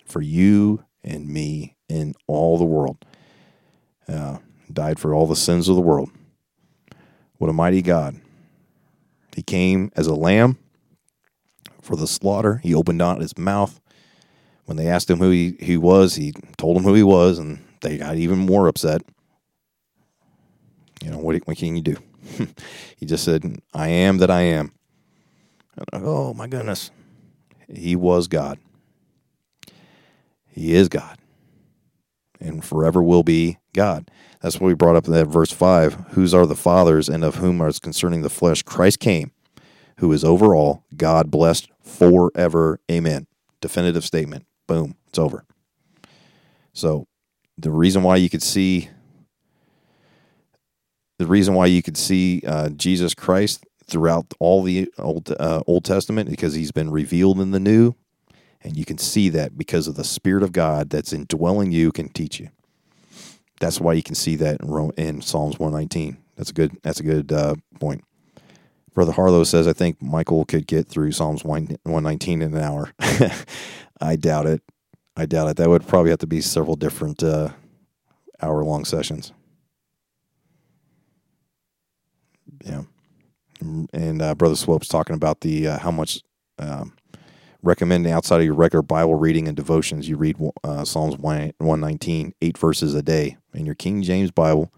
for 0.03 0.19
you 0.19 0.83
and 1.03 1.27
me 1.27 1.75
and 1.91 2.15
all 2.27 2.57
the 2.57 2.65
world. 2.65 2.97
Uh, 4.07 4.37
died 4.71 4.99
for 4.99 5.13
all 5.13 5.27
the 5.27 5.35
sins 5.35 5.67
of 5.67 5.75
the 5.75 5.81
world. 5.81 6.09
What 7.37 7.49
a 7.49 7.53
mighty 7.53 7.81
God. 7.81 8.15
He 9.35 9.43
came 9.43 9.91
as 9.95 10.07
a 10.07 10.15
lamb 10.15 10.57
for 11.81 11.95
the 11.95 12.07
slaughter. 12.07 12.57
He 12.57 12.73
opened 12.73 12.97
not 12.97 13.21
his 13.21 13.37
mouth. 13.37 13.79
When 14.65 14.77
they 14.77 14.87
asked 14.87 15.09
him 15.09 15.19
who 15.19 15.31
he, 15.31 15.55
he 15.59 15.77
was, 15.77 16.15
he 16.15 16.33
told 16.57 16.77
them 16.77 16.83
who 16.83 16.93
he 16.93 17.03
was, 17.03 17.39
and 17.39 17.63
they 17.81 17.97
got 17.97 18.15
even 18.15 18.39
more 18.39 18.67
upset. 18.67 19.01
You 21.03 21.11
know, 21.11 21.17
what, 21.17 21.35
what 21.47 21.57
can 21.57 21.75
you 21.75 21.81
do? 21.81 21.97
he 22.97 23.05
just 23.05 23.23
said, 23.23 23.59
I 23.73 23.89
am 23.89 24.19
that 24.19 24.29
I 24.29 24.41
am. 24.41 24.71
And, 25.91 26.05
oh, 26.05 26.33
my 26.33 26.47
goodness. 26.47 26.91
He 27.67 27.95
was 27.95 28.27
God. 28.27 28.59
He 30.47 30.73
is 30.75 30.89
God 30.89 31.17
and 32.41 32.63
forever 32.63 33.01
will 33.01 33.23
be 33.23 33.57
God. 33.73 34.09
That's 34.41 34.59
what 34.59 34.67
we 34.67 34.73
brought 34.73 34.95
up 34.95 35.07
in 35.07 35.13
that 35.13 35.27
verse 35.27 35.51
5. 35.51 35.93
Whose 36.11 36.33
are 36.33 36.45
the 36.45 36.55
fathers, 36.55 37.07
and 37.07 37.23
of 37.23 37.35
whom 37.35 37.61
are 37.61 37.71
concerning 37.73 38.21
the 38.21 38.29
flesh 38.29 38.63
Christ 38.63 38.99
came, 38.99 39.31
who 39.97 40.11
is 40.11 40.23
over 40.23 40.55
all, 40.55 40.83
God 40.97 41.29
blessed 41.29 41.69
forever. 41.81 42.79
Amen. 42.89 43.27
Definitive 43.61 44.03
statement. 44.03 44.45
Boom. 44.67 44.95
It's 45.07 45.19
over. 45.19 45.45
So 46.73 47.07
the 47.57 47.71
reason 47.71 48.03
why 48.03 48.15
you 48.15 48.29
could 48.29 48.43
see 48.43 48.89
the 51.17 51.27
reason 51.27 51.53
why 51.53 51.67
you 51.67 51.83
could 51.83 51.97
see 51.97 52.41
uh, 52.47 52.69
Jesus 52.69 53.13
Christ 53.13 53.63
throughout 53.85 54.33
all 54.39 54.63
the 54.63 54.91
Old 54.97 55.31
uh, 55.39 55.61
Old 55.67 55.85
Testament 55.85 56.29
because 56.29 56.55
he's 56.55 56.71
been 56.71 56.89
revealed 56.89 57.39
in 57.39 57.51
the 57.51 57.59
New, 57.59 57.93
and 58.63 58.77
you 58.77 58.85
can 58.85 58.97
see 58.97 59.29
that 59.29 59.57
because 59.57 59.87
of 59.87 59.95
the 59.95 60.03
Spirit 60.03 60.43
of 60.43 60.51
God 60.51 60.89
that's 60.89 61.13
indwelling 61.13 61.71
you 61.71 61.91
can 61.91 62.09
teach 62.09 62.39
you. 62.39 62.49
That's 63.59 63.79
why 63.79 63.93
you 63.93 64.03
can 64.03 64.15
see 64.15 64.35
that 64.37 64.61
in, 64.97 65.21
Psalms 65.21 65.59
119. 65.59 66.17
That's 66.35 66.49
a 66.49 66.53
good. 66.53 66.77
That's 66.81 66.99
a 66.99 67.03
good 67.03 67.31
uh, 67.31 67.55
point. 67.79 68.03
Brother 68.93 69.11
Harlow 69.11 69.43
says, 69.43 69.67
I 69.67 69.73
think 69.73 70.01
Michael 70.01 70.43
could 70.45 70.67
get 70.67 70.87
through 70.87 71.13
Psalms 71.13 71.45
119 71.45 72.41
in 72.41 72.55
an 72.55 72.61
hour. 72.61 72.91
I 74.01 74.15
doubt 74.17 74.47
it. 74.47 74.61
I 75.15 75.25
doubt 75.25 75.47
it. 75.47 75.57
That 75.57 75.69
would 75.69 75.87
probably 75.87 76.09
have 76.09 76.19
to 76.19 76.27
be 76.27 76.41
several 76.41 76.75
different 76.75 77.23
uh, 77.23 77.49
hour 78.41 78.63
long 78.63 78.83
sessions. 78.83 79.31
Yeah. 82.65 82.83
And 83.61 84.21
uh, 84.21 84.35
Brother 84.35 84.55
Swope's 84.55 84.87
talking 84.87 85.15
about 85.15 85.41
the 85.41 85.67
uh, 85.67 85.79
how 85.79 85.91
much 85.91 86.21
um, 86.57 86.93
recommending 87.63 88.11
outside 88.11 88.39
of 88.39 88.45
your 88.45 88.55
regular 88.55 88.81
Bible 88.81 89.15
reading 89.15 89.47
and 89.47 89.55
devotions, 89.55 90.09
you 90.09 90.17
read 90.17 90.37
uh, 90.63 90.83
Psalms 90.83 91.17
119, 91.17 92.33
eight 92.41 92.57
verses 92.57 92.93
a 92.93 93.01
day 93.01 93.37
in 93.53 93.65
your 93.65 93.75
King 93.75 94.01
James 94.01 94.31
Bible. 94.31 94.71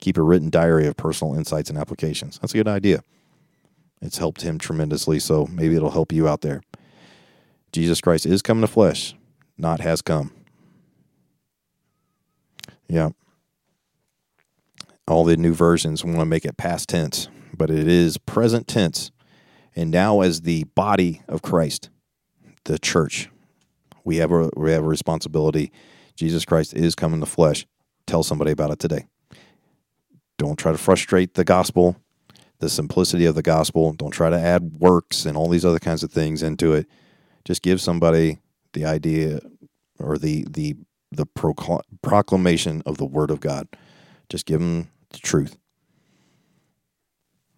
Keep 0.00 0.18
a 0.18 0.22
written 0.22 0.50
diary 0.50 0.86
of 0.86 0.96
personal 0.96 1.34
insights 1.34 1.70
and 1.70 1.78
applications. 1.78 2.38
That's 2.38 2.52
a 2.52 2.56
good 2.56 2.68
idea. 2.68 3.02
It's 4.02 4.18
helped 4.18 4.42
him 4.42 4.58
tremendously, 4.58 5.18
so 5.18 5.46
maybe 5.46 5.76
it'll 5.76 5.90
help 5.90 6.12
you 6.12 6.28
out 6.28 6.42
there. 6.42 6.62
Jesus 7.72 8.00
Christ 8.00 8.26
is 8.26 8.42
coming 8.42 8.60
to 8.60 8.68
flesh, 8.68 9.14
not 9.56 9.80
has 9.80 10.02
come. 10.02 10.32
Yeah. 12.88 13.10
All 15.08 15.24
the 15.24 15.36
new 15.36 15.54
versions 15.54 16.04
want 16.04 16.18
to 16.18 16.26
make 16.26 16.44
it 16.44 16.56
past 16.56 16.88
tense, 16.88 17.28
but 17.56 17.70
it 17.70 17.88
is 17.88 18.18
present 18.18 18.68
tense. 18.68 19.10
And 19.76 19.90
now, 19.90 20.20
as 20.20 20.42
the 20.42 20.64
body 20.74 21.22
of 21.26 21.42
Christ, 21.42 21.90
the 22.64 22.78
church. 22.78 23.28
We 24.04 24.16
have 24.16 24.30
a 24.32 24.50
we 24.56 24.72
have 24.72 24.82
a 24.82 24.88
responsibility. 24.88 25.72
Jesus 26.16 26.44
Christ 26.44 26.74
is 26.74 26.94
coming 26.94 27.20
to 27.20 27.26
flesh. 27.26 27.66
Tell 28.06 28.22
somebody 28.22 28.52
about 28.52 28.70
it 28.70 28.78
today. 28.78 29.06
Don't 30.38 30.58
try 30.58 30.72
to 30.72 30.78
frustrate 30.78 31.34
the 31.34 31.44
gospel, 31.44 31.96
the 32.58 32.68
simplicity 32.68 33.24
of 33.24 33.34
the 33.34 33.42
gospel. 33.42 33.92
Don't 33.92 34.10
try 34.10 34.30
to 34.30 34.38
add 34.38 34.74
works 34.78 35.24
and 35.24 35.36
all 35.36 35.48
these 35.48 35.64
other 35.64 35.78
kinds 35.78 36.02
of 36.02 36.12
things 36.12 36.42
into 36.42 36.72
it. 36.72 36.86
Just 37.44 37.62
give 37.62 37.80
somebody 37.80 38.38
the 38.72 38.84
idea 38.84 39.40
or 39.98 40.18
the 40.18 40.46
the 40.50 40.76
the 41.10 41.26
proclamation 42.02 42.82
of 42.84 42.98
the 42.98 43.04
word 43.04 43.30
of 43.30 43.40
God. 43.40 43.68
Just 44.28 44.46
give 44.46 44.60
them 44.60 44.90
the 45.10 45.18
truth. 45.18 45.56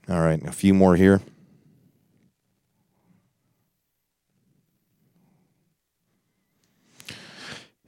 All 0.08 0.20
right, 0.20 0.40
a 0.46 0.52
few 0.52 0.74
more 0.74 0.96
here. 0.96 1.20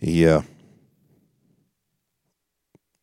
Yeah. 0.01 0.43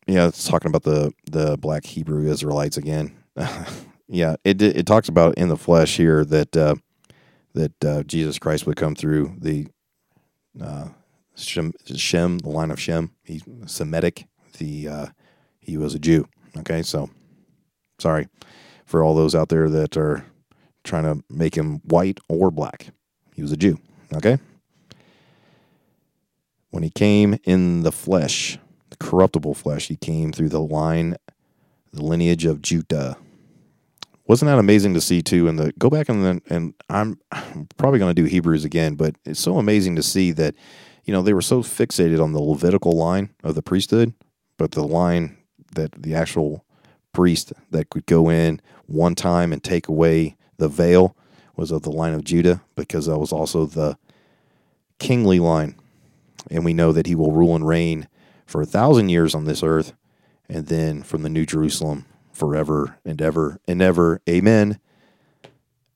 Yeah, 0.06 0.28
it's 0.28 0.46
talking 0.46 0.68
about 0.68 0.84
the 0.84 1.12
the 1.30 1.56
black 1.58 1.84
Hebrew 1.84 2.30
Israelites 2.30 2.76
again. 2.76 3.16
yeah, 4.08 4.36
it 4.44 4.62
it 4.62 4.86
talks 4.86 5.08
about 5.08 5.36
in 5.36 5.48
the 5.48 5.56
flesh 5.56 5.96
here 5.96 6.24
that 6.24 6.56
uh, 6.56 6.76
that 7.54 7.84
uh, 7.84 8.02
Jesus 8.04 8.38
Christ 8.38 8.66
would 8.66 8.76
come 8.76 8.94
through 8.94 9.34
the 9.38 9.66
uh, 10.60 10.88
Shem, 11.34 11.72
Shem, 11.96 12.38
the 12.38 12.48
line 12.50 12.70
of 12.70 12.80
Shem. 12.80 13.10
He's 13.24 13.42
Semitic. 13.66 14.26
The 14.58 14.88
uh, 14.88 15.06
he 15.58 15.76
was 15.76 15.94
a 15.94 15.98
Jew. 15.98 16.28
Okay, 16.58 16.82
so 16.82 17.10
sorry 17.98 18.28
for 18.84 19.02
all 19.02 19.16
those 19.16 19.34
out 19.34 19.48
there 19.48 19.68
that 19.68 19.96
are 19.96 20.24
trying 20.84 21.02
to 21.02 21.24
make 21.28 21.56
him 21.56 21.80
white 21.84 22.20
or 22.28 22.52
black. 22.52 22.90
He 23.34 23.42
was 23.42 23.50
a 23.50 23.56
Jew. 23.56 23.80
Okay 24.14 24.38
when 26.76 26.82
he 26.82 26.90
came 26.90 27.38
in 27.44 27.84
the 27.84 27.90
flesh, 27.90 28.58
the 28.90 28.98
corruptible 28.98 29.54
flesh, 29.54 29.88
he 29.88 29.96
came 29.96 30.30
through 30.30 30.50
the 30.50 30.60
line, 30.60 31.16
the 31.90 32.04
lineage 32.04 32.44
of 32.44 32.60
Judah. 32.60 33.16
Wasn't 34.26 34.46
that 34.46 34.58
amazing 34.58 34.92
to 34.92 35.00
see 35.00 35.22
too? 35.22 35.48
And 35.48 35.58
the 35.58 35.72
go 35.78 35.88
back 35.88 36.10
and 36.10 36.22
then 36.22 36.42
and 36.50 36.74
I'm, 36.90 37.18
I'm 37.32 37.66
probably 37.78 37.98
going 37.98 38.14
to 38.14 38.22
do 38.22 38.28
Hebrews 38.28 38.66
again, 38.66 38.94
but 38.94 39.14
it's 39.24 39.40
so 39.40 39.56
amazing 39.56 39.96
to 39.96 40.02
see 40.02 40.32
that 40.32 40.54
you 41.04 41.14
know 41.14 41.22
they 41.22 41.32
were 41.32 41.40
so 41.40 41.62
fixated 41.62 42.22
on 42.22 42.34
the 42.34 42.42
Levitical 42.42 42.92
line 42.92 43.30
of 43.42 43.54
the 43.54 43.62
priesthood, 43.62 44.12
but 44.58 44.72
the 44.72 44.86
line 44.86 45.38
that 45.76 45.92
the 45.92 46.14
actual 46.14 46.62
priest 47.14 47.54
that 47.70 47.88
could 47.88 48.04
go 48.04 48.28
in 48.28 48.60
one 48.84 49.14
time 49.14 49.50
and 49.50 49.64
take 49.64 49.88
away 49.88 50.36
the 50.58 50.68
veil 50.68 51.16
was 51.56 51.70
of 51.70 51.84
the 51.84 51.90
line 51.90 52.12
of 52.12 52.22
Judah 52.22 52.60
because 52.74 53.06
that 53.06 53.18
was 53.18 53.32
also 53.32 53.64
the 53.64 53.96
kingly 54.98 55.40
line 55.40 55.74
and 56.50 56.64
we 56.64 56.74
know 56.74 56.92
that 56.92 57.06
he 57.06 57.14
will 57.14 57.32
rule 57.32 57.54
and 57.54 57.66
reign 57.66 58.08
for 58.46 58.62
a 58.62 58.66
thousand 58.66 59.08
years 59.08 59.34
on 59.34 59.44
this 59.44 59.62
earth, 59.62 59.92
and 60.48 60.66
then 60.66 61.02
from 61.02 61.22
the 61.22 61.28
New 61.28 61.44
Jerusalem 61.44 62.06
forever 62.32 62.98
and 63.04 63.20
ever 63.20 63.60
and 63.66 63.82
ever. 63.82 64.20
Amen. 64.28 64.78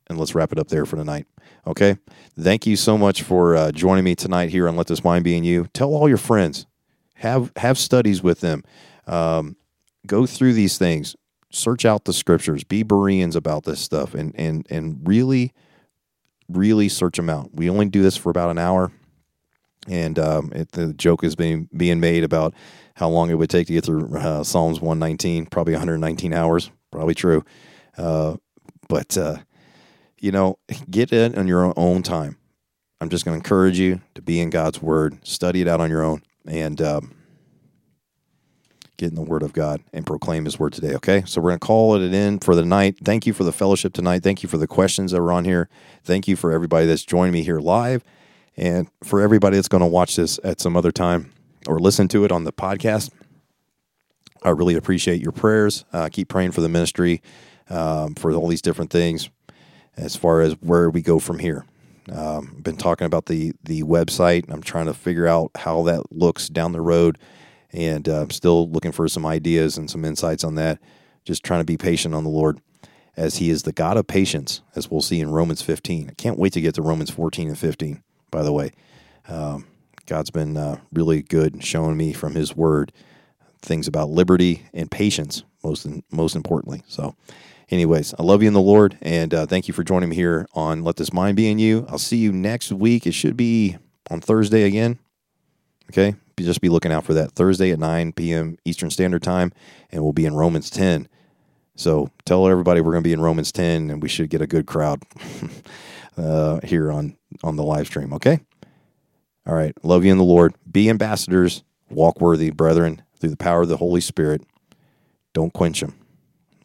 And 0.09 0.19
let's 0.19 0.35
wrap 0.35 0.51
it 0.51 0.59
up 0.59 0.69
there 0.69 0.87
for 0.87 0.97
tonight. 0.97 1.27
Okay. 1.67 1.97
Thank 2.39 2.67
you 2.67 2.77
so 2.77 2.99
much 2.99 3.23
for 3.23 3.55
uh, 3.55 3.71
joining 3.71 4.03
me 4.03 4.15
tonight 4.15 4.51
here 4.51 4.69
on 4.69 4.77
Let 4.77 4.89
This 4.89 5.05
Mind 5.05 5.25
Be 5.25 5.37
in 5.37 5.45
You. 5.45 5.69
Tell 5.73 5.95
all 5.95 6.09
your 6.09 6.19
friends. 6.19 6.67
Have 7.15 7.53
have 7.57 7.79
studies 7.79 8.23
with 8.23 8.41
them. 8.41 8.65
Um, 9.07 9.57
go 10.07 10.27
through 10.27 10.55
these 10.55 10.79
things. 10.79 11.15
Search 11.51 11.85
out 11.85 12.05
the 12.07 12.13
scriptures. 12.13 12.65
Be 12.65 12.83
Bereans 12.83 13.37
about 13.37 13.65
this 13.65 13.81
stuff, 13.81 14.15
and 14.15 14.35
and 14.37 14.67
and 14.71 15.01
really, 15.07 15.53
really 16.49 16.89
search 16.89 17.17
them 17.17 17.29
out. 17.29 17.55
We 17.55 17.69
only 17.69 17.89
do 17.89 18.03
this 18.03 18.17
for 18.17 18.31
about 18.31 18.51
an 18.51 18.59
hour 18.59 18.91
and 19.89 20.19
um, 20.19 20.53
it, 20.55 20.73
the 20.73 20.93
joke 20.93 21.25
is 21.25 21.37
being 21.37 21.69
being 21.77 22.01
made 22.01 22.25
about 22.25 22.55
how 22.95 23.09
long 23.09 23.31
it 23.31 23.35
would 23.35 23.51
take 23.51 23.67
to 23.69 23.73
get 23.73 23.85
through 23.85 24.15
uh, 24.17 24.45
Psalms 24.45 24.81
119, 24.81 25.47
probably 25.47 25.73
119 25.73 26.35
hours, 26.35 26.71
probably 26.91 27.15
true. 27.15 27.45
Uh, 27.97 28.37
but 28.89 29.17
uh, 29.17 29.39
you 30.19 30.33
know, 30.33 30.59
get 30.91 31.13
it 31.13 31.37
on 31.37 31.49
your 31.49 31.73
own 31.77 32.03
time. 32.03 32.37
I'm 33.01 33.09
just 33.09 33.25
going 33.25 33.35
to 33.35 33.39
encourage 33.39 33.79
you 33.79 34.03
to 34.15 34.21
be 34.21 34.41
in 34.41 34.51
God's 34.51 34.83
Word, 34.83 35.27
study 35.27 35.63
it 35.63 35.69
out 35.69 35.81
on 35.81 35.89
your 35.89 36.03
own, 36.03 36.23
and 36.47 36.81
um, 36.83 37.15
get 38.99 39.09
in 39.09 39.15
the 39.15 39.23
Word 39.23 39.43
of 39.43 39.55
God 39.55 39.83
and 39.95 40.07
proclaim 40.07 40.45
His 40.45 40.59
Word 40.59 40.75
today. 40.75 40.95
Okay, 40.97 41.23
so 41.27 41.41
we're 41.41 41.51
going 41.51 41.61
to 41.61 41.67
call 41.67 41.95
it 41.95 42.13
in 42.13 42.39
for 42.39 42.55
the 42.55 42.65
night. 42.65 42.99
Thank 43.03 43.27
you 43.27 43.33
for 43.33 43.45
the 43.45 43.53
fellowship 43.53 43.95
tonight. 43.95 44.23
Thank 44.23 44.43
you 44.43 44.49
for 44.49 44.59
the 44.59 44.67
questions 44.67 45.13
that 45.13 45.23
were 45.23 45.33
on 45.33 45.47
here. 45.47 45.71
Thank 46.05 46.29
you 46.29 46.37
for 46.37 46.53
everybody 46.53 46.85
that's 46.85 47.05
joined 47.05 47.33
me 47.33 47.43
here 47.43 47.59
live. 47.59 48.05
And 48.57 48.89
for 49.05 49.21
everybody 49.21 49.57
that's 49.57 49.69
going 49.69 49.83
to 49.83 49.87
watch 49.87 50.17
this 50.17 50.39
at 50.45 50.61
some 50.61 50.77
other 50.77 50.93
time 50.93 51.33
or 51.67 51.79
listen 51.79 52.09
to 52.09 52.25
it 52.25 52.33
on 52.33 52.45
the 52.45 52.53
podcast, 52.53 53.11
I 54.43 54.51
really 54.51 54.75
appreciate 54.75 55.21
your 55.21 55.33
prayers. 55.33 55.85
Uh, 55.93 56.09
keep 56.11 56.29
praying 56.29 56.53
for 56.53 56.61
the 56.61 56.69
ministry, 56.69 57.23
um, 57.69 58.15
for 58.15 58.33
all 58.33 58.49
these 58.49 58.63
different 58.63 58.91
things 58.91 59.31
as 59.97 60.17
far 60.17 60.41
as 60.41 60.55
where 60.61 60.91
we 60.91 61.03
go 61.03 61.19
from 61.19 61.39
here. 61.39 61.65
Um, 62.11 62.57
been 62.63 62.77
talking 62.77 63.07
about 63.07 63.27
the 63.27 63.53
the 63.63 63.83
website. 63.83 64.51
I'm 64.51 64.63
trying 64.63 64.87
to 64.87 64.95
figure 64.95 65.27
out 65.27 65.51
how 65.55 65.83
that 65.83 66.11
looks 66.11 66.49
down 66.49 66.73
the 66.73 66.81
road, 66.81 67.19
and 67.73 68.09
uh, 68.09 68.23
I'm 68.23 68.31
still 68.31 68.69
looking 68.71 68.93
for 68.93 69.07
some 69.07 69.27
ideas 69.27 69.77
and 69.77 69.91
some 69.91 70.05
insights 70.05 70.43
on 70.43 70.55
that. 70.57 70.81
Just 71.25 71.45
trying 71.45 71.61
to 71.61 71.65
be 71.65 71.77
patient 71.77 72.15
on 72.15 72.25
the 72.25 72.31
Lord, 72.31 72.61
as 73.17 73.37
He 73.37 73.51
is 73.51 73.63
the 73.63 73.73
God 73.73 73.97
of 73.97 74.07
patience, 74.07 74.63
as 74.75 74.91
we'll 74.91 75.03
see 75.03 75.21
in 75.21 75.31
Romans 75.31 75.63
15. 75.63 76.09
I 76.11 76.15
can't 76.15 76.39
wait 76.39 76.55
to 76.55 76.61
get 76.61 76.75
to 76.77 76.83
Romans 76.83 77.11
14 77.11 77.49
and 77.49 77.59
15 77.59 78.03
by 78.31 78.43
the 78.43 78.53
way. 78.53 78.73
Um, 79.29 79.67
God's 80.07 80.31
been 80.31 80.57
uh, 80.57 80.81
really 80.93 81.23
good 81.23 81.63
showing 81.65 81.97
me 81.97 82.13
from 82.13 82.35
His 82.35 82.57
Word 82.57 82.93
things 83.63 83.87
about 83.87 84.09
liberty 84.09 84.67
and 84.73 84.91
patience, 84.91 85.45
most 85.63 85.87
most 86.11 86.35
importantly. 86.35 86.83
So, 86.89 87.15
anyways, 87.71 88.15
I 88.19 88.23
love 88.23 88.43
you 88.43 88.49
in 88.49 88.55
the 88.55 88.61
Lord, 88.61 88.99
and 89.03 89.33
uh, 89.33 89.47
thank 89.47 89.69
you 89.69 89.75
for 89.75 89.85
joining 89.85 90.09
me 90.09 90.17
here 90.17 90.47
on 90.55 90.83
Let 90.83 90.97
This 90.97 91.13
Mind 91.13 91.37
Be 91.37 91.51
in 91.51 91.59
You. 91.59 91.87
I'll 91.89 91.99
see 91.99 92.17
you 92.17 92.33
next 92.33 92.73
week. 92.73 93.07
It 93.07 93.13
should 93.13 93.37
be 93.37 93.77
on 94.11 94.21
Thursday 94.21 94.65
again. 94.65 94.99
Okay, 95.91 96.15
just 96.39 96.61
be 96.61 96.69
looking 96.69 96.93
out 96.93 97.05
for 97.05 97.15
that 97.15 97.33
Thursday 97.33 97.71
at 97.71 97.79
9 97.79 98.13
p.m. 98.13 98.57
Eastern 98.65 98.91
Standard 98.91 99.23
Time, 99.23 99.53
and 99.91 100.03
we'll 100.03 100.13
be 100.13 100.27
in 100.27 100.35
Romans 100.35 100.71
10. 100.71 101.09
So 101.77 102.11
tell 102.25 102.47
everybody 102.49 102.81
we're 102.81 102.93
going 102.93 103.03
to 103.03 103.09
be 103.09 103.13
in 103.13 103.21
Romans 103.21 103.53
10, 103.53 103.91
and 103.91 104.03
we 104.03 104.09
should 104.09 104.31
get 104.31 104.43
a 104.43 104.47
good 104.47 104.67
crowd 104.67 105.03
uh, 106.17 106.61
here 106.65 106.91
on 106.91 107.17
on 107.43 107.57
the 107.57 107.63
live 107.63 107.87
stream. 107.87 108.13
Okay. 108.15 108.41
All 109.47 109.55
right. 109.55 109.75
Love 109.85 110.05
you 110.05 110.13
in 110.13 110.19
the 110.19 110.25
Lord. 110.25 110.55
Be 110.71 110.91
ambassadors. 110.91 111.63
Walk 111.89 112.21
worthy, 112.21 112.51
brethren, 112.51 113.03
through 113.19 113.31
the 113.31 113.37
power 113.37 113.63
of 113.63 113.69
the 113.69 113.79
Holy 113.79 114.01
Spirit. 114.01 114.43
Don't 115.33 115.53
quench 115.53 115.81
them. 115.81 115.95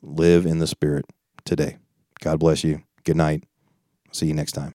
Live 0.02 0.46
in 0.46 0.60
the 0.60 0.68
Spirit 0.68 1.06
today. 1.46 1.78
God 2.22 2.40
bless 2.40 2.64
you. 2.64 2.84
Good 3.04 3.18
night. 3.18 3.44
See 4.12 4.28
you 4.28 4.34
next 4.34 4.52
time. 4.52 4.74